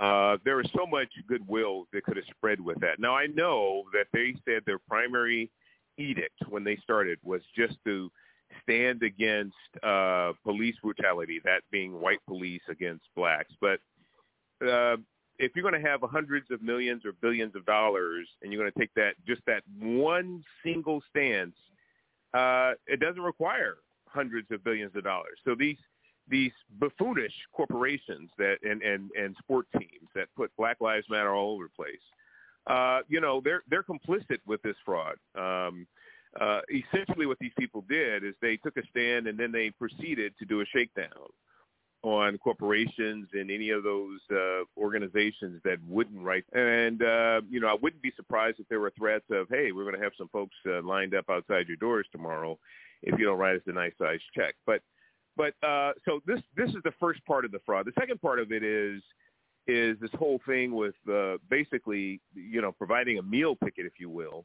[0.00, 2.98] Uh, there was so much goodwill that could have spread with that.
[2.98, 5.50] Now I know that they said their primary
[5.98, 8.10] edict when they started was just to
[8.62, 13.52] stand against uh, police brutality, that being white police against blacks.
[13.60, 13.80] But
[14.66, 14.96] uh,
[15.38, 18.72] if you're going to have hundreds of millions or billions of dollars and you're going
[18.72, 21.54] to take that just that one single stance,
[22.34, 23.76] uh, it doesn't require
[24.06, 25.38] hundreds of billions of dollars.
[25.44, 25.76] So these
[26.30, 31.54] these buffoonish corporations that and and and sport teams that put Black Lives Matter all
[31.54, 32.02] over the place,
[32.68, 35.16] uh, you know, they're they're complicit with this fraud.
[35.34, 35.86] Um,
[36.38, 40.34] uh, essentially, what these people did is they took a stand and then they proceeded
[40.38, 41.28] to do a shakedown
[42.02, 46.44] on corporations and any of those uh, organizations that wouldn't write.
[46.52, 49.84] And uh, you know, I wouldn't be surprised if there were threats of, "Hey, we're
[49.84, 52.58] going to have some folks uh, lined up outside your doors tomorrow
[53.02, 54.82] if you don't write us a nice size check." But
[55.36, 57.86] but uh, so this this is the first part of the fraud.
[57.86, 59.02] The second part of it is
[59.68, 64.10] is this whole thing with uh, basically you know providing a meal ticket, if you
[64.10, 64.44] will,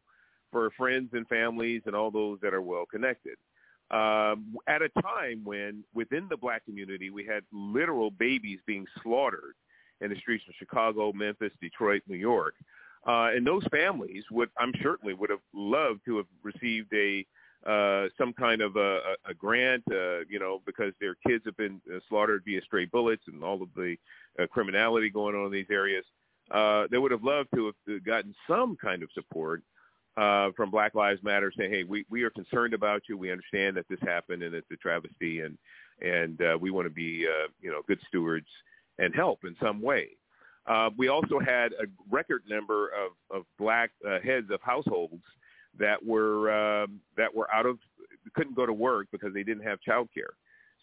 [0.52, 3.38] for friends and families and all those that are well connected
[3.94, 9.56] um, at a time when within the black community we had literal babies being slaughtered
[10.02, 12.56] in the streets of Chicago, Memphis, Detroit, New York.
[13.06, 17.26] Uh, and those families would, I'm certainly would have loved to have received a
[17.65, 21.81] uh, some kind of a, a, grant, uh, you know, because their kids have been
[21.94, 23.95] uh, slaughtered via stray bullets and all of the
[24.38, 26.03] uh, criminality going on in these areas.
[26.52, 29.64] Uh, they would have loved to have gotten some kind of support
[30.18, 33.18] uh, from Black Lives Matter saying, "Hey, we, we are concerned about you.
[33.18, 35.57] We understand that this happened and it's a travesty, and
[36.02, 38.48] and uh, we want to be uh, you know good stewards
[38.99, 40.10] and help in some way."
[40.65, 45.23] Uh, we also had a record number of of black uh, heads of households
[45.80, 47.80] that were um, that were out of
[48.34, 50.32] couldn't go to work because they didn't have child care.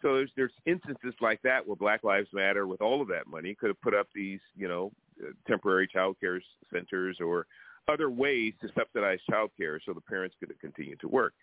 [0.03, 3.55] So there's there's instances like that where Black Lives Matter, with all of that money,
[3.55, 4.93] could have put up these you know
[5.23, 6.41] uh, temporary child care
[6.73, 7.47] centers or
[7.89, 11.35] other ways to subsidize child care so the parents could continue to work.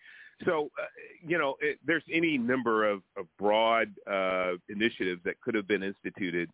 [0.45, 0.85] So, uh,
[1.25, 5.83] you know, it, there's any number of, of broad uh, initiatives that could have been
[5.83, 6.49] instituted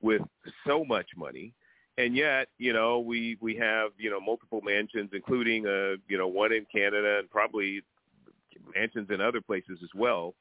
[0.00, 0.22] with
[0.66, 1.52] so much money.
[1.98, 6.26] And yet, you know, we, we have, you know, multiple mansions, including, uh, you know,
[6.28, 7.82] one in Canada and probably
[8.74, 10.34] mansions in other places as well,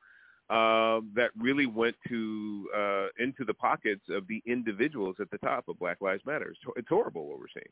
[0.49, 5.67] um, that really went to uh, into the pockets of the individuals at the top
[5.69, 6.49] of Black Lives Matter.
[6.49, 7.71] It's, it's horrible what we're seeing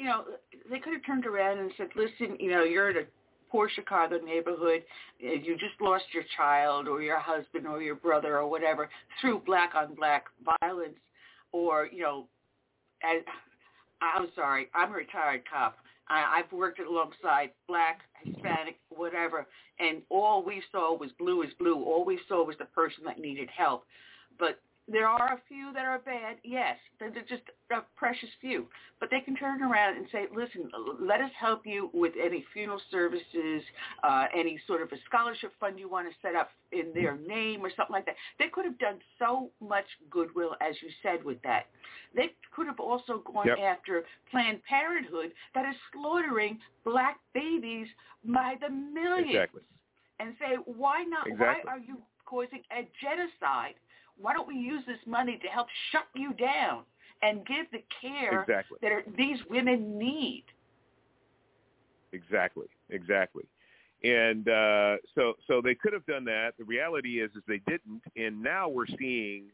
[0.00, 0.24] you know,
[0.70, 3.06] they could have turned around and said, listen, you know, you're in a
[3.50, 4.82] poor Chicago neighborhood.
[5.18, 8.88] You just lost your child or your husband or your brother or whatever
[9.20, 10.24] through black on black
[10.62, 10.96] violence
[11.52, 12.26] or, you know,
[13.02, 13.22] as,
[14.02, 15.76] I'm sorry, I'm a retired cop.
[16.08, 19.46] I, I've worked alongside black, Hispanic, whatever,
[19.78, 21.76] and all we saw was blue is blue.
[21.76, 23.84] All we saw was the person that needed help.
[24.38, 24.60] But
[24.90, 26.76] there are a few that are bad, yes.
[26.98, 28.66] They're just a precious few.
[28.98, 32.80] But they can turn around and say, listen, let us help you with any funeral
[32.90, 33.62] services,
[34.02, 37.60] uh, any sort of a scholarship fund you want to set up in their name
[37.60, 38.16] or something like that.
[38.38, 41.66] They could have done so much goodwill, as you said, with that.
[42.14, 43.58] They could have also gone Yep.
[43.58, 47.86] after Planned Parenthood that is slaughtering black babies
[48.24, 49.62] by the millions exactly.
[50.18, 51.26] and say, why not?
[51.26, 51.62] Exactly.
[51.64, 51.96] Why are you
[52.26, 53.74] causing a genocide?
[54.20, 56.82] Why don't we use this money to help shut you down
[57.22, 58.78] and give the care Exactly.
[58.82, 60.44] that are, these women need?
[62.12, 63.44] exactly, exactly.
[64.02, 66.52] And uh, so, so they could have done that.
[66.58, 68.02] The reality is, is they didn't.
[68.16, 69.44] And now we're seeing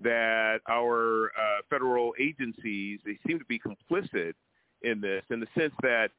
[0.00, 4.34] that our uh, federal agencies they seem to be complicit
[4.82, 6.10] in this, in the sense that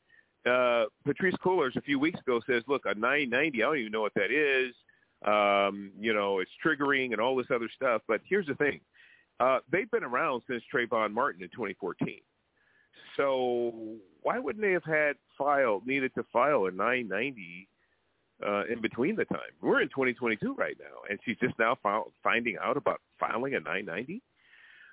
[0.45, 4.01] uh, Patrisse Cullors a few weeks ago says, "Look, a 990, I don't even know
[4.01, 4.73] what that is.
[5.25, 8.79] Um, you know, it's triggering and all this other stuff." But here's the thing:
[9.39, 12.19] uh, they've been around since Trayvon Martin in 2014.
[13.17, 17.67] So why wouldn't they have had filed needed to file a 990
[18.45, 19.39] uh, in between the time?
[19.61, 21.77] We're in 2022 right now, and she's just now
[22.23, 24.21] finding out about filing a 990.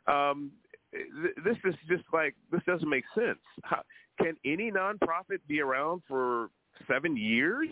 [0.06, 0.52] Um,
[0.92, 3.40] th- this is just like this doesn't make sense.
[3.64, 3.82] How,
[4.20, 6.50] can any nonprofit be around for
[6.88, 7.68] seven years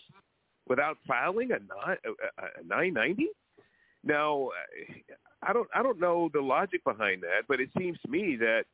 [0.66, 3.28] without filing a, a, a 990?
[4.03, 4.49] Now,
[5.43, 8.65] I don't I don't know the logic behind that, but it seems to me that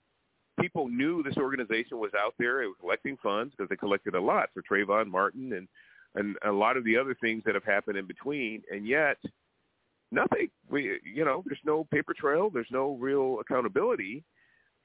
[0.61, 2.63] people knew this organization was out there.
[2.63, 5.69] It was collecting funds because they collected a lot for Trayvon Martin and
[6.17, 9.19] and a lot of the other things that have happened in between, and yet
[10.11, 10.51] nothing.
[10.69, 12.51] We you know there's no paper trail.
[12.51, 14.25] There's no real accountability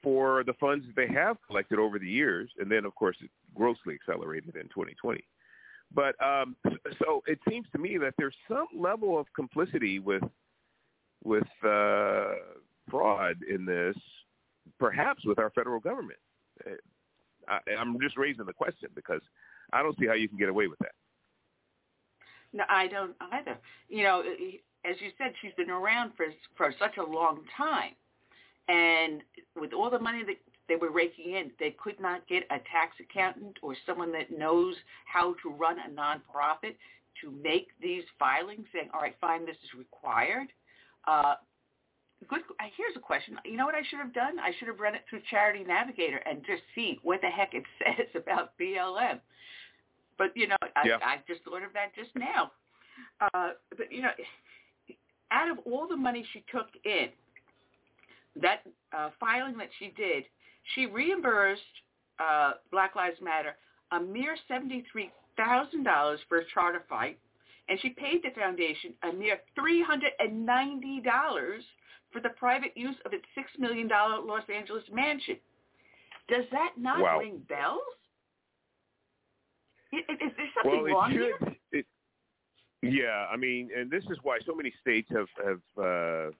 [0.02, 3.30] for the funds that they have collected over the years, and then of course it
[3.54, 5.24] grossly accelerated in 2020.
[5.94, 6.56] But um,
[7.02, 10.22] so it seems to me that there's some level of complicity with
[11.24, 12.32] with uh,
[12.90, 13.96] fraud in this
[14.78, 16.18] perhaps with our federal government.
[16.64, 16.70] Uh,
[17.48, 19.20] I, I'm just raising the question because
[19.72, 20.92] I don't see how you can get away with that.
[22.52, 23.56] No, I don't either.
[23.88, 24.22] You know,
[24.84, 26.26] as you said, she's been around for
[26.56, 27.92] for such a long time,
[28.68, 29.22] and
[29.54, 30.36] with all the money that
[30.68, 34.74] they were raking in, they could not get a tax accountant or someone that knows
[35.06, 36.74] how to run a nonprofit
[37.22, 40.48] to make these filings, saying, "All right, fine, this is required."
[41.06, 41.36] Uh,
[42.28, 42.40] good.
[42.76, 43.38] Here's a question.
[43.44, 44.38] You know what I should have done?
[44.38, 47.64] I should have run it through Charity Navigator and just see what the heck it
[47.78, 49.20] says about BLM.
[50.18, 50.98] But you know, I, yeah.
[51.02, 52.52] I just thought of that just now.
[53.20, 54.10] Uh, but you know,
[55.30, 57.08] out of all the money she took in,
[58.40, 58.62] that
[58.96, 60.24] uh, filing that she did,
[60.74, 61.62] she reimbursed
[62.18, 63.56] uh, Black Lives Matter
[63.92, 67.18] a mere seventy-three thousand dollars for a charter fight,
[67.68, 71.62] and she paid the foundation a mere three hundred and ninety dollars
[72.12, 75.36] for the private use of its $6 million Los Angeles mansion.
[76.28, 77.18] Does that not wow.
[77.18, 77.80] ring bells?
[79.92, 81.56] Is, is there something well, wrong should, here?
[81.72, 81.86] It,
[82.90, 86.30] yeah, I mean, and this is why so many states have have uh,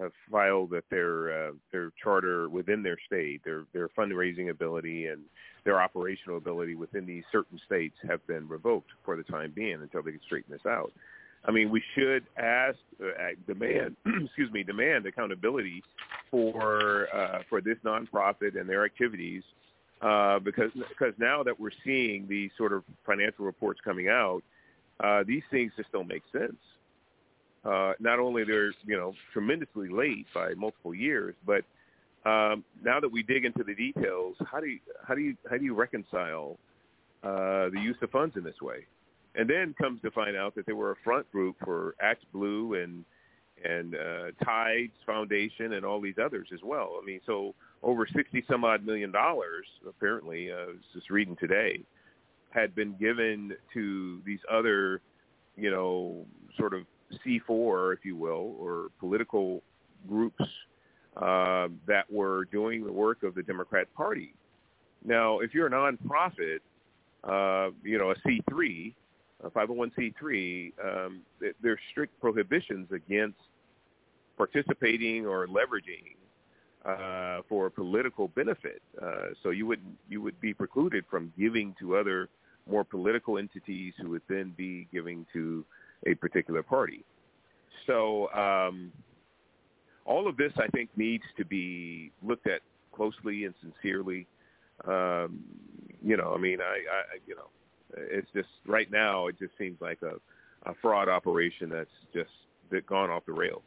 [0.00, 5.22] have filed that their uh, their charter within their state, their their fundraising ability and
[5.64, 10.02] their operational ability within these certain states have been revoked for the time being until
[10.02, 10.92] they can straighten this out.
[11.44, 15.82] I mean, we should ask, uh, demand, excuse me, demand accountability
[16.30, 19.42] for uh, for this nonprofit and their activities,
[20.02, 24.42] uh, because because now that we're seeing these sort of financial reports coming out,
[25.00, 26.56] uh, these things just don't make sense.
[27.64, 31.64] Uh, not only they're you know tremendously late by multiple years, but
[32.28, 35.56] um, now that we dig into the details, how do you how do you how
[35.56, 36.58] do you reconcile
[37.22, 38.86] uh, the use of funds in this way?
[39.36, 43.04] and then comes to find out that they were a front group for ActBlue and
[43.64, 46.98] and uh, Tides Foundation and all these others as well.
[47.00, 51.36] I mean, so over sixty some odd million dollars apparently, uh, I was just reading
[51.36, 51.80] today,
[52.56, 55.02] had been given to these other,
[55.56, 56.24] you know,
[56.58, 56.86] sort of
[57.24, 59.62] C4, if you will, or political
[60.08, 60.44] groups
[61.16, 64.34] uh, that were doing the work of the Democrat Party.
[65.04, 66.60] Now, if you're a nonprofit,
[67.24, 68.94] uh, you know, a C3,
[69.44, 71.20] a 501c3, um,
[71.62, 73.38] there's strict prohibitions against
[74.38, 76.16] participating or leveraging
[76.84, 78.80] uh, for political benefit.
[79.00, 82.28] Uh, so you would you would be precluded from giving to other
[82.68, 85.64] more political entities who would then be giving to
[86.06, 87.04] a particular party.
[87.86, 88.92] So um,
[90.04, 92.60] all of this, I think, needs to be looked at
[92.92, 94.26] closely and sincerely.
[94.86, 95.40] Um,
[96.02, 97.48] you know, I mean, I, I you know,
[97.96, 100.14] it's just right now it just seems like a,
[100.68, 102.30] a fraud operation that's just
[102.70, 103.62] that gone off the rails.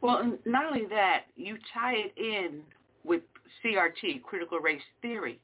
[0.00, 2.62] Well, not only that, you tie it in
[3.04, 3.22] with
[3.62, 5.38] CRT, critical race theory,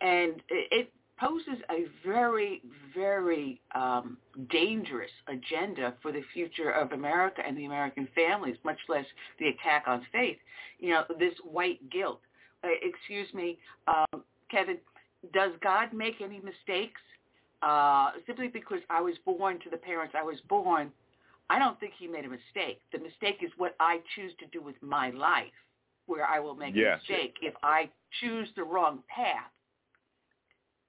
[0.00, 2.62] and it poses a very,
[2.94, 4.16] very um,
[4.50, 9.04] dangerous agenda for the future of America and the American families, much less
[9.38, 10.38] the attack on faith.
[10.78, 12.20] You know, this white guilt.
[12.64, 13.58] Uh, excuse me,
[13.88, 14.78] um, Kevin,
[15.32, 17.00] does God make any mistakes?
[17.62, 20.90] Uh, simply because I was born to the parents I was born,
[21.48, 22.80] I don't think he made a mistake.
[22.92, 25.52] The mistake is what I choose to do with my life,
[26.06, 26.98] where I will make yes.
[27.08, 27.88] a mistake if I
[28.20, 29.50] choose the wrong path.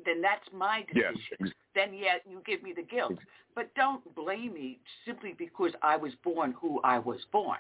[0.06, 1.38] Then that's my decision.
[1.40, 1.50] Yes.
[1.76, 3.18] Then yeah, you give me the guilt,
[3.56, 7.60] but don't blame me simply because I was born who I was born.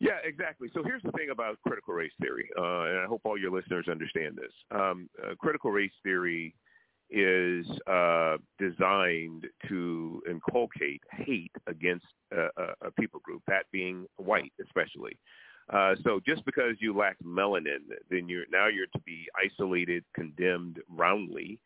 [0.00, 0.68] Yeah, exactly.
[0.74, 3.86] So here's the thing about critical race theory, uh, and I hope all your listeners
[3.88, 4.50] understand this.
[4.72, 6.56] Um, uh, critical race theory
[7.08, 12.48] is uh, designed to inculcate hate against a,
[12.80, 15.16] a, people group, that being white especially.
[15.70, 17.80] Uh, so just because you lack melanin,
[18.10, 21.58] then you're now you're to be isolated, condemned roundly,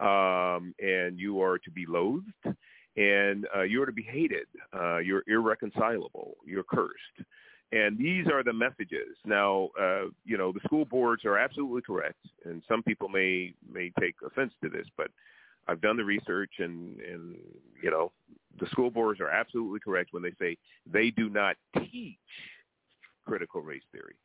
[0.00, 2.32] um, and you are to be loathed,
[2.96, 4.46] and uh, you are to be hated.
[4.72, 6.36] Uh, you're irreconcilable.
[6.44, 7.26] You're cursed.
[7.72, 9.16] And these are the messages.
[9.24, 13.92] Now, uh, you know, the school boards are absolutely correct, and some people may may
[14.00, 15.08] take offense to this, but
[15.68, 17.36] I've done the research, and and
[17.80, 18.10] you know,
[18.58, 20.56] the school boards are absolutely correct when they say
[20.90, 22.16] they do not teach
[23.30, 24.16] critical race theory.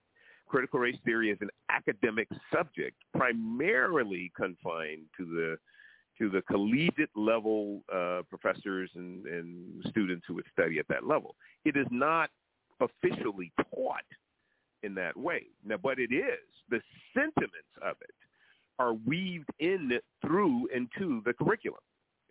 [0.48, 5.58] Critical race theory is an academic subject, primarily confined to the
[6.18, 11.36] to the collegiate level uh, professors and, and students who would study at that level.
[11.66, 12.30] It is not
[12.80, 14.06] officially taught
[14.82, 15.48] in that way.
[15.66, 16.48] Now, but it is.
[16.70, 16.80] The
[17.14, 18.16] sentiments of it
[18.80, 21.82] are weaved in through into the curriculum.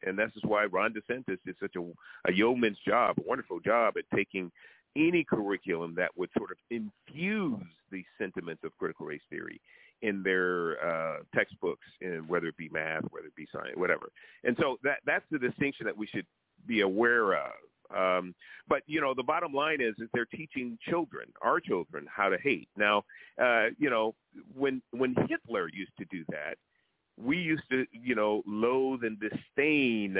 [0.07, 1.83] And this is why Ron DeSantis did such a,
[2.27, 4.51] a yeoman's job, a wonderful job at taking
[4.97, 9.61] any curriculum that would sort of infuse the sentiments of critical race theory
[10.03, 14.11] in their uh, textbooks, in whether it be math, whether it be science, whatever.
[14.45, 16.27] And so that that's the distinction that we should
[16.66, 17.53] be aware of.
[17.95, 18.35] Um,
[18.69, 22.39] but you know, the bottom line is that they're teaching children, our children, how to
[22.39, 22.69] hate.
[22.77, 23.05] Now,
[23.41, 24.15] uh, you know,
[24.55, 26.57] when when Hitler used to do that,
[27.16, 30.19] we used to, you know, loathe and disdain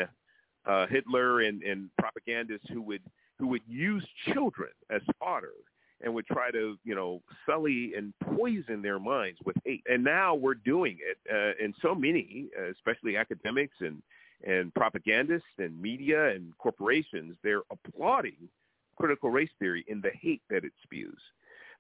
[0.67, 3.03] uh, Hitler and, and propagandists who would
[3.39, 5.53] who would use children as fodder
[6.01, 9.83] and would try to, you know, sully and poison their minds with hate.
[9.89, 14.03] And now we're doing it, uh, and so many, uh, especially academics and
[14.47, 18.37] and propagandists and media and corporations, they're applauding
[18.97, 21.19] critical race theory in the hate that it spews.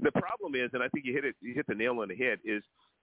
[0.01, 2.17] The problem is, and I think you hit it, you hit the nail on the
[2.17, 2.63] head, is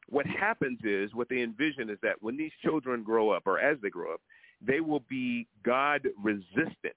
[0.09, 3.77] what happens is what they envision is that when these children grow up, or as
[3.81, 4.21] they grow up,
[4.61, 6.95] they will be God resistant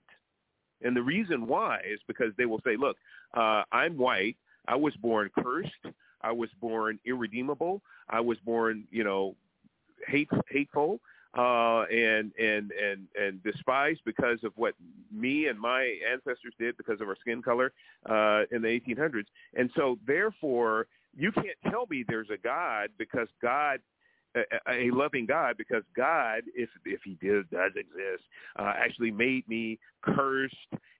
[0.82, 2.96] and the reason why is because they will say, look,
[3.34, 4.36] uh, I'm white.
[4.66, 5.70] I was born cursed.
[6.22, 7.82] I was born irredeemable.
[8.08, 9.36] I was born, you know,
[10.06, 11.00] hate, hateful
[11.36, 14.74] uh, and and and and despised because of what
[15.12, 17.72] me and my ancestors did because of our skin color
[18.08, 19.26] uh, in the 1800s.
[19.54, 20.86] And so, therefore,
[21.16, 23.80] you can't tell me there's a God because God
[24.68, 28.24] a, loving God because God, if if He did does exist,
[28.58, 30.54] uh, actually made me cursed,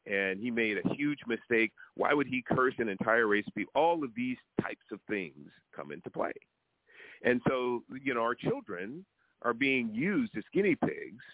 [0.07, 1.73] and He made a huge mistake.
[1.95, 3.73] Why would He curse an entire race of people?
[3.75, 6.33] All of these types of things come into play,
[7.23, 9.05] and so you know our children
[9.43, 11.25] are being used as guinea pigs.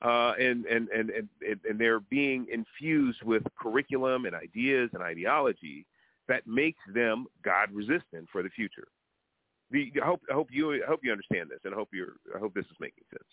[0.00, 1.28] Uh, and, and, and, and,
[1.68, 5.84] and they're being infused with curriculum and ideas and ideology
[6.28, 8.86] that makes them God resistant for the future.
[9.70, 12.14] The, I hope I hope you I hope you understand this, and I hope you're
[12.34, 13.28] I hope this is making sense.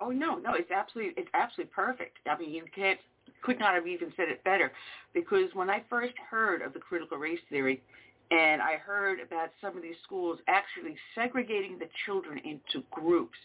[0.00, 2.18] Oh no, no, it's absolutely it's absolutely perfect.
[2.26, 2.98] I mean, you can't
[3.42, 4.72] could not have even said it better,
[5.14, 7.82] because when I first heard of the critical race theory,
[8.30, 13.38] and I heard about some of these schools actually segregating the children into groups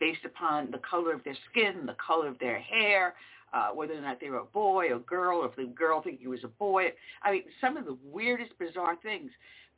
[0.00, 3.14] based upon the color of their skin, the color of their hair,
[3.52, 6.20] uh, whether or not they were a boy or girl, or if the girl think
[6.20, 6.86] he was a boy.
[7.22, 9.30] I mean, some of the weirdest, bizarre things.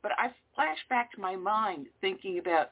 [0.03, 2.71] But I flash back to my mind thinking about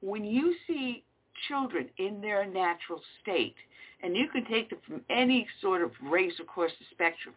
[0.00, 1.02] when you see
[1.48, 3.56] children in their natural state,
[4.02, 7.34] and you can take them from any sort of race across the spectrum.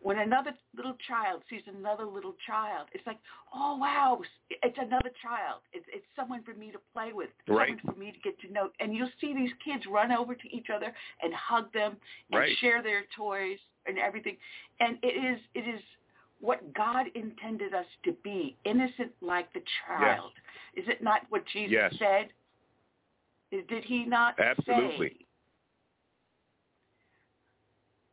[0.00, 3.18] When another little child sees another little child, it's like,
[3.52, 5.60] oh wow, it's another child.
[5.72, 7.76] It's it's someone for me to play with, right.
[7.76, 8.70] someone for me to get to know.
[8.78, 11.96] And you'll see these kids run over to each other and hug them
[12.30, 12.56] and right.
[12.60, 14.36] share their toys and everything.
[14.78, 15.80] And it is it is
[16.40, 20.30] what God intended us to be, innocent like the child.
[20.76, 20.84] Yes.
[20.84, 21.94] Is it not what Jesus yes.
[21.98, 22.28] said?
[23.50, 25.08] Did he not Absolutely.
[25.08, 25.26] say?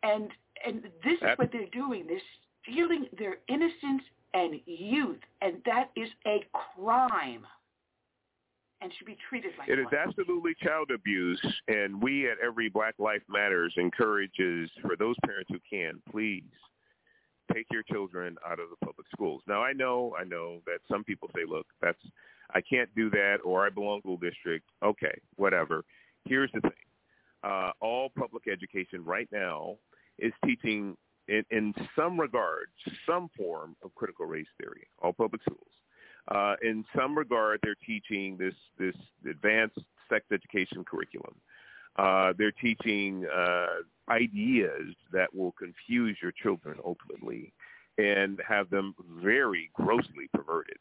[0.04, 0.30] And
[0.66, 2.06] and this is what they're doing.
[2.08, 2.20] They're
[2.64, 4.04] stealing their innocence
[4.34, 7.46] and youth, and that is a crime
[8.82, 9.94] and should be treated like It one.
[9.94, 15.50] is absolutely child abuse, and we at Every Black Life Matters encourages for those parents
[15.50, 16.44] who can, please
[17.54, 19.42] take your children out of the public schools.
[19.48, 22.00] Now I know, I know that some people say, look, that's
[22.54, 24.66] I can't do that, or I belong to a district.
[24.84, 25.84] Okay, whatever.
[26.26, 26.72] Here's the thing:
[27.44, 29.78] uh, all public education right now
[30.20, 30.96] is teaching,
[31.28, 32.68] in, in some regard,
[33.08, 34.88] some form of critical race theory.
[35.02, 35.72] All public schools.
[36.28, 38.96] Uh, in some regard, they're teaching this this
[39.30, 41.36] advanced sex education curriculum.
[41.98, 43.68] Uh, they're teaching uh,
[44.10, 47.54] ideas that will confuse your children ultimately
[47.98, 48.94] and have them
[49.24, 50.78] very grossly perverted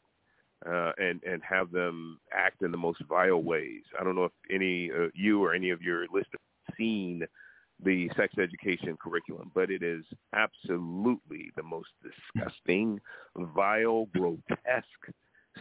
[0.69, 3.83] uh, and and have them act in the most vile ways.
[3.99, 7.23] I don't know if any uh, you or any of your listeners have seen
[7.83, 12.99] the sex education curriculum, but it is absolutely the most disgusting,
[13.37, 15.13] vile, grotesque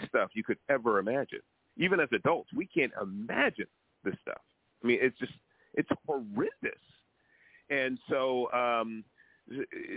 [0.06, 1.40] stuff you could ever imagine.
[1.76, 3.66] Even as adults, we can't imagine
[4.05, 4.40] this stuff.
[4.82, 5.32] I mean, it's just
[5.74, 6.72] it's horrendous.
[7.70, 9.05] And so um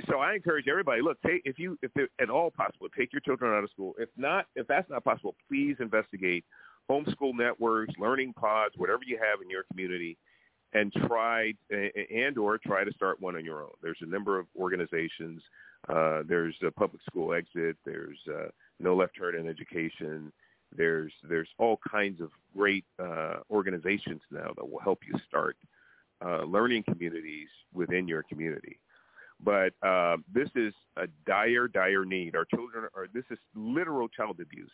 [0.10, 3.54] so I encourage everybody, look, take if you if at all possible, take your children
[3.54, 3.94] out of school.
[3.98, 6.44] If not if that's not possible, please investigate
[6.90, 10.18] homeschool networks, learning pods, whatever you have in your community
[10.74, 13.72] and try and or try to start one on your own.
[13.82, 15.42] There's a number of organizations.
[15.88, 17.78] Uh, there's a public school exit.
[17.86, 18.50] There's uh,
[18.80, 20.32] no left turn in education.
[20.76, 25.58] There's there's all kinds of great uh, organizations now that will help you start
[26.26, 28.80] uh, learning communities within your community.
[29.44, 32.36] But uh, this is a dire, dire need.
[32.36, 33.08] Our children are.
[33.14, 34.72] This is literal child abuse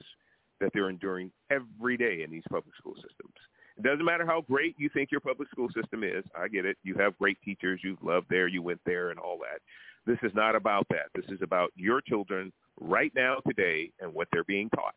[0.59, 3.33] that they're enduring every day in these public school systems.
[3.77, 6.23] It doesn't matter how great you think your public school system is.
[6.37, 6.77] I get it.
[6.83, 7.81] You have great teachers.
[7.83, 8.47] You've loved there.
[8.47, 9.61] You went there and all that.
[10.05, 11.07] This is not about that.
[11.15, 14.93] This is about your children right now, today, and what they're being taught.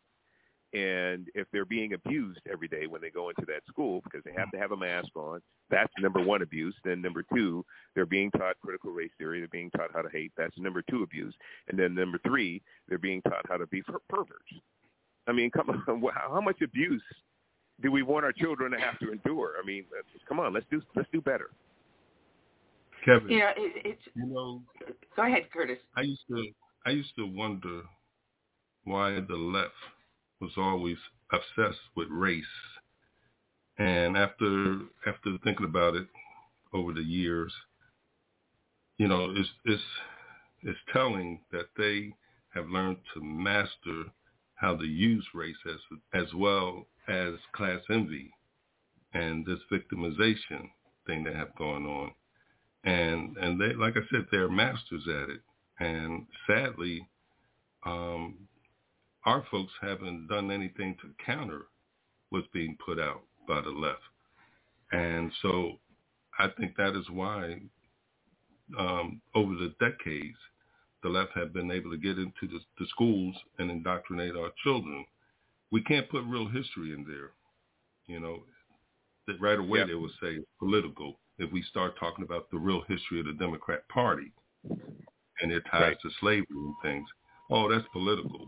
[0.73, 4.33] And if they're being abused every day when they go into that school because they
[4.37, 6.75] have to have a mask on, that's number one abuse.
[6.83, 7.65] Then number two,
[7.95, 9.39] they're being taught critical race theory.
[9.39, 10.33] They're being taught how to hate.
[10.37, 11.33] That's number two abuse.
[11.69, 14.51] And then number three, they're being taught how to be per- perverts.
[15.27, 15.83] I mean, come on,
[16.13, 17.03] how much abuse
[17.81, 19.53] do we want our children to have to endure?
[19.61, 21.49] I mean, uh, come on, let's do let's do better.
[23.05, 24.01] Kevin, Yeah, it, it's.
[24.15, 24.61] you know,
[25.15, 25.77] Go ahead, Curtis.
[25.95, 26.45] I used to
[26.85, 27.83] I used to wonder
[28.83, 29.73] why the left
[30.39, 30.97] was always
[31.31, 32.45] obsessed with race.
[33.77, 36.07] And after after thinking about it
[36.73, 37.53] over the years,
[38.97, 39.83] you know, it's it's
[40.63, 42.13] it's telling that they
[42.53, 44.05] have learned to master
[44.55, 45.79] how to use race as
[46.13, 48.31] as well as class envy
[49.13, 50.69] and this victimization
[51.05, 52.11] thing they have going on.
[52.83, 55.41] And and they like I said, they're masters at it.
[55.79, 57.07] And sadly,
[57.85, 58.47] um,
[59.27, 61.63] our folks haven't done anything to counter
[62.29, 63.99] what's being put out by the left.
[64.93, 65.73] And so
[66.39, 67.59] I think that is why
[68.79, 70.37] um, over the decades,
[71.03, 75.05] the left have been able to get into the, the schools and indoctrinate our children.
[75.71, 77.31] We can't put real history in there.
[78.07, 78.43] You know,
[79.27, 79.87] that right away Yep.
[79.89, 83.33] they will say it's political if we start talking about the real history of the
[83.33, 84.31] Democrat Party
[85.41, 85.97] and their ties Right.
[86.01, 87.07] to slavery and things.
[87.51, 88.47] Oh, that's political.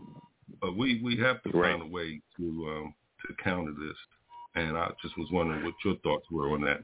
[0.60, 1.72] But we, we have to Right.
[1.72, 2.94] find a way to um,
[3.26, 3.96] to counter this.
[4.54, 6.82] And I just was wondering what your thoughts were on that.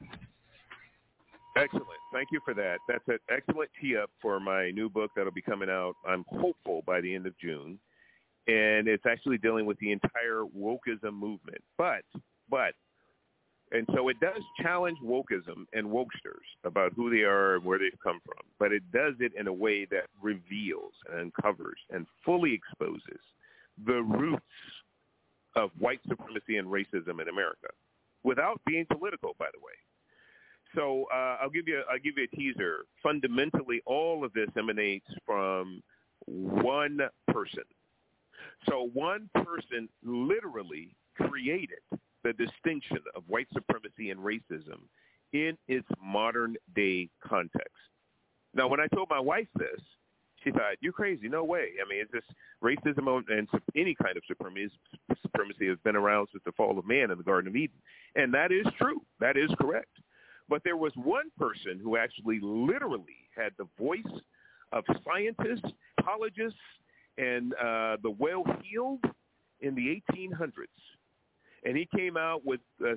[1.57, 1.87] Excellent.
[2.13, 2.77] Thank you for that.
[2.87, 5.95] That's an excellent tee up for my new book that'll be coming out.
[6.07, 7.79] I'm hopeful by the end of June,
[8.47, 11.61] and it's actually dealing with the entire wokeism movement.
[11.77, 12.03] But,
[12.49, 12.73] but,
[13.71, 17.99] and so it does challenge wokeism and wokesters about who they are and where they've
[18.01, 18.45] come from.
[18.59, 23.19] But it does it in a way that reveals and uncovers and fully exposes
[23.85, 24.43] the roots
[25.55, 27.67] of white supremacy and racism in America,
[28.23, 29.73] without being political, by the way.
[30.75, 32.85] So uh, I'll give you I'll give you a teaser.
[33.01, 35.81] Fundamentally, all of this emanates from
[36.25, 36.99] one
[37.29, 37.63] person.
[38.69, 41.79] So one person literally created
[42.23, 44.81] the distinction of white supremacy and racism
[45.33, 47.71] in its modern day context.
[48.53, 49.81] Now, when I told my wife this,
[50.43, 51.27] she thought, "You're crazy.
[51.27, 51.73] No way.
[51.83, 52.27] I mean, it's just
[52.63, 54.71] racism and any kind of supremacy,
[55.21, 57.77] supremacy has been around since the fall of man in the Garden of Eden,
[58.15, 59.01] and that is true.
[59.19, 59.91] That is correct."
[60.49, 64.21] But there was one person who actually literally had the voice
[64.71, 66.59] of scientists, apologists,
[67.17, 69.03] and uh, the well-heeled
[69.61, 70.51] in the 1800s.
[71.63, 72.95] And he came out with a,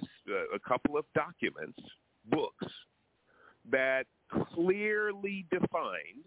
[0.55, 1.79] a couple of documents,
[2.27, 2.67] books,
[3.71, 4.07] that
[4.55, 6.25] clearly defined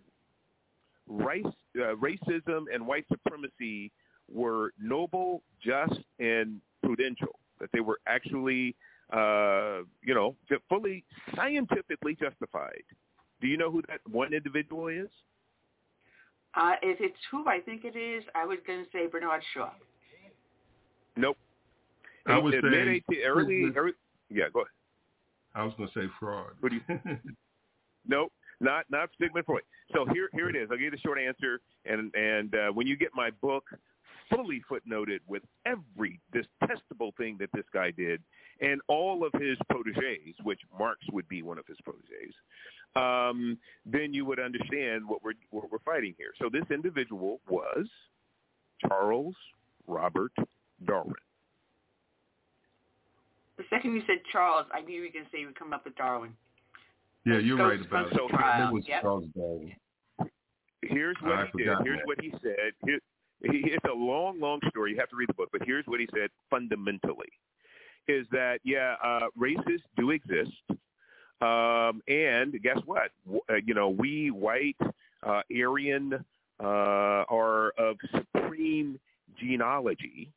[1.07, 1.45] race,
[1.77, 3.91] uh, racism and white supremacy
[4.31, 8.75] were noble, just, and prudential, that they were actually
[9.11, 10.35] uh, you know,
[10.69, 11.03] fully
[11.35, 12.84] scientifically justified.
[13.41, 15.09] Do you know who that one individual is?
[16.55, 19.71] Uh, if it's who I think it is, I was going to say Bernard Shaw.
[21.15, 21.38] Nope.
[22.25, 23.91] I would In say mid 18, early, early,
[24.30, 24.71] yeah, go ahead.
[25.53, 26.53] I was going to say Freud.
[26.59, 27.17] What do you?
[28.05, 29.63] Nope, not not Sigmund Freud.
[29.93, 30.69] So here here it is.
[30.71, 33.65] I'll give you the short answer, and and uh, when you get my book,
[34.30, 38.21] fully footnoted with every detestable thing that this guy did
[38.61, 42.34] and all of his proteges, which Marx would be one of his proteges,
[42.95, 46.34] um, then you would understand what we're what we're fighting here.
[46.39, 47.88] So this individual was
[48.88, 49.35] Charles
[49.88, 50.34] Robert
[50.85, 51.15] Darwin.
[53.57, 55.85] The second you said Charles, I knew you were going to say would come up
[55.85, 56.35] with Darwin.
[57.25, 58.17] Yeah, you're right about it.
[58.17, 59.01] Ghost It was Yep.
[59.01, 59.75] Charles Darwin.
[60.81, 61.77] Here's what I he did.
[61.83, 62.07] Here's that.
[62.07, 62.73] what he said.
[62.85, 62.99] Here,
[63.51, 64.91] he, it's a long, long story.
[64.91, 67.29] You have to read the book, but here's what he said fundamentally:
[68.07, 70.51] is that yeah, uh, races do exist,
[71.41, 73.11] um, and guess what?
[73.25, 74.77] W- uh, you know, we white
[75.25, 76.25] uh, Aryan
[76.61, 78.99] uh, are of supreme
[79.39, 80.29] genealogy,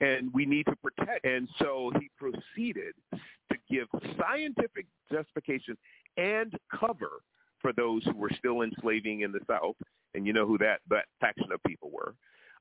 [0.00, 1.24] and we need to protect.
[1.24, 3.88] And so he proceeded to give
[4.18, 5.76] scientific justification
[6.18, 7.22] and cover
[7.62, 9.76] for those who were still enslaving in the South,
[10.14, 12.14] and you know who that that faction of people were.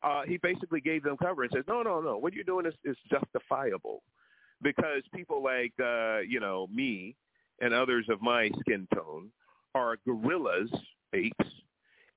[0.04, 2.74] Uh, he basically gave them cover and says, no, no, no, what you're doing is,
[2.86, 4.04] is justifiable
[4.62, 7.16] because people like uh, you know me
[7.60, 9.30] and others of my skin tone
[9.76, 10.70] are gorillas,
[11.14, 11.50] apes,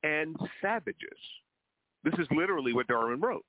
[0.03, 1.19] and savages.
[2.05, 3.45] This is literally what Darwin wrote.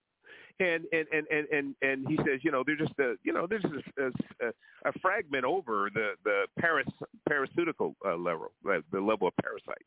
[0.61, 3.47] And and and and and, and he says, you know, they're just a, you know,
[3.47, 4.49] there's a, a,
[4.85, 6.85] a fragment over the the paras,
[7.27, 9.81] parasitical uh, level, the level of parasites.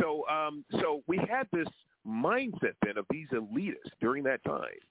[0.00, 1.66] So um, so we had this
[2.06, 4.82] mindset then of these elitists during that time,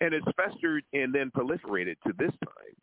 [0.00, 2.76] and it's festered and then proliferated to this time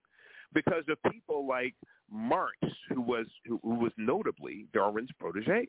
[0.53, 1.73] because of people like
[2.11, 2.57] Marx,
[2.89, 5.67] who was who was notably Darwin's protege,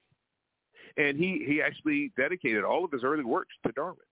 [0.99, 4.10] and he he actually dedicated all of his early works to Darwin.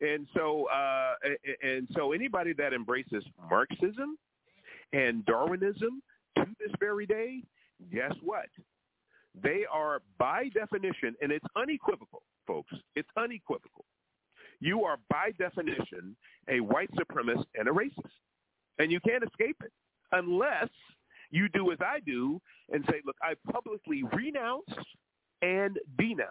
[0.00, 1.14] And so, uh,
[1.62, 4.18] and so, anybody that embraces Marxism
[4.92, 6.02] and Darwinism
[6.36, 7.42] to this very day,
[7.92, 8.46] guess what?
[9.42, 12.72] They are, by definition, and it's unequivocal, folks.
[12.94, 13.84] It's unequivocal.
[14.60, 16.16] You are, by definition,
[16.48, 18.12] a white supremacist and a racist,
[18.78, 19.72] and you can't escape it
[20.12, 20.68] unless
[21.30, 22.40] you do as I do
[22.72, 24.72] and say, "Look, I publicly renounce
[25.42, 26.30] and denounce."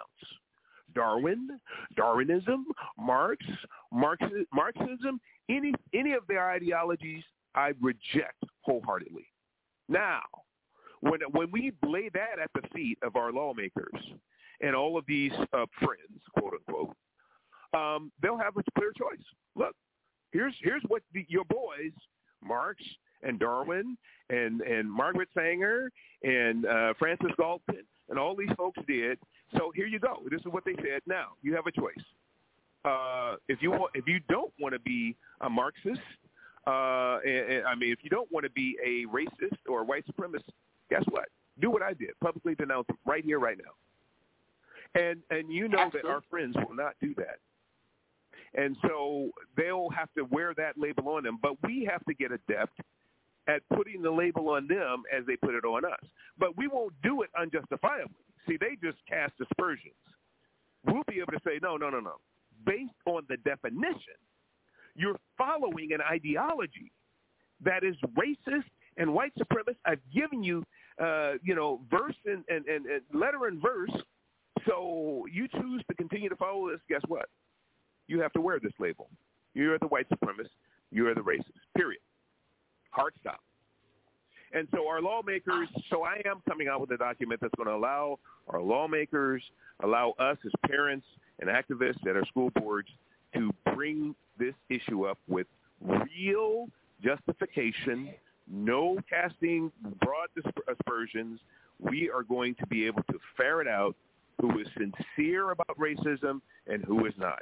[0.94, 1.60] Darwin,
[1.96, 2.66] Darwinism,
[2.98, 3.46] Marx,
[3.94, 7.24] Marxi- Marxism, any any of their ideologies,
[7.56, 9.28] I reject wholeheartedly.
[9.90, 10.22] Now,
[11.02, 14.02] when when we lay that at the feet of our lawmakers
[14.62, 16.96] and all of these uh, friends, quote unquote,
[17.74, 19.24] um, they'll have a clear choice.
[19.56, 19.76] Look,
[20.32, 21.92] here's here's what the, your boys,
[22.42, 22.82] Marx
[23.22, 23.98] and Darwin
[24.30, 25.92] and and Margaret Sanger
[26.24, 29.18] and uh, Francis Galton and all these folks did.
[29.58, 30.22] So here you go.
[30.30, 31.02] This is what they said.
[31.06, 32.04] Now you have a choice.
[32.86, 36.02] Uh, if you want, if you don't want to be a Marxist,
[36.68, 39.84] uh, and, and, I mean, if you don't want to be a racist or a
[39.84, 40.52] white supremacist,
[40.90, 41.30] guess what?
[41.60, 42.12] Do what I did.
[42.22, 45.02] Publicly denounce them right here, right now.
[45.02, 46.10] And and you know Absolutely.
[46.10, 47.40] that our friends will not do that.
[48.56, 51.40] And so they'll have to wear that label on them.
[51.42, 52.80] But we have to get adept
[53.48, 56.00] at putting the label on them as they put it on us.
[56.38, 58.14] But we won't do it unjustifiably.
[58.48, 59.96] See, they just cast aspersions.
[60.86, 62.16] We'll be able to say, no, no, no, no.
[62.66, 64.20] Based on the definition,
[64.96, 66.92] you're following an ideology
[67.64, 69.78] that is racist and white supremacist.
[69.86, 70.64] I've given you,
[71.02, 73.92] uh, you know, verse and, and, and, and letter and verse.
[74.68, 76.80] So you choose to continue to follow this.
[76.90, 77.30] Guess what?
[78.08, 79.10] You have to wear this label.
[79.54, 80.50] You're the white supremacist.
[80.92, 81.52] You're the racist.
[81.76, 82.02] Period.
[82.92, 83.40] Hard stop.
[84.54, 87.76] And so our lawmakers, so I am coming out with a document that's going to
[87.76, 89.42] allow our lawmakers,
[89.84, 91.06] allow us as parents
[91.40, 92.88] and activists at our school boards
[93.34, 95.48] to bring this issue up with
[95.82, 96.68] real
[97.04, 98.14] justification,
[98.48, 99.72] no casting
[100.02, 100.30] broad
[100.70, 101.40] aspersions.
[101.80, 103.96] We are going to be able to ferret out
[104.40, 107.42] who is sincere about racism and who is not.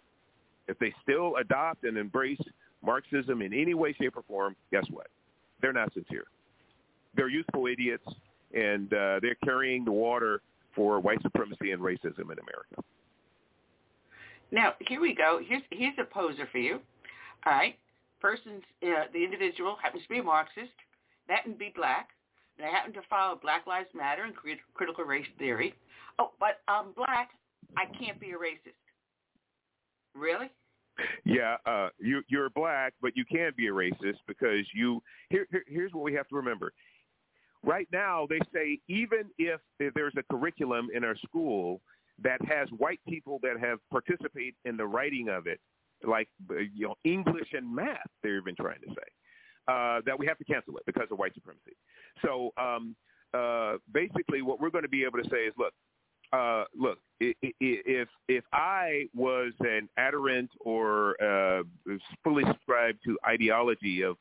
[0.68, 2.40] If they still adopt and embrace
[2.84, 5.08] Marxism in any way, shape, or form, guess what?
[5.62, 6.26] They're not sincere.
[7.16, 8.08] They're useful idiots,
[8.54, 10.42] and uh, they're carrying the water
[10.76, 12.84] for white supremacy and racism in America.
[14.52, 15.40] Now, here we go.
[15.46, 16.80] Here's here's a poser for you.
[17.46, 17.76] All right.
[18.20, 20.72] Person's uh, the individual happens to be a Marxist.
[21.28, 22.10] They happen to be black.
[22.58, 25.74] They happen to follow Black Lives Matter and crit- critical race theory.
[26.20, 27.30] Oh, but I'm black.
[27.78, 28.76] I can't be a racist.
[30.14, 30.52] Really?
[31.24, 35.02] Yeah, uh, you, you're black, but you can't be a racist because you.
[35.30, 36.74] Here, here, here's what we have to remember.
[37.64, 41.82] Right now, they say even if there's a curriculum in our school
[42.24, 45.60] that has white people that have participated in the writing of it,
[46.04, 49.08] like you know English and math, they're even trying to say
[49.68, 51.76] uh, that we have to cancel it because of white supremacy.
[52.24, 52.96] So um,
[53.34, 55.74] uh, basically, what we're going to be able to say is, look,
[56.34, 61.64] uh, look, if if I was an adherent or uh,
[62.24, 64.18] fully subscribed to ideology of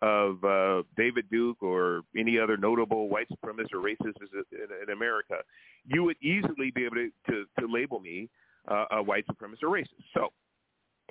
[0.00, 4.14] of uh, David Duke or any other notable white supremacist or racist
[4.52, 5.36] in, in America,
[5.84, 8.28] you would easily be able to to, to label me
[8.68, 10.04] uh, a white supremacist or racist.
[10.14, 10.28] So,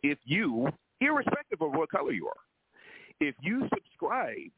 [0.04, 0.70] if you,
[1.02, 2.42] irrespective of what color you are,
[3.20, 4.52] if you subscribe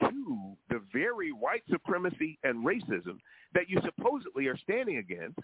[0.00, 3.18] to the very white supremacy and racism
[3.54, 5.40] that you supposedly are standing against,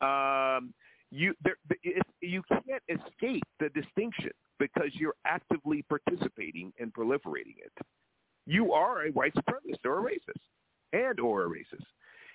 [0.00, 0.74] um,
[1.10, 7.72] you there, it, you can't escape the distinction because you're actively participating in proliferating it.
[8.46, 10.40] You are a white supremacist or a racist,
[10.92, 11.84] and or a racist,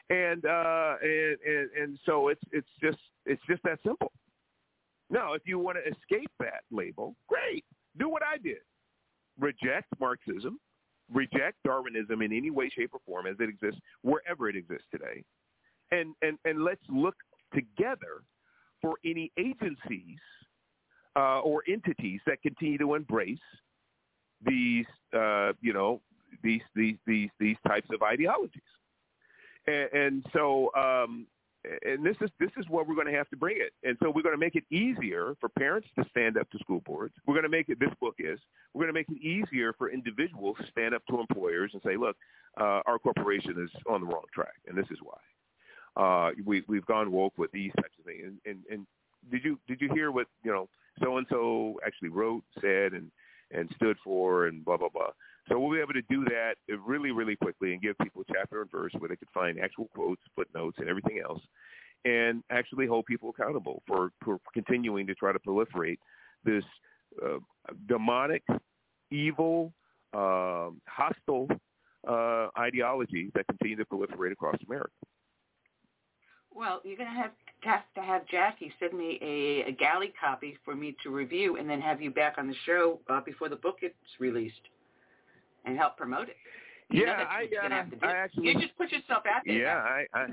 [0.10, 4.12] and uh, and, and and so it's it's just it's just that simple.
[5.10, 7.66] Now, if you want to escape that label, great.
[7.98, 8.58] Do what I did.
[9.40, 10.60] Reject Marxism,
[11.12, 15.24] reject Darwinism in any way, shape, or form as it exists wherever it exists today,
[15.92, 17.16] and and and let's look
[17.54, 18.24] together
[18.82, 20.20] for any agencies
[21.16, 23.40] uh, or entities that continue to embrace
[24.46, 26.02] these, uh, you know,
[26.44, 28.62] these these these these types of ideologies.
[29.68, 31.28] And, and so, um,
[31.86, 33.74] and this is this is where we're going to have to bring it.
[33.88, 36.82] And so, we're going to make it easier for parents to stand up to school
[36.86, 37.14] boards.
[37.26, 37.80] We're going to make it.
[37.80, 38.40] This book is.
[38.74, 41.96] We're going to make it easier for individuals to stand up to employers and say,
[41.96, 42.18] "Look,
[42.60, 45.18] uh, our corporation is on the wrong track, and this is why."
[45.96, 48.24] Uh, we we've gone woke with these types of things.
[48.26, 48.88] And, and, and
[49.32, 50.68] did you did you hear what you know
[51.02, 53.12] so and so actually wrote, said, and
[53.52, 55.12] and stood for, and blah blah blah.
[55.50, 56.56] So we'll be able to do that
[56.86, 60.22] really really quickly and give people chapter and verse where they could find actual quotes,
[60.36, 61.42] footnotes, and everything else,
[62.06, 65.98] and actually hold people accountable for, for continuing to try to proliferate
[66.44, 66.64] this
[67.24, 67.38] uh,
[67.88, 68.44] demonic,
[69.12, 69.74] evil,
[70.14, 71.48] uh, hostile
[72.08, 74.92] uh, ideology that continues to proliferate across America.
[76.56, 77.32] Well, you're going to have,
[77.62, 81.70] have to have Jackie send me a, a galley copy for me to review and
[81.70, 84.56] then have you back on the show uh, before the book gets released
[85.66, 86.38] and help promote it.
[86.90, 88.50] You yeah, I, uh, I actually.
[88.50, 89.56] You just put yourself out there.
[89.56, 90.28] Yeah, I, I,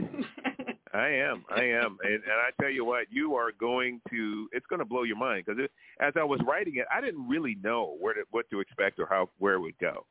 [0.93, 4.49] I am, I am, and, and I tell you what, you are going to.
[4.53, 5.63] It's going to blow your mind because
[6.01, 9.07] as I was writing it, I didn't really know where to, what to expect or
[9.07, 10.05] how where it would go,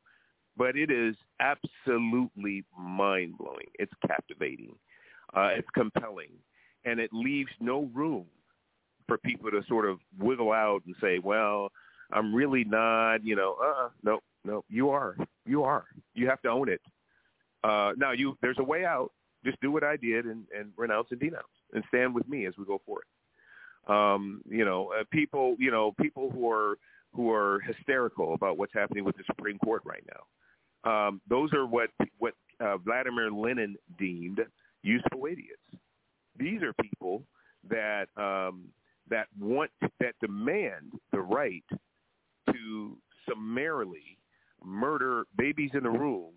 [0.56, 3.66] but it is absolutely mind blowing.
[3.78, 4.74] It's captivating
[5.34, 6.30] uh, it's compelling,
[6.84, 8.26] and it leaves no room
[9.06, 11.70] for people to sort of wiggle out and say, "Well,
[12.12, 13.56] I'm really not," you know.
[13.62, 15.16] Uh, uh no, no, you are,
[15.46, 15.84] you are.
[16.14, 16.80] You have to own it.
[17.62, 19.12] Uh, now, you there's a way out.
[19.44, 22.54] Just do what I did and, and renounce and denounce, and stand with me as
[22.58, 23.04] we go forward.
[23.86, 26.78] Um, you know, uh, people, you know, people who are
[27.14, 30.20] who are hysterical about what's happening with the Supreme Court right now.
[30.90, 34.40] Um, those are what what uh, Vladimir Lenin deemed
[34.82, 35.60] useful idiots.
[36.36, 37.22] These are people
[37.68, 38.66] that um,
[39.08, 41.64] that want that demand the right
[42.52, 42.96] to
[43.28, 44.18] summarily
[44.64, 46.32] murder babies in the room,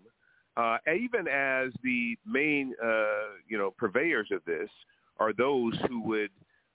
[0.56, 4.68] uh, even as the main uh, you know purveyors of this
[5.18, 6.30] are those who would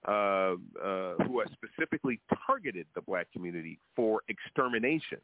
[0.08, 5.20] uh, uh, who have specifically targeted the black community for extermination.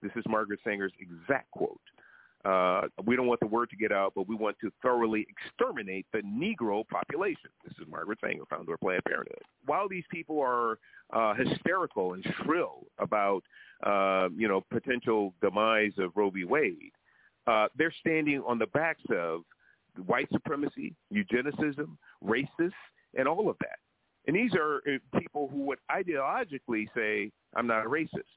[0.00, 1.80] This is Margaret Sanger's exact quote.
[2.44, 6.06] Uh, we don't want the word to get out, but we want to thoroughly exterminate
[6.12, 7.50] the Negro population.
[7.64, 9.42] This is Margaret Sanger, founder of Planned Parenthood.
[9.66, 10.78] While these people are
[11.12, 13.44] uh, hysterical and shrill about,
[13.84, 16.44] uh, you know, potential demise of Roe v.
[16.44, 16.92] Wade,
[17.46, 19.42] uh, they're standing on the backs of
[20.06, 22.72] white supremacy, eugenicism, racists,
[23.16, 23.78] and all of that.
[24.26, 28.30] And these are uh, people who would ideologically say, "I'm not a racist."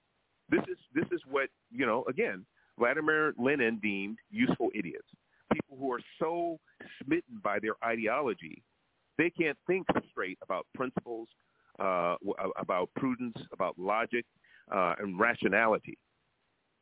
[0.49, 2.03] This is this is what you know.
[2.07, 2.45] Again,
[2.77, 5.07] Vladimir Lenin deemed useful idiots,
[5.53, 6.59] people who are so
[7.03, 8.61] smitten by their ideology,
[9.17, 11.27] they can't think straight about principles,
[11.79, 12.15] uh,
[12.57, 14.25] about prudence, about logic,
[14.71, 15.97] uh, and rationality.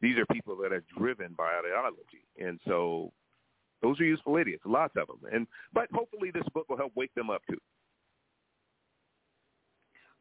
[0.01, 3.13] These are people that are driven by ideology, and so
[3.81, 5.19] those are useful idiots, lots of them.
[5.31, 7.59] And but hopefully this book will help wake them up too.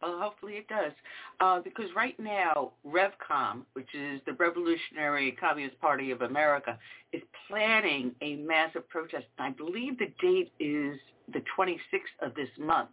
[0.02, 0.92] Well, hopefully it does.
[1.40, 6.76] Uh, because right now, RevCom, which is the Revolutionary Communist Party of America,
[7.12, 9.26] is planning a massive protest.
[9.38, 10.98] And I believe the date is
[11.32, 12.90] the 26th of this month,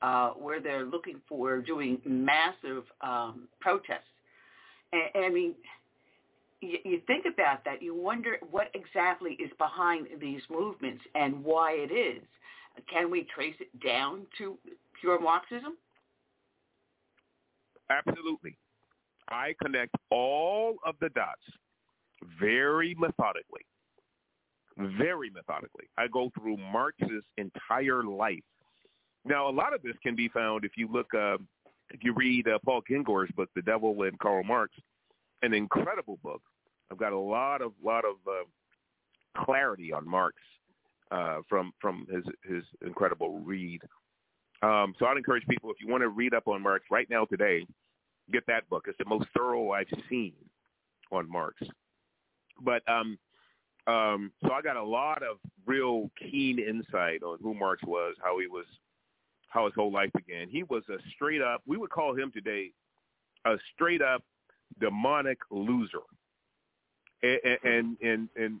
[0.00, 4.00] uh, where they're looking for doing massive um, protests.
[4.92, 5.54] And, I mean,
[6.62, 11.72] you, you think about that, you wonder what exactly is behind these movements and why
[11.72, 12.22] it is.
[12.90, 14.56] Can we trace it down to
[14.98, 15.74] pure Marxism?
[17.98, 18.56] Absolutely.
[19.28, 21.42] I connect all of the dots
[22.40, 23.62] very methodically.
[24.98, 25.84] very methodically.
[25.98, 28.42] I go through Marx's entire life.
[29.24, 31.36] Now, a lot of this can be found if you look, uh,
[31.90, 34.74] if you read uh, Paul Kengor's book, The Devil and Karl Marx,
[35.42, 36.42] an incredible book.
[36.90, 38.44] I've got a lot of lot of uh,
[39.44, 40.36] clarity on Marx
[41.10, 43.80] uh, from from his his incredible read.
[44.62, 47.24] Um, so I'd encourage people if you want to read up on Marx right now
[47.24, 47.66] today,
[48.32, 48.86] get that book.
[48.88, 50.32] It's the most thorough I've seen
[51.10, 51.56] on Marx.
[52.60, 53.18] But um,
[53.86, 58.38] um, so I got a lot of real keen insight on who Marx was, how
[58.38, 58.66] he was,
[59.48, 60.48] how his whole life began.
[60.48, 62.72] He was a straight up, we would call him today,
[63.44, 64.22] a straight up
[64.80, 65.98] demonic loser.
[67.22, 68.60] And and and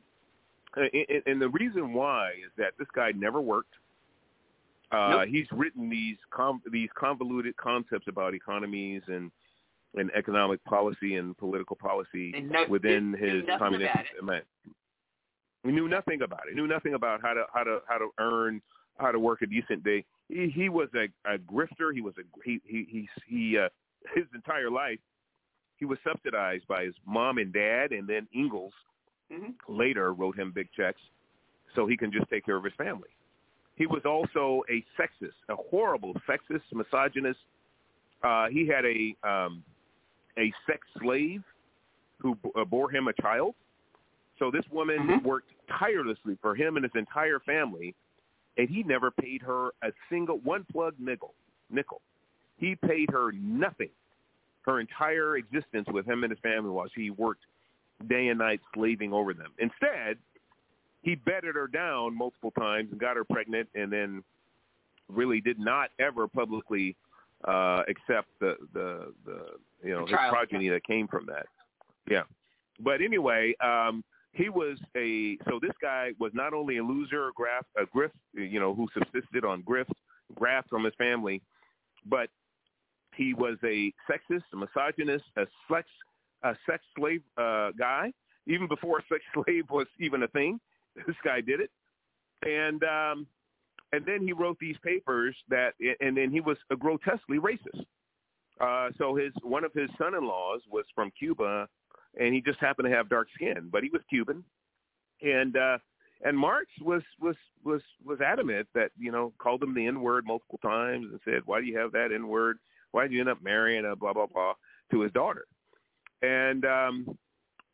[0.76, 3.74] and, and, the reason why is that this guy never worked.
[4.90, 5.28] Uh, nope.
[5.28, 9.30] He's written these com- these convoluted concepts about economies and
[9.94, 13.92] and economic policy and political policy no, within his communist
[14.22, 14.42] man.
[15.64, 16.54] He knew nothing about it.
[16.54, 18.60] He knew nothing about how to how to how to earn
[18.98, 20.04] how to work a decent day.
[20.28, 21.94] He, he was a, a grifter.
[21.94, 23.68] He was a he he he, he uh,
[24.14, 24.98] his entire life
[25.82, 28.72] he was subsidized by his mom and dad, and then Engels
[29.32, 29.50] mm-hmm.
[29.66, 31.00] later wrote him big checks
[31.74, 33.08] so he can just take care of his family.
[33.74, 37.40] He was also a sexist, a horrible sexist, misogynist.
[38.22, 39.64] Uh, he had a um,
[40.38, 41.42] a sex slave
[42.18, 43.54] who uh, bore him a child.
[44.38, 45.26] So this woman mm-hmm.
[45.26, 47.94] worked tirelessly for him and his entire family,
[48.56, 51.34] and he never paid her a single one plug nickel.
[51.70, 52.00] Nickel.
[52.56, 53.90] He paid her nothing.
[54.62, 57.42] Her entire existence with him and his family was he worked
[58.08, 59.50] day and night slaving over them.
[59.58, 60.18] Instead,
[61.02, 64.22] he bedded her down multiple times and got her pregnant, and then
[65.08, 66.96] really did not ever publicly
[67.46, 69.38] uh, accept the the the
[69.84, 71.46] you know the his progeny that came from that.
[72.08, 72.22] Yeah,
[72.80, 77.32] but anyway, um, he was a so this guy was not only a loser, a
[77.32, 79.92] graft, a grift, you know, who subsisted on grift,
[80.34, 81.42] graft from his family,
[82.06, 82.28] but
[83.14, 85.86] he was a sexist, a misogynist, a sex
[86.44, 88.12] a sex slave uh, guy.
[88.46, 90.58] Even before sex slave was even a thing,
[91.06, 91.70] this guy did it,
[92.42, 93.26] and um,
[93.92, 97.84] and then he wrote these papers that, and then he was a grotesquely racist.
[98.60, 101.68] Uh, so his one of his son-in-laws was from Cuba,
[102.18, 104.44] and he just happened to have dark skin, but he was Cuban,
[105.20, 105.78] and uh,
[106.24, 110.24] and Marx was was was was adamant that you know called him the N word
[110.26, 112.58] multiple times and said, why do you have that N word?
[112.92, 114.54] Why did you end up marrying a blah blah blah
[114.90, 115.46] to his daughter?
[116.20, 117.18] And um,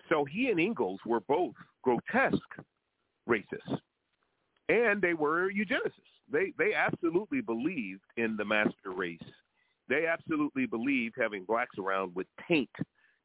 [0.09, 2.39] so he and Engels were both grotesque
[3.29, 3.79] racists
[4.69, 5.93] and they were eugenicists.
[6.31, 9.19] They they absolutely believed in the master race.
[9.89, 12.71] They absolutely believed having blacks around would taint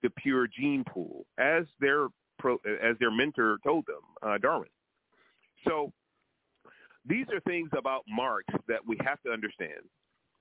[0.01, 2.07] the pure gene pool, as their
[2.39, 4.69] pro, as their mentor told them, uh, Darwin.
[5.67, 5.91] So
[7.05, 9.81] these are things about Marx that we have to understand.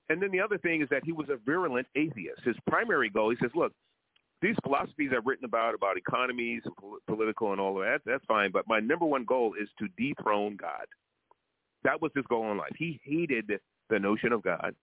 [0.09, 2.41] And then the other thing is that he was a virulent atheist.
[2.43, 3.73] His primary goal, he says, look,
[4.43, 8.25] these philosophies I've written about, about economies and pol- political and all of that, that's
[8.25, 8.51] fine.
[8.51, 10.85] But my number one goal is to dethrone God.
[11.83, 12.73] That was his goal in life.
[12.77, 13.51] He hated
[13.89, 14.75] the notion of God.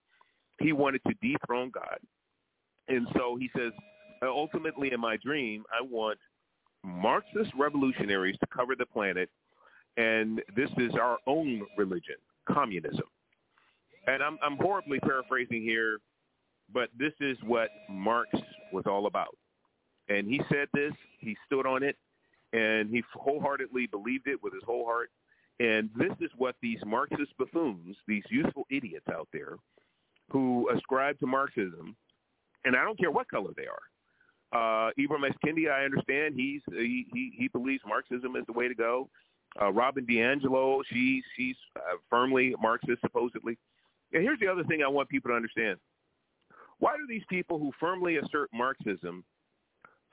[0.59, 1.99] He wanted to dethrone God.
[2.87, 3.71] And so he says,
[4.23, 6.17] ultimately in my dream, I want
[6.83, 9.29] Marxist revolutionaries to cover the planet.
[9.97, 12.15] And this is our own religion,
[12.49, 13.07] communism.
[14.07, 15.99] And I'm, I'm horribly paraphrasing here,
[16.73, 18.29] but this is what Marx
[18.73, 19.35] was all about.
[20.11, 21.95] And he said this, he stood on it,
[22.51, 25.09] and he wholeheartedly believed it with his whole heart.
[25.59, 29.55] And this is what these Marxist buffoons, these useful idiots out there
[30.29, 31.95] who ascribe to Marxism,
[32.65, 33.79] and I don't care what color they are.
[34.53, 35.35] Uh, Ibram X.
[35.45, 39.09] Kendi, I understand he's he, he he believes Marxism is the way to go.
[39.61, 43.57] Uh, Robin DiAngelo, she's she's uh, firmly Marxist supposedly.
[44.13, 45.79] And here's the other thing I want people to understand:
[46.79, 49.23] Why do these people who firmly assert Marxism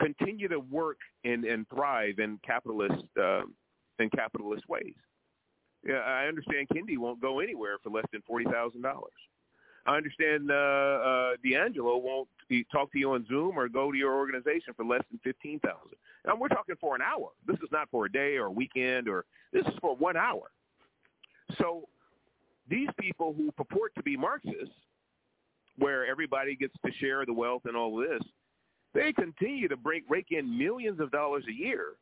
[0.01, 3.43] continue to work and, and thrive in capitalist uh,
[3.99, 4.95] in capitalist ways.
[5.87, 9.13] Yeah, I understand Kendi won't go anywhere for less than forty thousand dollars.
[9.87, 12.29] I understand uh, uh, DiAngelo won't
[12.71, 15.97] talk to you on Zoom or go to your organization for less than fifteen thousand.
[16.27, 17.31] Now we're talking for an hour.
[17.47, 20.51] This is not for a day or a weekend, or this is for one hour.
[21.59, 21.89] So
[22.69, 24.75] these people who purport to be Marxists,
[25.79, 28.23] where everybody gets to share the wealth and all this,
[28.95, 31.95] they continue to break, rake in millions of dollars a year.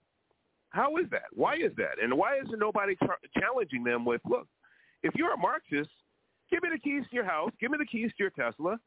[0.71, 1.25] How is that?
[1.33, 2.03] Why is that?
[2.03, 4.47] And why isn't nobody tra- challenging them with, look,
[5.03, 5.91] if you're a Marxist,
[6.51, 8.79] give me the keys to your house, give me the keys to your Tesla,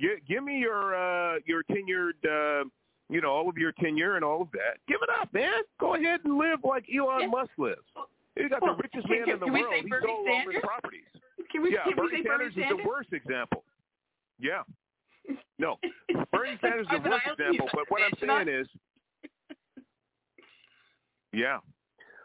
[0.00, 2.64] give, give me your uh, your tenured, uh,
[3.08, 4.78] you know, all of your tenure and all of that.
[4.88, 5.62] Give it up, man.
[5.80, 7.26] Go ahead and live like Elon yeah.
[7.28, 7.80] Musk lives.
[8.36, 9.74] He's got Well, the richest man can- in the can we world.
[9.74, 10.62] say He Bernie sold all his Sanders?
[10.62, 11.08] properties.
[11.50, 13.64] Can we, yeah, can we Bernie say Sanders Bernie is the worst example.
[14.38, 14.62] Yeah.
[15.58, 15.76] No,
[16.32, 17.68] Bernie Sanders is worst example.
[17.72, 18.66] But what I'm saying is,
[21.32, 21.58] yeah,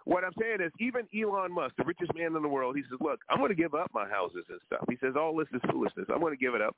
[0.06, 2.98] what I'm saying is, even Elon Musk, the richest man in the world, he says,
[3.00, 5.62] "Look, I'm going to give up my houses and stuff." He says, "All this is
[5.70, 6.08] foolishness.
[6.10, 6.76] I'm going to give it up,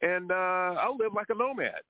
[0.00, 1.80] and uh, I'll live like a nomad."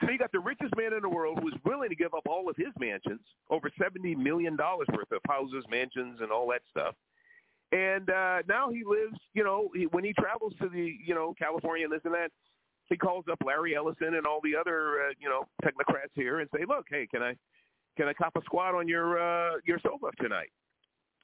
[0.00, 2.22] So you got the richest man in the world who is willing to give up
[2.26, 6.62] all of his mansions, over seventy million dollars worth of houses, mansions, and all that
[6.70, 6.94] stuff.
[7.72, 11.34] And uh, now he lives, you know, he, when he travels to the, you know,
[11.38, 12.30] California and this and that,
[12.90, 16.50] he calls up Larry Ellison and all the other, uh, you know, technocrats here and
[16.54, 17.34] say, look, hey, can I,
[17.96, 20.50] can I cop a squat on your, uh, your sofa tonight?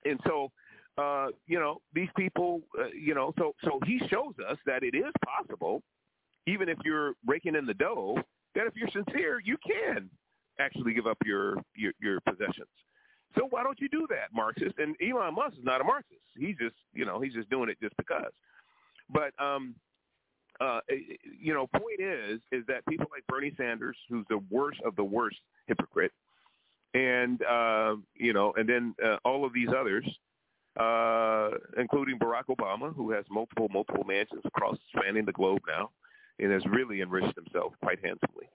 [0.05, 0.51] And so,
[0.99, 4.95] uh, you know, these people, uh, you know, so so he shows us that it
[4.95, 5.83] is possible,
[6.47, 8.17] even if you're raking in the dough,
[8.55, 10.09] that if you're sincere, you can
[10.59, 12.69] actually give up your your, your possessions.
[13.37, 14.79] So why don't you do that, Marxist?
[14.79, 16.21] And Elon Musk is not a Marxist.
[16.35, 18.33] He's just, you know, he's just doing it just because.
[19.11, 19.75] But um,
[20.61, 20.81] uh,
[21.41, 25.05] you know, point is, is that people like Bernie Sanders, who's the worst of the
[25.05, 25.37] worst
[25.67, 26.13] hypocrite,
[26.95, 30.05] and uh, you know, and then uh, all of these others,
[30.79, 35.91] uh, including Barack Obama, who has multiple multiple mansions across spanning the globe now,
[36.39, 38.47] and has really enriched himself quite handsomely.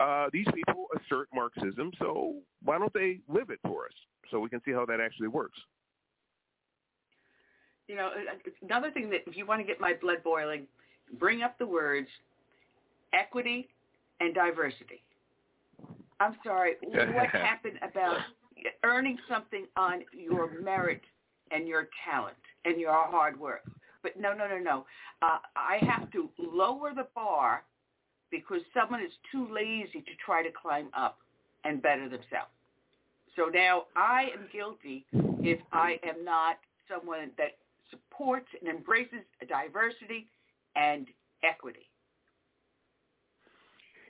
[0.00, 3.92] Uh, these people assert Marxism, so why don't they live it for us
[4.30, 5.58] so we can see how that actually works?
[7.86, 8.10] You know,
[8.62, 10.66] another thing that if you want to get my blood boiling,
[11.18, 12.08] bring up the words
[13.12, 13.68] equity
[14.20, 15.02] and diversity.
[16.20, 18.18] I'm sorry, what happened about
[18.82, 21.02] earning something on your merit
[21.50, 23.62] and your talent and your hard work?
[24.02, 24.86] But no, no, no, no.
[25.22, 27.64] Uh, I have to lower the bar
[28.30, 31.18] because someone is too lazy to try to climb up
[31.64, 32.50] and better themselves.
[33.36, 36.56] So now I am guilty if I am not
[36.88, 37.56] someone that
[37.90, 40.26] supports and embraces diversity
[40.76, 41.06] and
[41.42, 41.88] equity.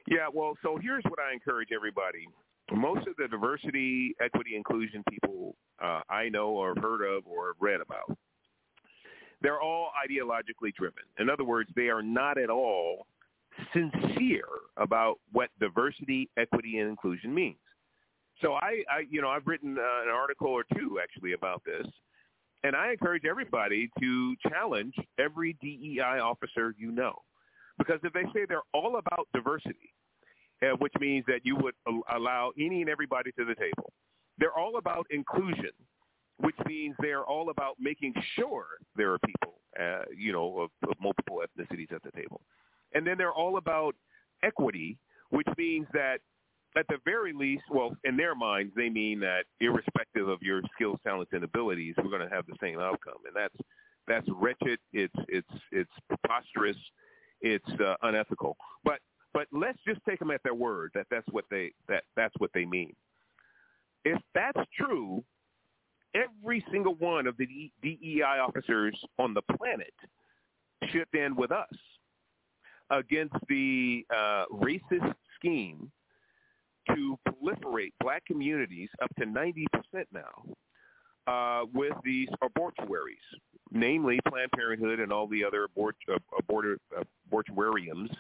[0.07, 2.28] Yeah, well, so here's what I encourage everybody.
[2.73, 7.81] Most of the diversity, equity, inclusion people uh, I know or heard of or read
[7.81, 8.17] about,
[9.43, 11.05] they're all ideologically driven.
[11.18, 13.07] In other words, they are not at all
[13.73, 17.57] sincere about what diversity, equity, and inclusion means.
[18.41, 21.86] So I, I you know, I've written uh, an article or two actually about this,
[22.65, 27.15] and I encourage everybody to challenge every DEI officer you know,
[27.78, 29.93] because if they say they're all about diversity,
[30.62, 33.93] uh, which means that you would al- allow any and everybody to the table,
[34.39, 35.70] they're all about inclusion,
[36.39, 38.65] which means they're all about making sure
[38.97, 42.41] there are people, uh, you know, of, of multiple ethnicities at the table.
[42.94, 43.94] And then they're all about
[44.43, 44.97] equity,
[45.28, 46.18] which means that
[46.77, 50.99] at the very least, well, in their minds, they mean that irrespective of your skills,
[51.05, 53.57] talents, and abilities, we're going to have the same outcome, and that's
[54.07, 54.78] that's wretched.
[54.93, 56.77] It's it's it's preposterous.
[57.41, 58.57] It's uh, unethical.
[58.85, 58.99] But
[59.33, 62.51] but let's just take them at their word that that's what they that that's what
[62.55, 62.94] they mean.
[64.05, 65.25] If that's true,
[66.15, 69.94] every single one of the DEI officers on the planet
[70.91, 71.69] should stand with us
[72.91, 75.91] against the uh, racist scheme
[76.88, 79.66] to proliferate black communities up to 90%
[80.12, 80.44] now
[81.26, 83.16] uh, with these abortuaries,
[83.70, 88.10] namely Planned Parenthood and all the other abort, uh, abort, uh, abortuariums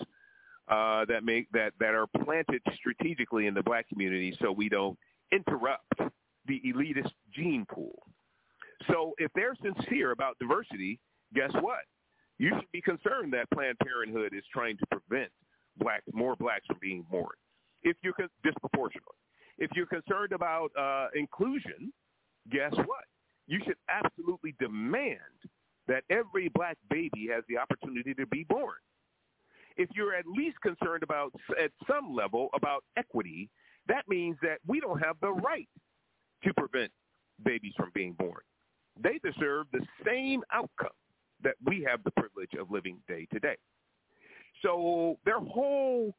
[0.68, 4.98] uh, that make that, that are planted strategically in the black community so we don't
[5.32, 5.84] interrupt
[6.46, 8.02] the elitist gene pool.
[8.90, 10.98] So if they're sincere about diversity,
[11.34, 11.80] guess what?
[12.38, 15.30] You should be concerned that Planned Parenthood is trying to prevent
[15.78, 17.34] blacks, more blacks from being born
[17.84, 19.16] if you're con- disproportionately.
[19.58, 21.92] If you're concerned about uh, inclusion,
[22.50, 23.04] guess what?
[23.46, 25.18] You should absolutely demand
[25.86, 28.74] that every black baby has the opportunity to be born.
[29.76, 31.32] If you're at least concerned about,
[31.62, 33.50] at some level, about equity,
[33.86, 35.68] that means that we don't have the right
[36.44, 36.90] to prevent
[37.44, 38.40] babies from being born.
[39.02, 40.90] They deserve the same outcome
[41.42, 43.56] that we have the privilege of living day to day.
[44.62, 46.14] So their whole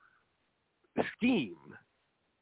[1.16, 1.56] scheme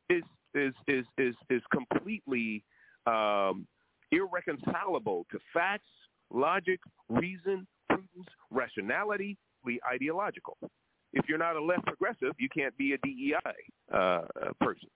[0.09, 0.23] is
[0.53, 2.64] is is is is completely
[3.07, 3.67] um,
[4.11, 5.90] irreconcilable to facts,
[6.32, 10.57] logic, reason, prudence, rationality, the ideological.
[11.14, 13.38] If you're not a left progressive, you can't be a DEI
[13.93, 14.22] uh,
[14.59, 14.90] person.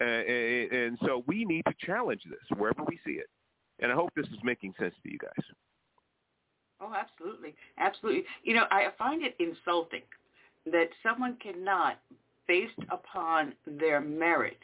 [0.00, 3.26] Uh, and, and so we need to challenge this wherever we see it.
[3.80, 5.44] And I hope this is making sense to you guys.
[6.80, 8.24] Oh, absolutely, absolutely.
[8.44, 10.02] You know, I find it insulting
[10.66, 11.98] that someone cannot,
[12.46, 14.58] based upon their merit,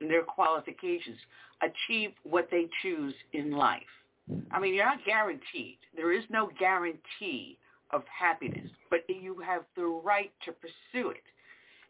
[0.00, 1.18] and their qualifications
[1.62, 3.82] achieve what they choose in life.
[4.50, 5.78] I mean, you're not guaranteed.
[5.96, 7.58] There is no guarantee
[7.90, 11.22] of happiness, but you have the right to pursue it.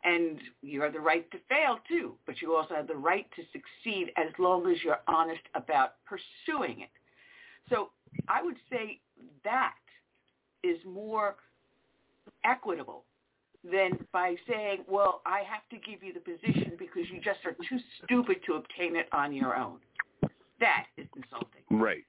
[0.04, 3.42] And you have the right to fail too, but you also have the right to
[3.52, 6.90] succeed as long as you're honest about pursuing it.
[7.70, 7.90] So
[8.28, 9.00] I would say
[9.44, 9.74] that
[10.64, 11.36] is more
[12.44, 13.04] equitable
[13.64, 17.52] than by saying, well, I have to give you the position because you just are
[17.52, 19.78] too stupid to obtain it on your own.
[20.60, 21.62] That is insulting.
[21.70, 22.04] Right.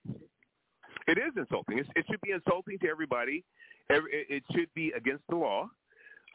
[1.08, 1.80] It is insulting.
[1.80, 3.44] It should be insulting to everybody.
[3.90, 5.70] It should be against the law.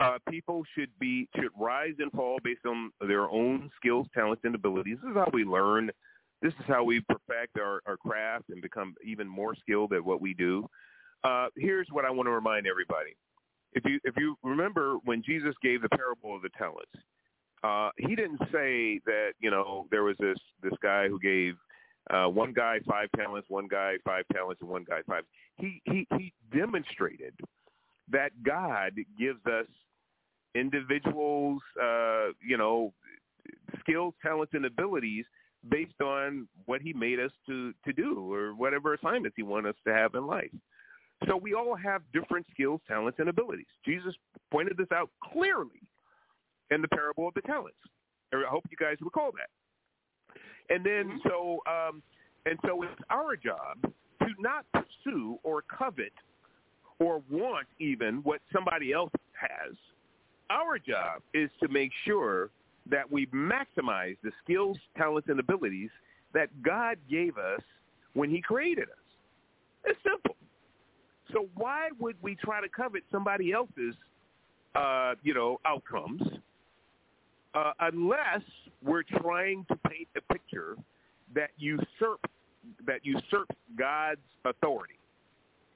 [0.00, 4.54] Uh, people should be should rise and fall based on their own skills, talents, and
[4.54, 4.98] abilities.
[5.02, 5.90] This is how we learn.
[6.40, 10.20] This is how we perfect our, our craft and become even more skilled at what
[10.20, 10.68] we do.
[11.24, 13.16] Uh, here's what I want to remind everybody:
[13.72, 16.92] if you if you remember when Jesus gave the parable of the talents,
[17.62, 21.54] uh, he didn't say that you know there was this this guy who gave
[22.10, 25.24] uh, one guy five talents, one guy five talents, and one guy five.
[25.58, 27.34] He he he demonstrated
[28.10, 29.66] that God gives us
[30.54, 32.92] individuals, uh, you know,
[33.80, 35.24] skills, talents, and abilities
[35.68, 39.76] based on what He made us to to do or whatever assignments He wants us
[39.86, 40.50] to have in life.
[41.26, 43.66] So we all have different skills, talents, and abilities.
[43.84, 44.14] Jesus
[44.50, 45.82] pointed this out clearly
[46.70, 47.78] in the parable of the talents.
[48.32, 49.48] I hope you guys recall that.
[50.74, 51.28] And then Mm-hmm.
[51.28, 52.02] so um,
[52.46, 56.12] and so it's our job to not pursue or covet
[56.98, 59.74] or want even what somebody else has.
[60.50, 62.50] Our job is to make sure
[62.90, 65.90] that we maximize the skills, talents, and abilities
[66.32, 67.60] that God gave us
[68.14, 68.96] when he created us.
[69.84, 70.36] It's simple.
[71.32, 73.94] So why would we try to covet somebody else's,
[74.74, 76.22] uh, you know, outcomes
[77.54, 78.42] uh, unless
[78.82, 80.76] we're trying to paint a picture
[81.34, 82.20] that usurp
[82.86, 84.94] that usurps God's authority?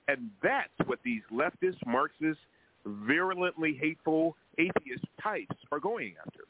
[0.09, 2.41] And that's what these leftist, Marxist,
[2.85, 6.45] virulently hateful atheist types are going after.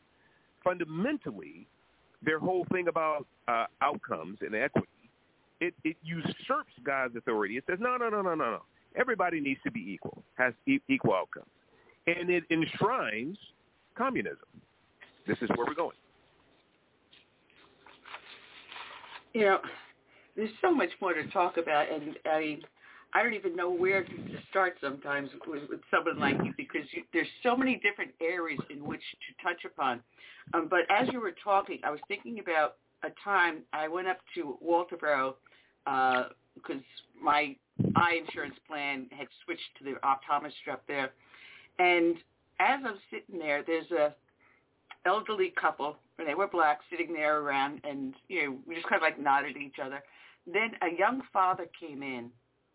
[0.64, 1.66] Fundamentally,
[2.24, 4.88] their whole thing about uh, outcomes and equity,
[5.60, 7.56] it, it usurps God's authority.
[7.56, 8.62] It says, no, no, no, no, no, no.
[8.96, 10.52] Everybody needs to be equal, has
[10.88, 11.46] equal outcomes.
[12.06, 13.38] And it enshrines
[13.96, 14.38] communism.
[15.26, 15.96] This is where we're going.
[19.32, 19.58] You know,
[20.36, 22.62] there's so much more to talk about, and I mean,
[23.14, 24.12] I don't even know where to
[24.50, 28.84] start sometimes with, with someone like you because you, there's so many different areas in
[28.84, 30.00] which to touch upon.
[30.54, 34.18] Um, but as you were talking, I was thinking about a time I went up
[34.34, 35.34] to Walterboro
[35.86, 36.24] uh,
[36.54, 36.82] because
[37.20, 37.56] my
[37.96, 41.12] eye insurance plan had switched to the optometrist up there,
[41.78, 42.16] and
[42.60, 44.14] as I'm sitting there, there's a
[45.04, 49.02] elderly couple, and they were black, sitting there around, and you know, we just kind
[49.02, 50.02] of like nodded at each other.
[50.46, 52.30] Then a young father came in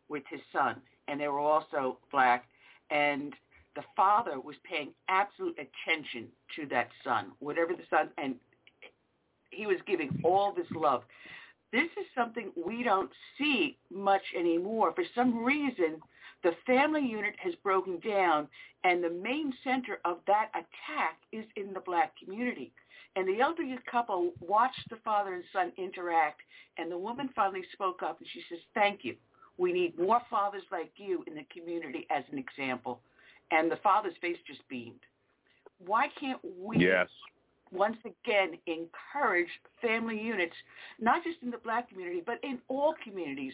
[0.10, 2.46] with his son, and they were also black,
[2.90, 3.34] and
[3.76, 8.36] the father was paying absolute attention to that son, whatever the son, and
[9.52, 11.04] he was giving all this love.
[11.78, 14.94] This is something we don't see much anymore.
[14.96, 16.02] For some reason,
[16.44, 18.48] the family unit has broken down,
[18.84, 22.72] and the main center of that attack is in the black community.
[23.16, 26.42] And the elderly couple watched the father and son interact,
[26.80, 29.16] and the woman finally spoke up, and she says, thank you.
[29.60, 33.02] We need more fathers like you in the community as an example.
[33.52, 35.00] And the father's face just beamed.
[35.86, 37.08] Why can't we Yes.
[37.72, 39.50] Once again encourage
[39.82, 40.56] family units,
[41.00, 43.54] not just in the black community, but in all communities.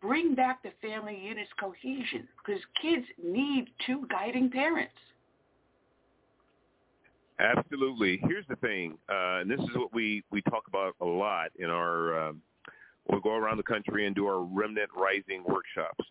[0.00, 4.94] Bring back the family units cohesion because kids need two guiding parents.
[7.38, 8.20] Absolutely.
[8.24, 11.70] Here's the thing, uh, and this is what we, we talk about a lot in
[11.70, 12.42] our, um,
[13.08, 16.04] we'll go around the country and do our Remnant Rising workshops.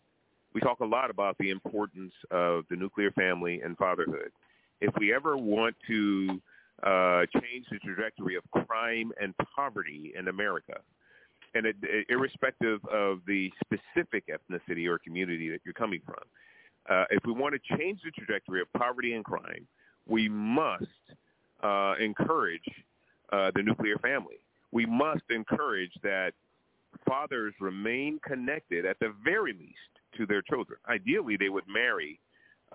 [0.53, 4.31] We talk a lot about the importance of the nuclear family and fatherhood.
[4.81, 6.41] If we ever want to
[6.83, 10.79] uh, change the trajectory of crime and poverty in America,
[11.53, 11.75] and it,
[12.09, 16.23] irrespective of the specific ethnicity or community that you're coming from,
[16.89, 19.67] uh, if we want to change the trajectory of poverty and crime,
[20.07, 20.83] we must
[21.61, 22.63] uh, encourage
[23.31, 24.39] uh, the nuclear family.
[24.71, 26.33] We must encourage that
[27.07, 29.75] fathers remain connected at the very least
[30.17, 30.79] to their children.
[30.87, 32.19] Ideally, they would marry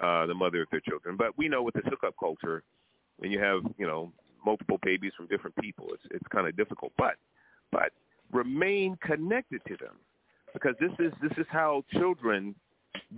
[0.00, 2.62] uh, the mother of their children, but we know with this hookup culture,
[3.18, 4.12] when you have you know
[4.44, 6.92] multiple babies from different people, it's it's kind of difficult.
[6.96, 7.14] But
[7.70, 7.92] but
[8.32, 9.96] remain connected to them
[10.52, 12.54] because this is this is how children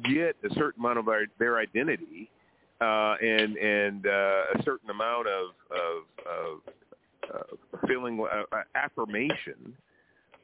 [0.04, 2.30] get a certain amount of our, their identity
[2.80, 6.60] uh, and and uh, a certain amount of, of,
[7.32, 9.74] of uh, feeling uh, affirmation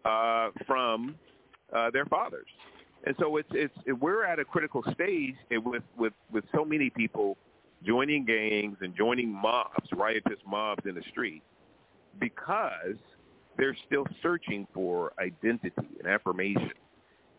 [0.05, 1.15] uh, from
[1.73, 2.49] uh, their fathers.
[3.05, 6.91] And so it's it's it, we're at a critical stage with with with so many
[6.91, 7.37] people
[7.85, 11.43] joining gangs and joining mobs, riotous mobs in the street,
[12.19, 12.97] because
[13.57, 16.73] they're still searching for identity and affirmation,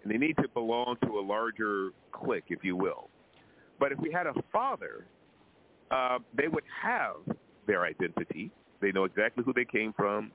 [0.04, 3.10] and they need to belong to a larger clique, if you will.
[3.80, 5.06] But if we had a father,
[5.92, 7.16] uh, they would have
[7.68, 8.52] their identity.
[8.82, 10.32] They know exactly who they came from.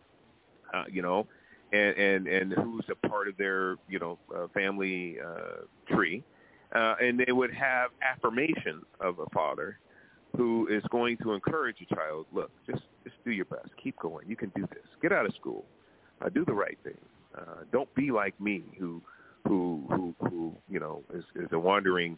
[0.73, 1.27] Uh, you know,
[1.73, 6.23] and and and who's a part of their you know uh, family uh, tree,
[6.75, 9.79] uh, and they would have affirmation of a father
[10.39, 12.25] who is going to encourage a child.
[12.33, 13.71] Look, just just do your best.
[13.83, 14.29] Keep going.
[14.29, 14.87] You can do this.
[15.03, 15.65] Get out of school.
[16.23, 16.97] Uh, do the right thing.
[17.37, 19.03] Uh, don't be like me, who
[19.47, 22.17] who who who you know is is a wandering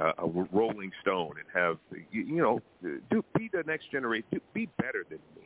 [0.00, 1.76] uh, a rolling stone and have
[2.10, 2.60] you, you know
[3.10, 4.26] do be the next generation.
[4.32, 5.42] Do, be better than me.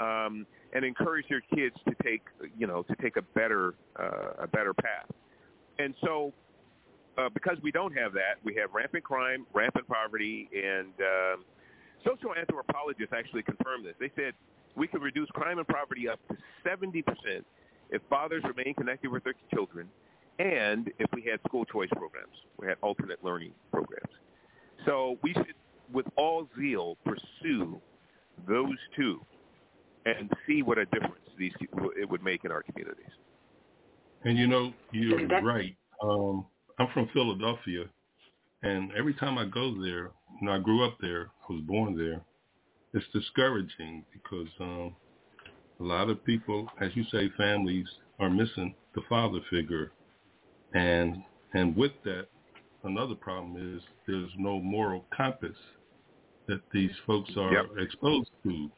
[0.00, 2.22] Um, and encourage your kids to take
[2.58, 5.10] you know to take a better uh, a better path.
[5.78, 6.32] And so,
[7.18, 11.36] uh, because we don't have that, we have rampant crime, rampant poverty, and uh,
[12.04, 13.94] social anthropologists actually confirmed this.
[13.98, 14.34] They said
[14.74, 16.36] we could reduce crime and poverty up to
[16.68, 17.02] 70%
[17.90, 19.88] if fathers remain connected with their children
[20.38, 24.12] and if we had school choice programs, we had alternate learning programs.
[24.84, 25.54] So we should,
[25.92, 27.80] with all zeal, pursue
[28.46, 29.20] those two
[30.04, 31.52] and see what a difference these
[31.98, 33.10] it would make in our communities.
[34.24, 35.74] And you know, you're right.
[36.02, 36.44] Um,
[36.78, 37.84] I'm from Philadelphia,
[38.62, 41.96] and every time I go there, you know, I grew up there, I was born
[41.96, 42.22] there.
[42.92, 44.94] It's discouraging because um,
[45.80, 47.86] a lot of people, as you say, families
[48.18, 49.92] are missing the father figure,
[50.74, 51.22] and
[51.54, 52.26] and with that,
[52.84, 55.56] another problem is there's no moral compass
[56.48, 57.66] that these folks are yep.
[57.78, 58.70] exposed to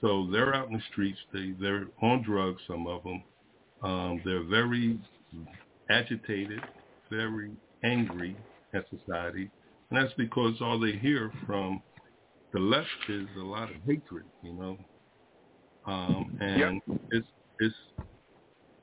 [0.00, 1.18] so they're out in the streets.
[1.32, 2.60] They they're on drugs.
[2.66, 3.22] Some of them.
[3.82, 4.98] Um, they're very
[5.88, 6.60] agitated,
[7.10, 7.50] very
[7.84, 8.36] angry
[8.74, 9.50] at society,
[9.90, 11.82] and that's because all they hear from
[12.52, 14.24] the left is a lot of hatred.
[14.42, 14.78] You know,
[15.86, 16.98] um, and yep.
[17.10, 17.74] it's it's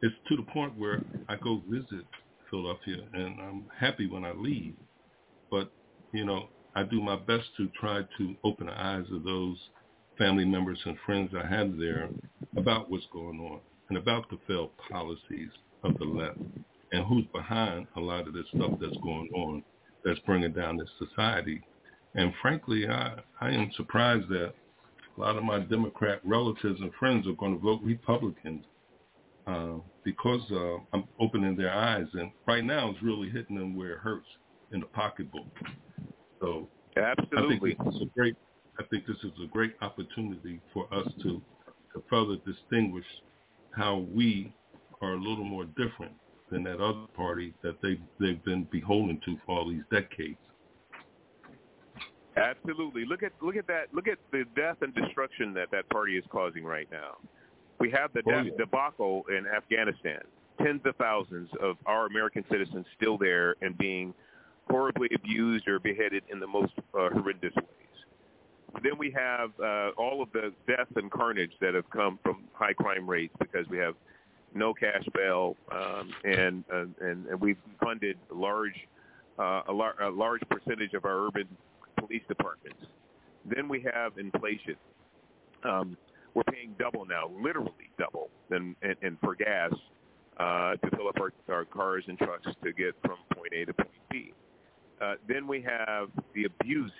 [0.01, 2.05] it's to the point where I go visit
[2.49, 4.75] Philadelphia, and I'm happy when I leave,
[5.49, 5.71] but
[6.13, 9.57] you know I do my best to try to open the eyes of those
[10.17, 12.09] family members and friends I have there
[12.55, 15.49] about what's going on and about the failed policies
[15.83, 16.39] of the left
[16.91, 19.63] and who's behind a lot of this stuff that's going on
[20.03, 21.61] that's bringing down this society.
[22.15, 24.53] And frankly, I, I am surprised that
[25.17, 28.63] a lot of my Democrat relatives and friends are going to vote Republicans
[29.45, 32.07] uh, because uh, I'm opening their eyes.
[32.13, 34.27] And right now it's really hitting them where it hurts
[34.71, 35.47] in the pocketbook.
[36.39, 37.75] So Absolutely.
[37.79, 38.35] I think it's a great
[38.79, 41.41] I think this is a great opportunity for us to,
[41.93, 43.05] to further distinguish
[43.71, 44.53] how we
[45.01, 46.11] are a little more different
[46.51, 50.37] than that other party that they they've been beholden to for all these decades.
[52.37, 53.05] Absolutely.
[53.05, 53.93] Look at look at that.
[53.93, 57.17] Look at the death and destruction that that party is causing right now.
[57.79, 58.51] We have the oh, yeah.
[58.57, 60.21] debacle in Afghanistan.
[60.61, 64.13] Tens of thousands of our American citizens still there and being
[64.69, 68.83] horribly abused or beheaded in the most uh, horrendous ways.
[68.83, 72.73] Then we have uh, all of the death and carnage that have come from high
[72.73, 73.95] crime rates because we have
[74.57, 78.87] no cash bail, um, and, uh, and and we've funded large
[79.39, 81.47] uh, a, lar- a large percentage of our urban
[81.97, 82.79] police departments.
[83.45, 84.75] Then we have inflation.
[85.63, 85.97] Um,
[86.33, 89.71] we're paying double now, literally double, and, and, and for gas
[90.37, 93.73] uh, to fill up our, our cars and trucks to get from point A to
[93.73, 94.33] point B.
[95.01, 96.91] Uh, then we have the abuse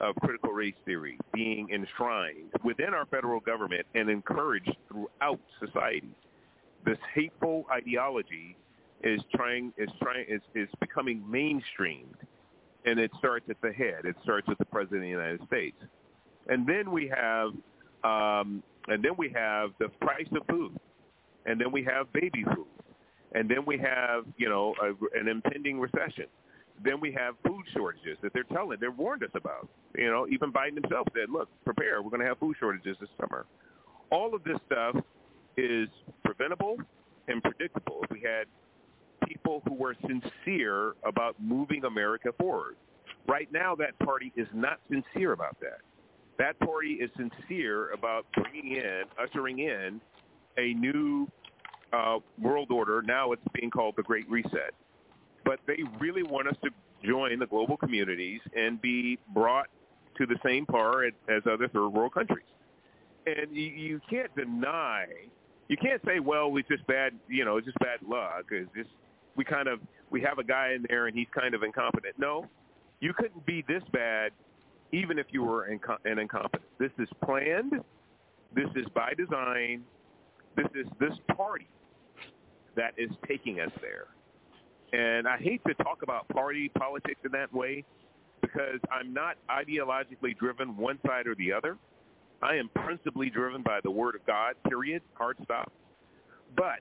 [0.00, 6.14] of critical race theory being enshrined within our federal government and encouraged throughout society.
[6.84, 8.56] This hateful ideology
[9.02, 12.16] is trying is trying is, is becoming mainstreamed
[12.84, 14.04] and it starts at the head.
[14.04, 15.76] It starts with the president of the United States.
[16.48, 17.50] And then we have
[18.04, 20.78] um, and then we have the price of food.
[21.46, 22.66] And then we have baby food.
[23.34, 26.26] And then we have, you know, a, an impending recession.
[26.84, 29.68] Then we have food shortages that they're telling, they're warned us about.
[29.96, 33.08] You know, even Biden himself said, look, prepare, we're going to have food shortages this
[33.20, 33.46] summer.
[34.10, 34.96] All of this stuff
[35.56, 35.88] is
[36.24, 36.76] preventable
[37.28, 38.46] and predictable if we had
[39.26, 42.76] people who were sincere about moving America forward.
[43.26, 45.78] Right now, that party is not sincere about that.
[46.38, 50.00] That party is sincere about bringing in, ushering in
[50.56, 51.30] a new
[51.92, 53.02] uh, world order.
[53.02, 54.74] Now it's being called the Great Reset
[55.44, 56.70] but they really want us to
[57.04, 59.68] join the global communities and be brought
[60.16, 62.46] to the same par as other third world countries.
[63.26, 65.06] and you, you can't deny,
[65.72, 68.44] you can't say, well, it's just bad, you know, it's just bad luck.
[68.50, 68.90] It's just
[69.36, 72.18] we kind of we have a guy in there and he's kind of incompetent.
[72.18, 72.46] No,
[73.00, 74.32] you couldn't be this bad,
[74.92, 76.68] even if you were inco- an incompetent.
[76.78, 77.72] This is planned.
[78.54, 79.84] This is by design.
[80.56, 81.68] This is this party
[82.76, 84.08] that is taking us there.
[84.92, 87.82] And I hate to talk about party politics in that way
[88.42, 91.78] because I'm not ideologically driven one side or the other.
[92.42, 94.54] I am principally driven by the Word of God.
[94.68, 95.02] Period.
[95.14, 95.72] Hard stop.
[96.56, 96.80] But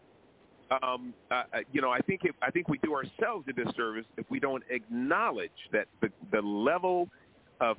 [0.84, 4.26] um, uh, you know, I think if, I think we do ourselves a disservice if
[4.30, 7.10] we don't acknowledge that the the level
[7.60, 7.78] of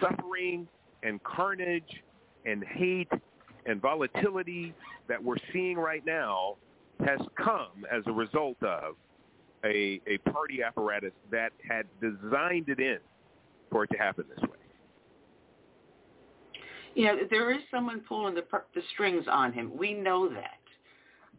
[0.00, 0.68] suffering
[1.02, 2.02] and carnage
[2.46, 3.10] and hate
[3.66, 4.74] and volatility
[5.08, 6.56] that we're seeing right now
[7.04, 8.94] has come as a result of
[9.64, 12.98] a, a party apparatus that had designed it in
[13.70, 14.57] for it to happen this way.
[16.98, 18.42] You know, there is someone pulling the,
[18.74, 19.70] the strings on him.
[19.78, 20.58] We know that.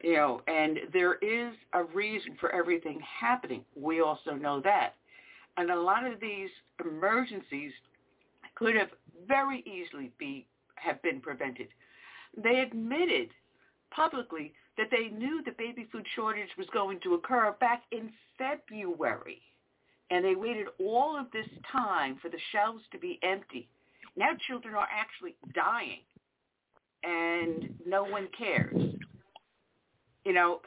[0.01, 3.65] You know, and there is a reason for everything happening.
[3.75, 4.95] We also know that.
[5.57, 6.47] And a lot of these
[6.79, 7.73] emergencies
[8.55, 8.87] could have
[9.27, 11.67] very easily be have been prevented.
[12.41, 13.27] They admitted
[13.91, 19.41] publicly that they knew the baby food shortage was going to occur back in February.
[20.09, 23.67] And they waited all of this time for the shelves to be empty.
[24.15, 25.99] Now children are actually dying
[27.03, 28.75] and no one cares.
[30.25, 30.61] You know,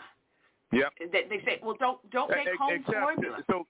[0.72, 0.92] yep.
[1.12, 3.38] they, they say, well, don't don't make home Except, formula.
[3.50, 3.66] So,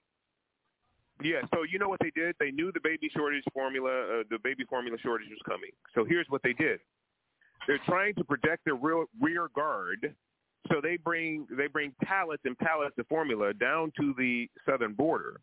[1.21, 2.35] yeah, so you know what they did?
[2.39, 5.71] They knew the baby shortage formula, uh, the baby formula shortage was coming.
[5.93, 6.79] So here's what they did.
[7.67, 10.13] They're trying to protect their real rear guard
[10.71, 15.41] so they bring they bring pallets and pallets of formula down to the southern border,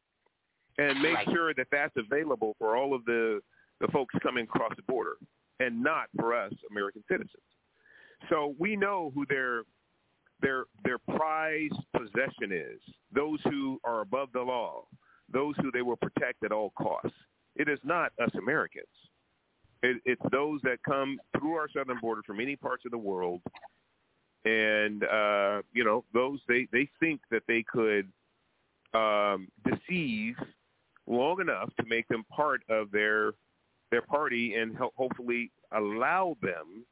[0.79, 1.31] and make Right.
[1.31, 3.43] sure that that's available for all of the
[3.81, 5.17] the folks coming across the border,
[5.59, 7.43] and not for us American citizens.
[8.29, 9.63] So we know who their
[10.41, 12.81] their their prized possession is.
[13.15, 14.85] Those who are above the law,
[15.33, 17.17] those who they will protect at all costs.
[17.57, 18.87] It is not us Americans.
[19.83, 23.41] It, it's those that come through our southern border from many parts of the world
[24.45, 28.09] and uh, you know those they they think that they could
[28.95, 30.35] um, deceive
[31.07, 33.33] long enough to make them part of their
[33.91, 36.85] their party and ho- hopefully allow them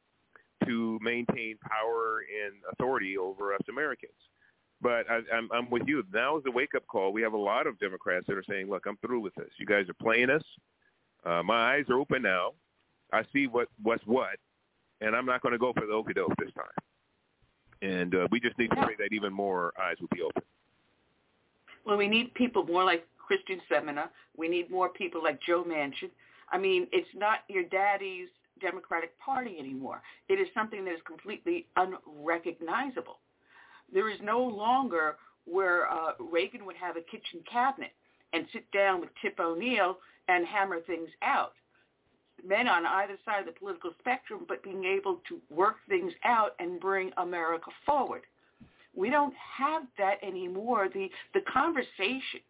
[0.65, 4.11] to maintain power and authority over us Americans.
[4.81, 6.03] But I, I'm, I'm with you.
[6.13, 7.11] Now is the wake up call.
[7.11, 9.49] We have a lot of Democrats that are saying, "Look, I'm through with this.
[9.57, 10.43] You guys are playing us.
[11.25, 12.51] Uh, my eyes are open now.
[13.11, 14.37] I see what what's what,
[15.01, 16.65] and I'm not going to go for the okey doke this time."
[17.81, 20.43] And uh, we just need to pray that even more eyes will be open.
[21.85, 24.09] Well, we need people more like Kyrsten Sinema.
[24.37, 26.09] We need more people like Joe Manchin.
[26.51, 28.27] I mean, it's not your daddy's
[28.61, 30.01] Democratic Party anymore.
[30.27, 33.19] It is something that is completely unrecognizable.
[33.91, 37.91] There is no longer where uh, Reagan would have a kitchen cabinet
[38.33, 39.97] and sit down with Tip O'Neill
[40.27, 41.53] and hammer things out.
[42.45, 46.51] Men on either side of the political spectrum, but being able to work things out
[46.59, 48.21] and bring America forward.
[48.95, 50.87] We don't have that anymore.
[50.93, 52.41] The the conversation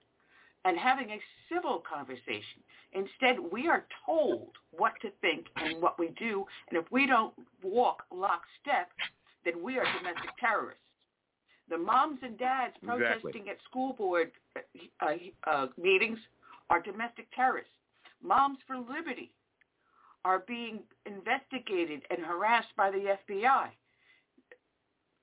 [0.65, 1.19] and having a
[1.51, 2.61] civil conversation.
[2.93, 7.33] Instead, we are told what to think and what we do, and if we don't
[7.63, 8.89] walk lockstep,
[9.45, 10.81] then we are domestic terrorists.
[11.69, 13.05] The moms and dads Exactly.
[13.05, 14.31] protesting at school board
[15.01, 15.05] uh,
[15.47, 16.17] uh, meetings
[16.71, 17.71] are domestic terrorists.
[18.23, 19.31] Moms for Liberty
[20.25, 23.69] are being investigated and harassed by the FBI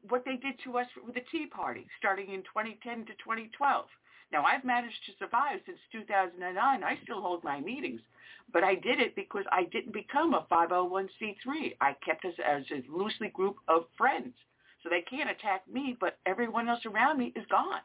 [0.09, 3.87] what they did to us with the Tea Party starting in 2010 to 2012.
[4.33, 6.83] Now, I've managed to survive since 2009.
[6.83, 8.01] I still hold my meetings,
[8.53, 11.77] but I did it because I didn't become a 501c3.
[11.81, 14.35] I kept us as a loosely group of friends.
[14.83, 17.81] So they can't attack me, but everyone else around me is gone.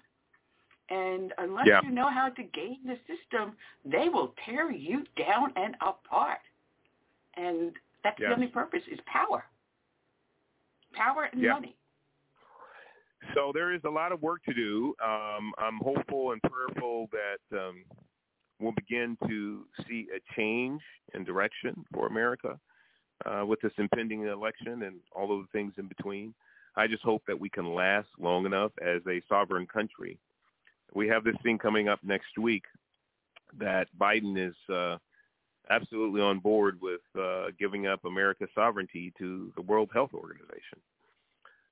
[0.90, 1.82] And unless Yeah.
[1.84, 3.56] you know how to game the system,
[3.86, 6.42] they will tear you down and apart.
[7.36, 8.30] And that's Yes.
[8.30, 9.46] the only purpose is power.
[10.94, 11.54] Power and Yeah.
[11.54, 11.78] money.
[13.36, 14.96] So there is a lot of work to do.
[15.04, 17.84] Um, I'm hopeful and prayerful that um,
[18.60, 20.82] we'll begin to see a change
[21.14, 22.60] in direction for America
[23.26, 26.34] uh, with this impending election and all of the things in between.
[26.76, 30.18] I just hope that we can last long enough as a sovereign country.
[30.94, 32.64] We have this thing coming up next week
[33.60, 34.98] that Biden is uh,
[35.70, 40.80] absolutely on board with uh, giving up America's sovereignty to the World Health Organization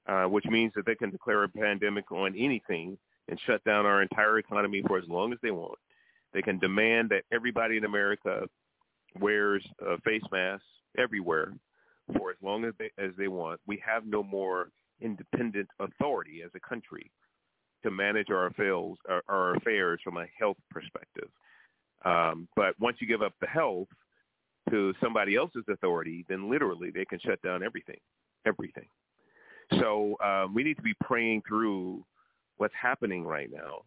[0.10, 2.98] uh, which means that they can declare a pandemic on anything
[3.28, 5.78] and shut down our entire economy for as long as they want.
[6.34, 8.48] They can demand that everybody in America
[9.20, 10.64] wears a face mask
[10.98, 11.54] everywhere
[12.18, 13.60] for as long as they as they want.
[13.68, 17.12] We have no more independent authority as a country
[17.84, 21.30] to manage our affairs our, our affairs from a health perspective.
[22.04, 23.90] Um, but once you give up the health
[24.72, 28.00] to somebody else's authority, then literally they can shut down everything,
[28.46, 28.88] everything.
[29.78, 32.04] So um, we need to be praying through
[32.58, 33.82] what's happening right now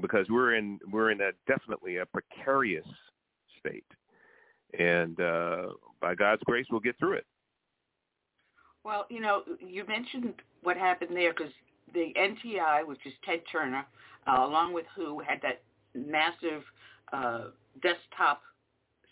[0.00, 2.86] because we're in we're in a definitely a precarious
[3.58, 3.84] state,
[4.78, 5.66] and uh,
[6.00, 7.26] by God's grace, we'll get through it.
[8.84, 11.52] Well, you know, you mentioned what happened there because
[11.94, 13.84] the NTI, which is Ted Turner,
[14.26, 15.62] uh, along with WHO, had that
[15.94, 16.62] massive
[17.12, 17.44] uh,
[17.82, 18.42] desktop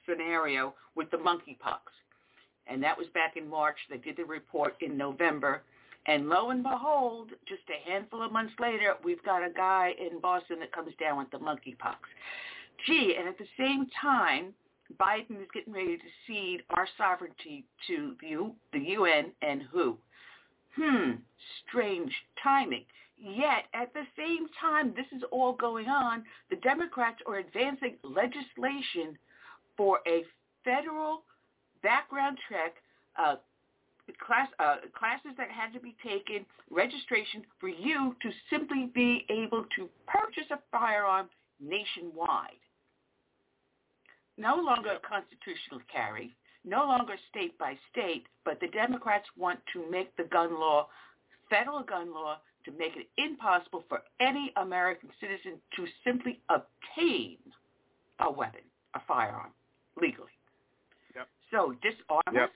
[0.09, 1.81] scenario with the monkeypox.
[2.67, 3.77] And that was back in March.
[3.89, 5.62] They did the report in November.
[6.11, 10.19] And lo and behold, just a handful of months later, we've got a guy in
[10.21, 11.99] Boston that comes down with the monkeypox.
[12.85, 14.53] Gee, and at the same time,
[15.01, 19.97] Biden is getting ready to cede our sovereignty to the, the UN and WHO.
[20.75, 21.11] Hmm,
[21.69, 22.85] strange timing.
[23.17, 29.17] Yet, at the same time this is all going on, the Democrats are advancing legislation
[29.77, 30.25] for a
[30.65, 31.23] federal
[31.85, 32.75] background check,
[33.17, 33.37] uh,
[34.19, 39.65] class, uh, classes that had to be taken, registration for you to simply be able
[39.77, 41.29] to purchase a firearm
[41.61, 42.61] nationwide.
[44.39, 49.91] No longer a constitutional carry, no longer state by state, but the Democrats want to
[49.91, 50.89] make the gun law,
[51.49, 57.39] federal gun law, to make it impossible for any American citizen to simply obtain
[58.21, 58.61] a weapon,
[58.95, 59.51] a firearm,
[60.01, 60.29] legally.
[61.15, 61.29] Yep.
[61.51, 62.45] So disarm Yep.
[62.45, 62.51] us,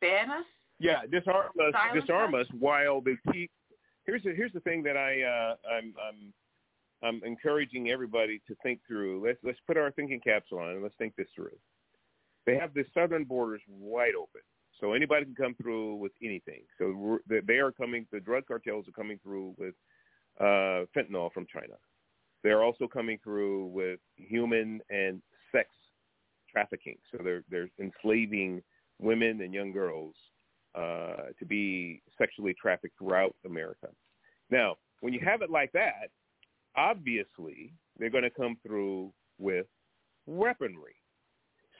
[0.00, 0.44] ban us.
[0.78, 2.46] Yeah, disarm us, Silence disarm us?
[2.46, 3.50] us while they keep.
[4.06, 6.32] Here's the here's the thing that I uh, I'm I'm
[7.02, 9.24] I'm encouraging everybody to think through.
[9.24, 11.56] Let's let's put our thinking caps on and let's think this through.
[12.46, 14.40] They have the southern borders wide open,
[14.80, 16.62] so anybody can come through with anything.
[16.78, 18.06] So they are coming.
[18.10, 19.74] The drug cartels are coming through with
[20.40, 21.74] uh, fentanyl from China.
[22.42, 25.20] They're also coming through with human and
[25.52, 25.68] sex
[26.50, 26.96] trafficking.
[27.12, 28.62] So they're they're enslaving
[29.00, 30.14] women and young girls
[30.74, 33.88] uh, to be sexually trafficked throughout America.
[34.50, 36.10] Now, when you have it like that,
[36.76, 39.66] obviously they're going to come through with
[40.26, 40.94] weaponry.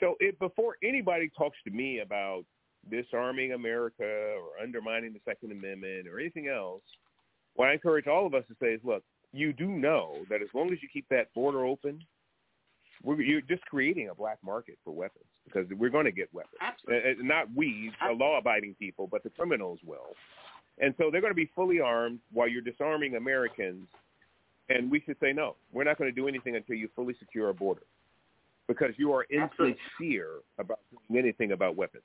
[0.01, 2.45] So before anybody talks to me about
[2.91, 6.83] disarming America or undermining the Second Amendment or anything else,
[7.55, 10.49] what I encourage all of us to say is, look, you do know that as
[10.55, 12.01] long as you keep that border open,
[13.03, 16.55] we're, you're just creating a black market for weapons because we're going to get weapons.
[16.61, 17.25] Absolutely.
[17.25, 20.15] Not we, the law-abiding people, but the criminals will.
[20.79, 23.87] And so they're going to be fully armed while you're disarming Americans.
[24.69, 27.49] And we should say, no, we're not going to do anything until you fully secure
[27.49, 27.83] our border
[28.69, 29.77] because you are Absolutely.
[29.99, 32.05] insincere about doing anything about weapons.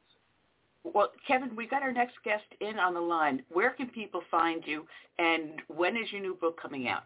[0.83, 3.43] Well, Kevin, we got our next guest in on the line.
[3.49, 4.85] Where can people find you,
[5.19, 7.03] and when is your new book coming out?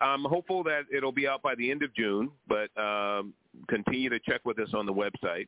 [0.00, 3.34] I'm hopeful that it'll be out by the end of June, but um,
[3.68, 5.46] continue to check with us on the website.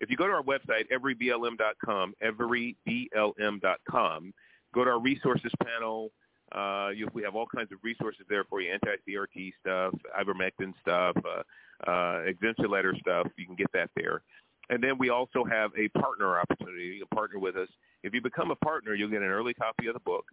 [0.00, 4.34] If you go to our website, everyblm.com, everyblm.com,
[4.74, 6.10] go to our resources panel.
[6.50, 11.16] Uh, you, we have all kinds of resources there for you, anti-CRT stuff, ivermectin stuff,
[11.24, 11.42] uh,
[11.90, 13.28] uh, exemption letter stuff.
[13.36, 14.22] You can get that there.
[14.70, 16.98] And then we also have a partner opportunity.
[16.98, 17.68] Can partner with us.
[18.02, 20.24] If you become a partner, you'll get an early copy of the book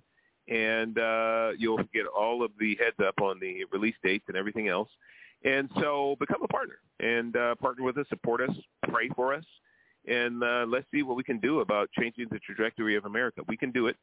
[0.49, 4.67] and uh, you'll get all of the heads up on the release dates and everything
[4.67, 4.89] else.
[5.45, 8.55] And so become a partner and uh, partner with us, support us,
[8.89, 9.45] pray for us,
[10.05, 13.41] and uh, let's see what we can do about changing the trajectory of America.
[13.47, 13.95] We can do it,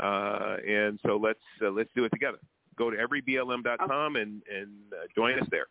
[0.00, 2.38] uh, and so let's uh, let's do it together.
[2.76, 5.66] Go to everyblm.com and and uh, join us there.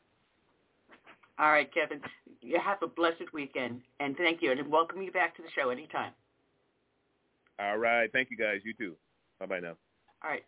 [1.39, 2.01] All right, Kevin.
[2.41, 5.69] You have a blessed weekend, and thank you, and welcome you back to the show
[5.69, 6.11] anytime.
[7.59, 8.59] All right, thank you guys.
[8.63, 8.95] You too.
[9.39, 9.77] Bye bye now.
[10.23, 10.43] All right.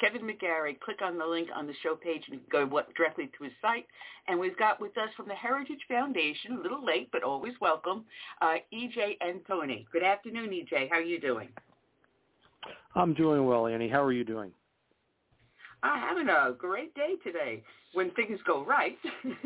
[0.00, 3.44] Kevin McGary, click on the link on the show page and go what, directly to
[3.44, 3.86] his site.
[4.28, 8.06] And we've got with us from the Heritage Foundation, a little late but always welcome,
[8.40, 9.84] uh, EJ Antoni.
[9.92, 10.88] Good afternoon, EJ.
[10.88, 11.48] How are you doing?
[12.94, 13.88] I'm doing well, Annie.
[13.88, 14.52] How are you doing?
[15.82, 18.96] I'm having a great day today when things go right.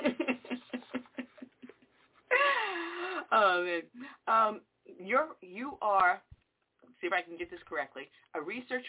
[3.32, 3.82] oh, man.
[4.28, 4.60] Um,
[4.98, 6.22] you're, you are
[7.04, 8.84] see if I can get this correctly, a research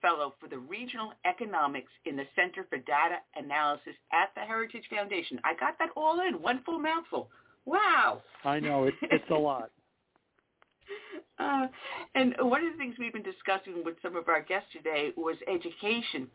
[0.00, 5.40] fellow for the Regional Economics in the Center for Data Analysis at the Heritage Foundation.
[5.44, 7.28] I got that all in one full mouthful.
[7.66, 8.22] Wow.
[8.44, 9.70] I know it, it's a lot.
[11.40, 11.68] Uh,
[12.16, 15.36] and one of the things we've been discussing with some of our guests today was
[15.46, 16.26] education.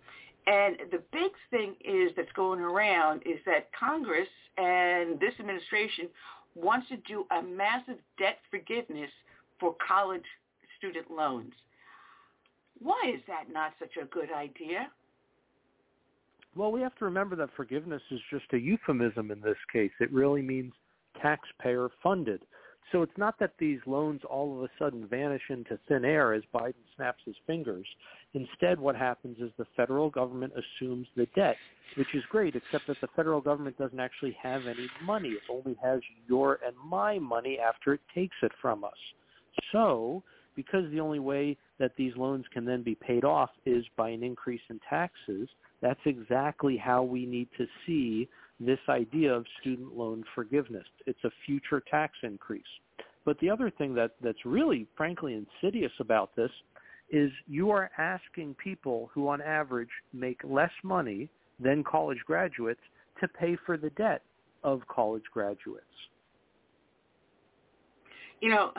[0.47, 6.07] And the big thing is that's going around is that Congress and this administration
[6.55, 9.09] wants to do a massive debt forgiveness
[9.59, 10.23] for college
[10.83, 11.53] student loans.
[12.79, 14.89] Why is that not such a good idea?
[16.55, 19.91] Well, we have to remember that forgiveness is just a euphemism in this case.
[19.99, 20.73] It really means
[21.21, 22.41] taxpayer funded.
[22.91, 26.43] So it's not that these loans all of a sudden vanish into thin air as
[26.53, 27.87] Biden snaps his fingers.
[28.33, 31.55] Instead, what happens is the federal government assumes the debt,
[31.95, 35.29] which is great, except that the federal government doesn't actually have any money.
[35.29, 38.91] It only has your and my money after it takes it from us.
[39.71, 40.23] So
[40.55, 44.23] because the only way that these loans can then be paid off is by an
[44.23, 45.49] increase in taxes,
[45.81, 48.27] that's exactly how we need to see
[48.59, 50.85] this idea of student loan forgiveness.
[51.05, 52.63] It's a future tax increase.
[53.25, 56.51] But the other thing that, that's really, frankly, insidious about this
[57.09, 62.81] is you are asking people who on average make less money than college graduates
[63.19, 64.21] to pay for the debt
[64.63, 65.85] of college graduates.
[68.43, 68.73] You know,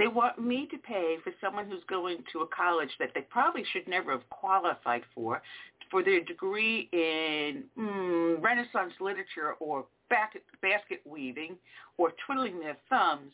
[0.00, 3.62] they want me to pay for someone who's going to a college that they probably
[3.72, 5.40] should never have qualified for,
[5.92, 11.54] for their degree in mm, Renaissance literature or basket weaving
[11.98, 13.30] or twiddling their thumbs,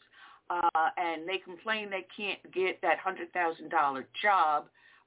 [0.50, 4.66] uh, and they complain they can't get that $100,000 job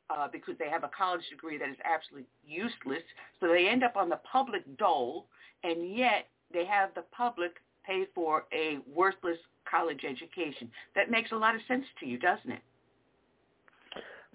[0.10, 3.04] uh, because they have a college degree that is absolutely useless.
[3.40, 5.28] So they end up on the public dole,
[5.64, 7.52] and yet they have the public
[7.86, 9.38] pay for a worthless
[9.76, 10.70] college education.
[10.96, 12.62] That makes a lot of sense to you, doesn't it?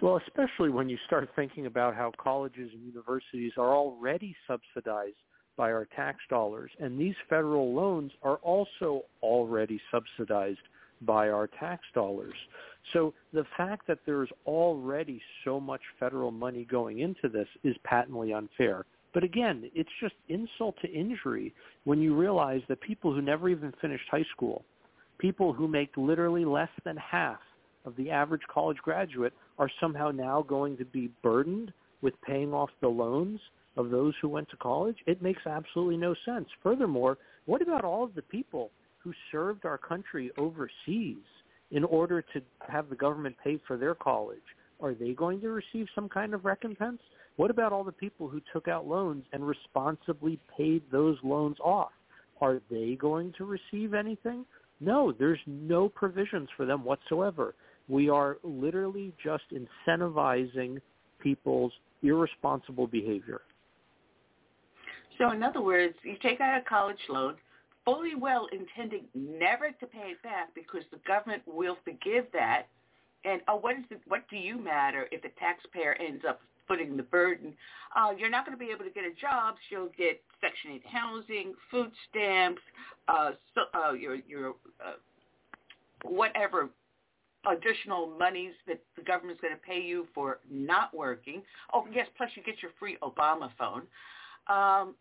[0.03, 5.17] Well, especially when you start thinking about how colleges and universities are already subsidized
[5.57, 10.61] by our tax dollars, and these federal loans are also already subsidized
[11.03, 12.35] by our tax dollars.
[12.95, 18.33] So the fact that there's already so much federal money going into this is patently
[18.33, 18.87] unfair.
[19.13, 21.53] But again, it's just insult to injury
[21.85, 24.65] when you realize that people who never even finished high school,
[25.21, 27.39] people who make literally less than half
[27.85, 32.71] of the average college graduate are somehow now going to be burdened with paying off
[32.81, 33.41] the loans
[33.77, 34.97] of those who went to college.
[35.07, 36.49] It makes absolutely no sense.
[36.63, 41.17] Furthermore, what about all of the people who served our country overseas
[41.71, 44.39] in order to have the government pay for their college?
[44.81, 47.01] Are they going to receive some kind of recompense?
[47.37, 51.93] What about all the people who took out loans and responsibly paid those loans off?
[52.41, 54.45] Are they going to receive anything?
[54.81, 57.55] No, there's no provisions for them whatsoever.
[57.89, 60.81] We are literally just incentivizing
[61.21, 63.43] people's irresponsible behavior.
[65.19, 67.35] So in other words, you take out a college loan,
[67.85, 72.69] fully well intending never to pay it back because the government will forgive that.
[73.25, 76.97] And oh, what is the, what do you matter if the taxpayer ends up footing
[76.97, 77.53] the burden?
[77.95, 79.57] Uh, you're not going to be able to get a job.
[79.69, 82.63] So you'll get Section 8 housing, food stamps,
[83.09, 84.55] uh, so, uh, your your
[84.85, 84.95] uh,
[86.05, 86.71] whatever
[87.51, 91.43] additional monies that the government's going to pay you for not working.
[91.73, 93.83] Oh, yes, plus you get your free Obama phone.
[94.47, 94.95] Um,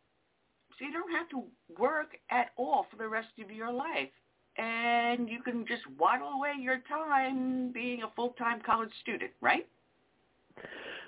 [0.77, 1.43] so you don't have to
[1.77, 4.09] work at all for the rest of your life.
[4.57, 9.67] And you can just waddle away your time being a full-time college student, right?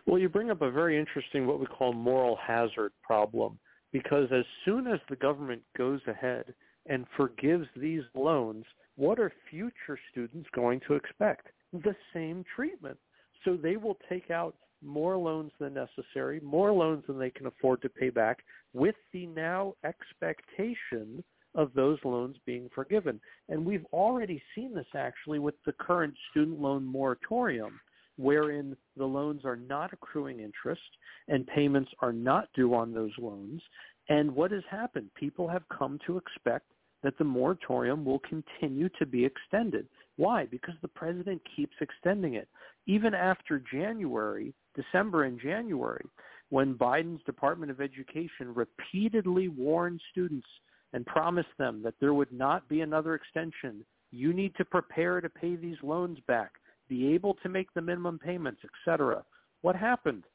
[0.06, 3.58] Well, you bring up a very interesting what we call moral hazard problem
[3.92, 6.54] because as soon as the government goes ahead
[6.88, 11.48] and forgives these loans, what are future students going to expect?
[11.74, 12.98] The same treatment.
[13.44, 17.82] So they will take out more loans than necessary, more loans than they can afford
[17.82, 18.40] to pay back,
[18.74, 23.20] with the now expectation of those loans being forgiven.
[23.50, 27.80] And we've already seen this actually with the current student loan moratorium,
[28.22, 30.82] wherein the loans are not accruing interest
[31.28, 33.62] and payments are not due on those loans.
[34.10, 35.10] And what has happened?
[35.16, 36.66] People have come to expect
[37.04, 39.88] that the moratorium will continue to be extended.
[40.18, 40.46] Why?
[40.46, 42.48] Because the president keeps extending it.
[42.86, 46.06] Even after January, December and January,
[46.50, 50.48] when Biden's Department of Education repeatedly warned students
[50.94, 55.30] and promised them that there would not be another extension, you need to prepare to
[55.30, 56.52] pay these loans back,
[56.92, 59.24] be able to make the minimum payments, etc.
[59.62, 60.26] What happened?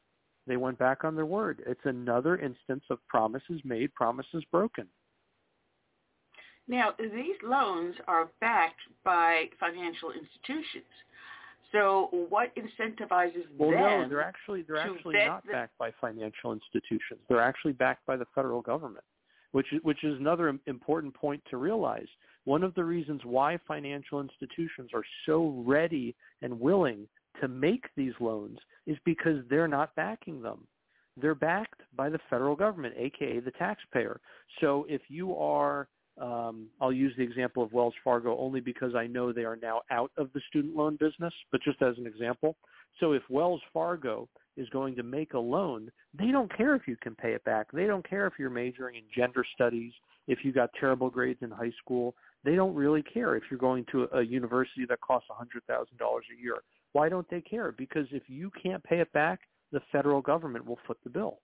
[0.47, 1.63] They went back on their word.
[1.67, 4.87] It's another instance of promises made, promises broken.
[6.67, 10.91] Now, these loans are backed by financial institutions.
[11.73, 13.81] So what incentivizes well, them?
[13.83, 15.53] Well, no, they're actually they're actually not the...
[15.53, 17.21] backed by financial institutions.
[17.29, 19.05] They're actually backed by the federal government,
[19.53, 22.09] which is, which is another important point to realize.
[22.47, 27.01] One of the reasons why financial institutions are so ready and willing
[27.43, 30.61] to make these loans is because they're not backing them.
[31.21, 34.19] They're backed by the federal government, aka the taxpayer.
[34.61, 39.07] So if you are Um, I'll use the example of Wells Fargo only because I
[39.07, 42.51] know they are now out of the student loan business, but just as an example.
[43.01, 44.17] So if Wells Fargo
[44.57, 45.81] is going to make a loan,
[46.21, 47.67] they don't care if you can pay it back.
[47.71, 49.93] They don't care if you're majoring in gender studies,
[50.27, 52.15] if you got terrible grades in high school.
[52.47, 56.59] They don't really care if you're going to a university that costs $100,000 a year.
[56.93, 57.73] Why don't they care?
[57.73, 59.41] Because if you can't pay it back,
[59.73, 61.41] the federal government will foot the bill.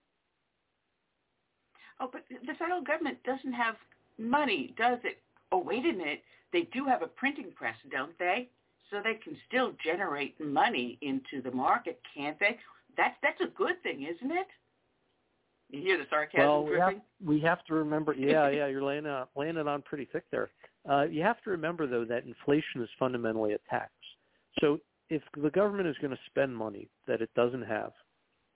[1.99, 3.75] Oh, but the federal government doesn't have
[4.17, 5.19] money, does it?
[5.51, 6.23] Oh, wait a minute.
[6.53, 8.49] They do have a printing press, don't they?
[8.91, 12.59] So they can still generate money into the market, can't they?
[12.97, 14.47] That's that's a good thing, isn't it?
[15.71, 16.97] You hear the sarcasm well, we dripping?
[16.97, 18.13] have, we have to remember.
[18.13, 20.51] Yeah, yeah, you're laying laying it on pretty thick there.
[20.89, 23.93] Uh, you have to remember though that inflation is fundamentally a tax.
[24.61, 24.79] So
[25.11, 27.93] if the government is going to spend money that it doesn't have,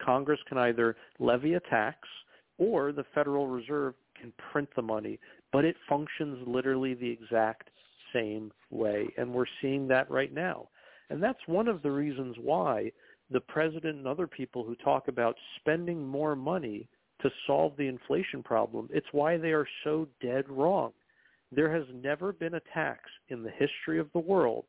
[0.02, 1.98] Congress can either levy a tax
[2.58, 5.18] or the Federal Reserve can print the money,
[5.52, 7.70] but it functions literally the exact
[8.12, 9.08] same way.
[9.18, 10.68] And we're seeing that right now.
[11.10, 12.90] And that's one of the reasons why
[13.30, 16.88] the president and other people who talk about spending more money
[17.22, 20.92] to solve the inflation problem, it's why they are so dead wrong.
[21.52, 24.64] There has never been a tax in the history of the world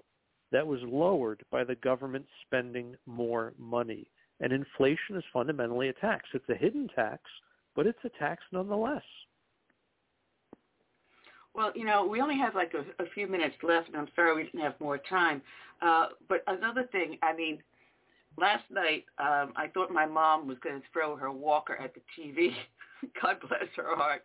[0.52, 4.08] that was lowered by the government spending more money.
[4.40, 6.30] And inflation is fundamentally a tax.
[6.34, 7.22] It's a hidden tax,
[7.76, 9.04] but it's a tax nonetheless.
[11.54, 14.36] Well, you know, we only have like a, a few minutes left, and I'm sorry
[14.36, 15.42] we didn't have more time.
[15.82, 17.58] Uh, but another thing, I mean,
[18.38, 22.02] last night um, I thought my mom was going to throw her walker at the
[22.16, 22.52] TV.
[23.22, 24.24] God bless her heart.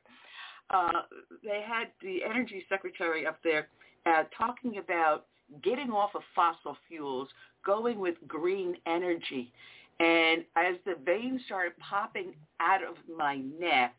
[0.73, 1.03] Uh,
[1.45, 3.69] they had the energy secretary up there
[4.07, 5.27] uh, talking about
[5.63, 7.29] getting off of fossil fuels,
[7.65, 9.53] going with green energy.
[10.01, 13.95] And as the veins started popping out of my neck,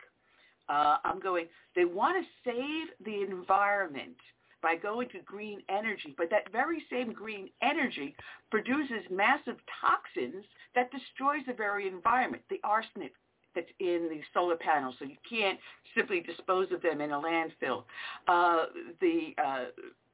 [0.68, 1.45] uh, I'm going,
[1.76, 4.18] they want to save the environment
[4.61, 8.16] by going to green energy, but that very same green energy
[8.50, 13.14] produces massive toxins that destroys the very environment, the arsenic
[13.56, 15.59] that's in the solar panels, so you can't
[15.95, 17.83] simply dispose of them in a landfill.
[18.27, 18.65] Uh,
[19.01, 19.65] the uh,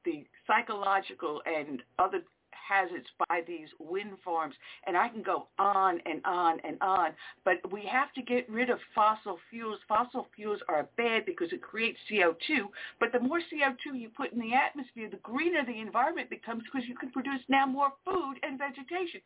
[0.04, 2.22] the psychological and other
[2.70, 4.54] hazards by these wind farms,
[4.86, 7.10] and I can go on and on and on.
[7.44, 9.78] But we have to get rid of fossil fuels.
[9.88, 12.68] Fossil fuels are bad because it creates CO2,
[13.00, 16.88] but the more CO2 you put in the atmosphere, the greener the environment becomes because
[16.88, 19.20] you can produce now more food and vegetation.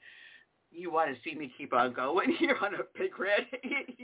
[0.76, 3.46] You want to see me keep on going here on a big red?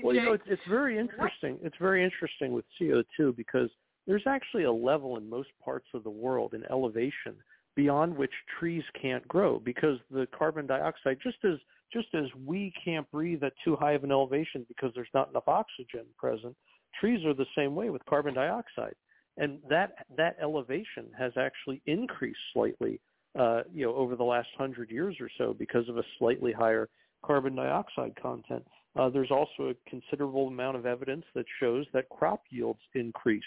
[0.02, 1.58] well, you know, it's, it's very interesting.
[1.62, 3.70] It's very interesting with CO2 because
[4.06, 7.36] there's actually a level in most parts of the world in elevation
[7.76, 11.58] beyond which trees can't grow because the carbon dioxide just as
[11.92, 15.46] just as we can't breathe at too high of an elevation because there's not enough
[15.46, 16.56] oxygen present
[16.98, 18.94] trees are the same way with carbon dioxide
[19.36, 23.00] and that that elevation has actually increased slightly
[23.38, 26.88] uh, you know over the last hundred years or so because of a slightly higher
[27.24, 28.64] carbon dioxide content
[28.96, 33.42] uh, there's also a considerable amount of evidence that shows that crop yields increase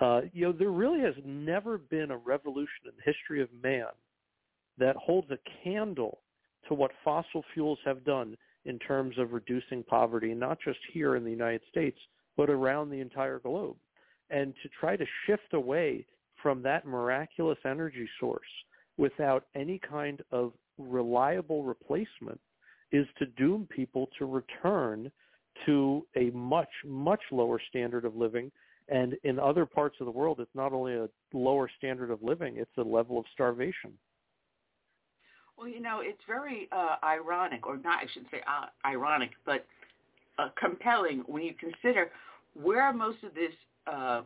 [0.00, 3.86] uh, you know, there really has never been a revolution in the history of man
[4.78, 6.20] that holds a candle
[6.68, 11.24] to what fossil fuels have done in terms of reducing poverty, not just here in
[11.24, 11.98] the United States,
[12.36, 13.76] but around the entire globe.
[14.30, 16.06] And to try to shift away
[16.40, 18.40] from that miraculous energy source
[18.98, 22.40] without any kind of reliable replacement
[22.92, 25.10] is to doom people to return
[25.66, 28.50] to a much, much lower standard of living
[28.88, 32.56] and in other parts of the world, it's not only a lower standard of living,
[32.56, 33.92] it's a level of starvation.
[35.58, 39.66] Well, you know, it's very uh, ironic, or not, I shouldn't say uh, ironic, but
[40.38, 42.10] uh, compelling when you consider
[42.54, 43.52] where most of this
[43.86, 44.22] uh,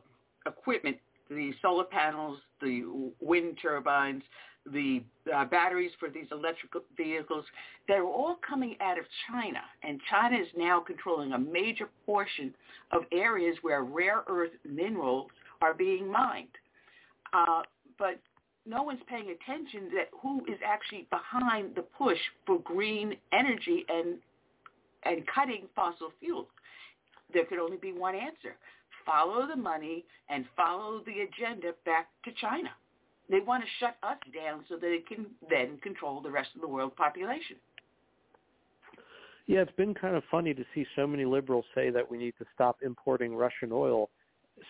[0.46, 4.22] equipment, the solar panels, the wind turbines,
[4.70, 5.02] the
[5.34, 7.44] uh, batteries for these electric vehicles,
[7.88, 9.60] they're all coming out of China.
[9.82, 12.54] And China is now controlling a major portion
[12.92, 16.48] of areas where rare earth minerals are being mined.
[17.32, 17.62] Uh,
[17.98, 18.20] but
[18.66, 24.18] no one's paying attention that who is actually behind the push for green energy and
[25.04, 26.46] and cutting fossil fuels.
[27.32, 28.54] There could only be one answer.
[29.04, 32.70] Follow the money and follow the agenda back to China.
[33.30, 36.60] They want to shut us down so that it can then control the rest of
[36.60, 37.56] the world population.
[39.46, 42.34] Yeah, it's been kind of funny to see so many liberals say that we need
[42.38, 44.10] to stop importing Russian oil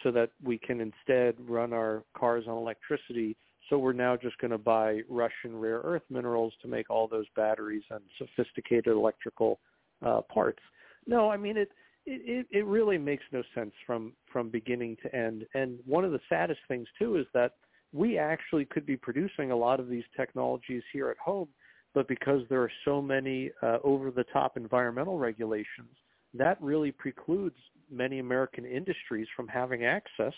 [0.03, 3.37] so that we can instead run our cars on electricity.
[3.69, 7.27] So we're now just going to buy Russian rare earth minerals to make all those
[7.37, 9.61] batteries and sophisticated electrical
[10.05, 10.61] uh, parts.
[11.07, 11.71] No, I mean it.
[12.07, 15.47] it, it, really makes no sense from from beginning to end.
[15.55, 17.53] And one of the saddest things too is that
[17.93, 21.49] we actually could be producing a lot of these technologies here at home,
[21.95, 25.95] but because there are so many uh, over-the-top environmental regulations,
[26.35, 27.57] that really precludes
[27.91, 30.33] many American industries from having access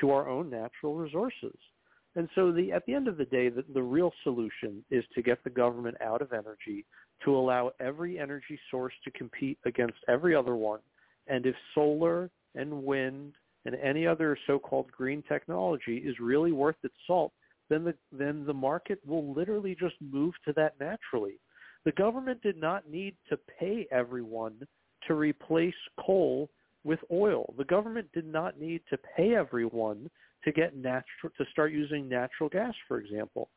[0.00, 1.56] to our own natural resources.
[2.16, 5.22] And so the, at the end of the day, the, the real solution is to
[5.22, 6.86] get the government out of energy,
[7.24, 10.80] to allow every energy source to compete against every other one.
[11.26, 13.34] And if solar and wind
[13.64, 17.32] and any other so-called green technology is really worth its salt,
[17.70, 21.38] then the, then the market will literally just move to that naturally.
[21.84, 24.66] The government did not need to pay everyone
[25.06, 26.50] to replace coal
[26.84, 27.54] with oil.
[27.56, 30.10] The government did not need to pay everyone
[30.44, 33.48] to get natural to start using natural gas, for example.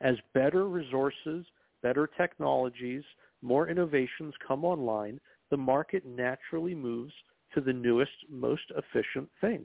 [0.00, 1.44] As better resources,
[1.82, 3.02] better technologies,
[3.42, 7.12] more innovations come online, the market naturally moves
[7.54, 9.64] to the newest, most efficient thing.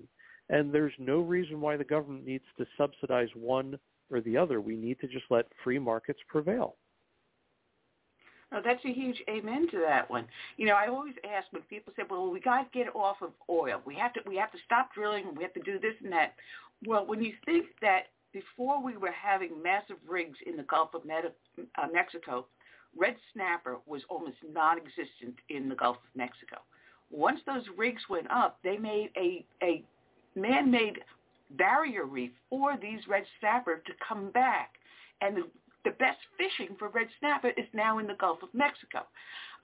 [0.49, 3.77] And there's no reason why the government needs to subsidize one
[4.11, 4.61] or the other.
[4.61, 6.75] We need to just let free markets prevail.
[8.51, 10.27] Oh, that's a huge amen to that one.
[10.57, 13.31] You know, I always ask when people say, "Well, we got to get off of
[13.49, 13.81] oil.
[13.83, 15.33] We have to we have to stop drilling.
[15.35, 16.35] We have to do this and that."
[16.85, 21.01] Well, when you think that before we were having massive rigs in the Gulf of
[21.09, 22.45] uh, Mexico,
[22.95, 26.57] red snapper was almost non-existent in the Gulf of Mexico.
[27.14, 29.83] Once those rigs went up, they made a a
[30.35, 31.00] man-made
[31.51, 34.72] barrier reef for these red snapper to come back.
[35.22, 35.43] And the
[35.85, 39.00] the best fishing for red snapper is now in the Gulf of Mexico.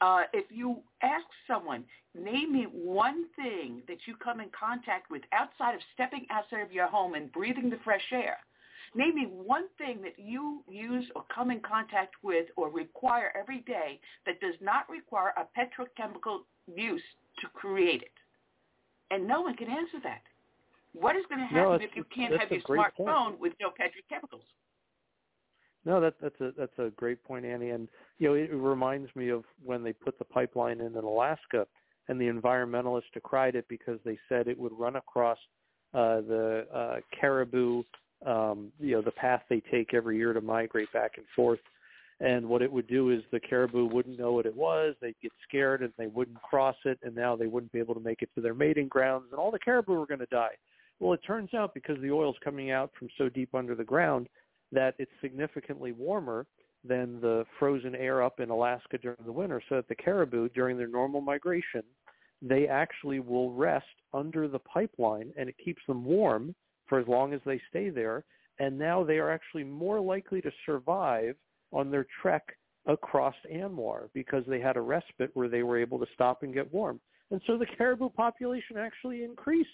[0.02, 5.24] Uh, if you ask someone, name me one thing that you come in contact with
[5.34, 8.38] outside of stepping outside of your home and breathing the fresh air,
[8.96, 13.62] name me one thing that you use or come in contact with or require every
[13.62, 16.40] day that does not require a petrochemical
[16.76, 17.02] use
[17.42, 18.12] to create it.
[19.12, 20.22] And no one can answer that.
[20.94, 23.40] What is going to happen no, if you can't have your smartphone point.
[23.40, 24.42] with no petrochemicals?
[25.86, 27.70] No, that, that's a that's a great point, Annie.
[27.70, 31.04] And you know, it, it reminds me of when they put the pipeline in in
[31.04, 31.66] Alaska,
[32.08, 35.38] and the environmentalists decried it because they said it would run across
[35.94, 37.84] uh, the uh, caribou,
[38.26, 41.60] um, you know, the path they take every year to migrate back and forth.
[42.22, 44.96] And what it would do is the caribou wouldn't know what it was.
[45.02, 48.02] They'd get scared and they wouldn't cross it, and now they wouldn't be able to
[48.02, 50.56] make it to their mating grounds, and all the caribou were going to die.
[51.00, 54.28] Well, it turns out because the oil's coming out from so deep under the ground
[54.74, 56.46] that it's significantly warmer
[56.84, 60.78] than the frozen air up in Alaska during the winter, so that the caribou, during
[60.78, 61.84] their normal migration,
[62.42, 66.56] they actually will rest under the pipeline and it keeps them warm
[66.88, 68.24] for as long as they stay there.
[68.60, 71.36] And now they are actually more likely to survive
[71.72, 72.44] on their trek
[72.86, 76.72] across ANWR because they had a respite where they were able to stop and get
[76.74, 77.00] warm.
[77.32, 79.70] And so the caribou population actually increased.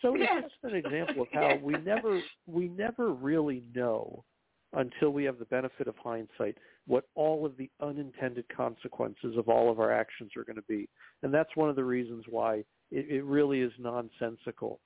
[0.00, 0.44] So yes.
[0.44, 4.24] it's just an example of how we never we never really know
[4.72, 9.70] until we have the benefit of hindsight what all of the unintended consequences of all
[9.70, 10.88] of our actions are going to be.
[11.22, 14.80] And that's one of the reasons why it, it really is nonsensical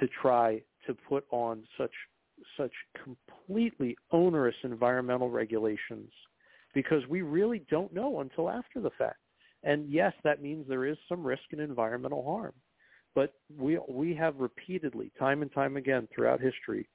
[0.00, 1.92] to try to put on such
[2.56, 6.10] such completely onerous environmental regulations
[6.74, 9.18] because we really don't know until after the fact.
[9.62, 12.52] And yes, that means there is some risk in environmental harm.
[13.14, 16.86] But we we have repeatedly, time and time again throughout history,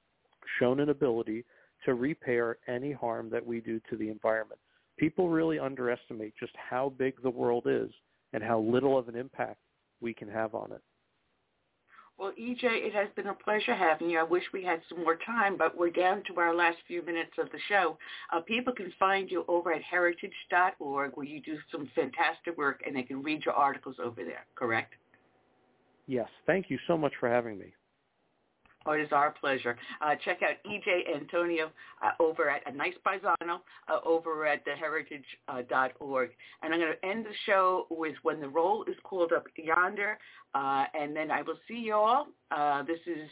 [0.60, 1.44] shown an ability
[1.84, 4.60] to repair any harm that we do to the environment.
[4.98, 7.90] People really underestimate just how big the world is
[8.32, 9.58] and how little of an impact
[10.00, 10.82] we can have on it.
[12.18, 14.20] Well, EJ, it has been a pleasure having you.
[14.20, 17.32] I wish we had some more time, but we're down to our last few minutes
[17.38, 17.98] of the show.
[18.32, 22.94] Uh, people can find you over at heritage.org where you do some fantastic work and
[22.94, 24.94] they can read your articles over there, correct?
[26.06, 26.28] Yes.
[26.46, 27.72] Thank you so much for having me.
[28.86, 29.76] Oh, it is our pleasure.
[30.00, 31.70] Uh, check out EJ Antonio
[32.02, 36.30] uh, over at a nice paisano uh, over at theheritage.org.
[36.62, 40.18] and I'm going to end the show with when the roll is called up yonder,
[40.54, 42.28] uh, and then I will see you all.
[42.50, 43.28] Uh, this is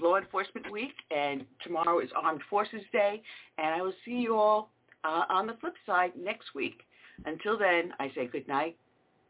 [0.00, 3.22] Law Enforcement Week, and tomorrow is Armed Forces Day,
[3.58, 4.70] and I will see you all
[5.04, 6.82] uh, on the flip side next week.
[7.24, 8.76] Until then, I say good night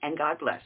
[0.02, 0.62] and God bless.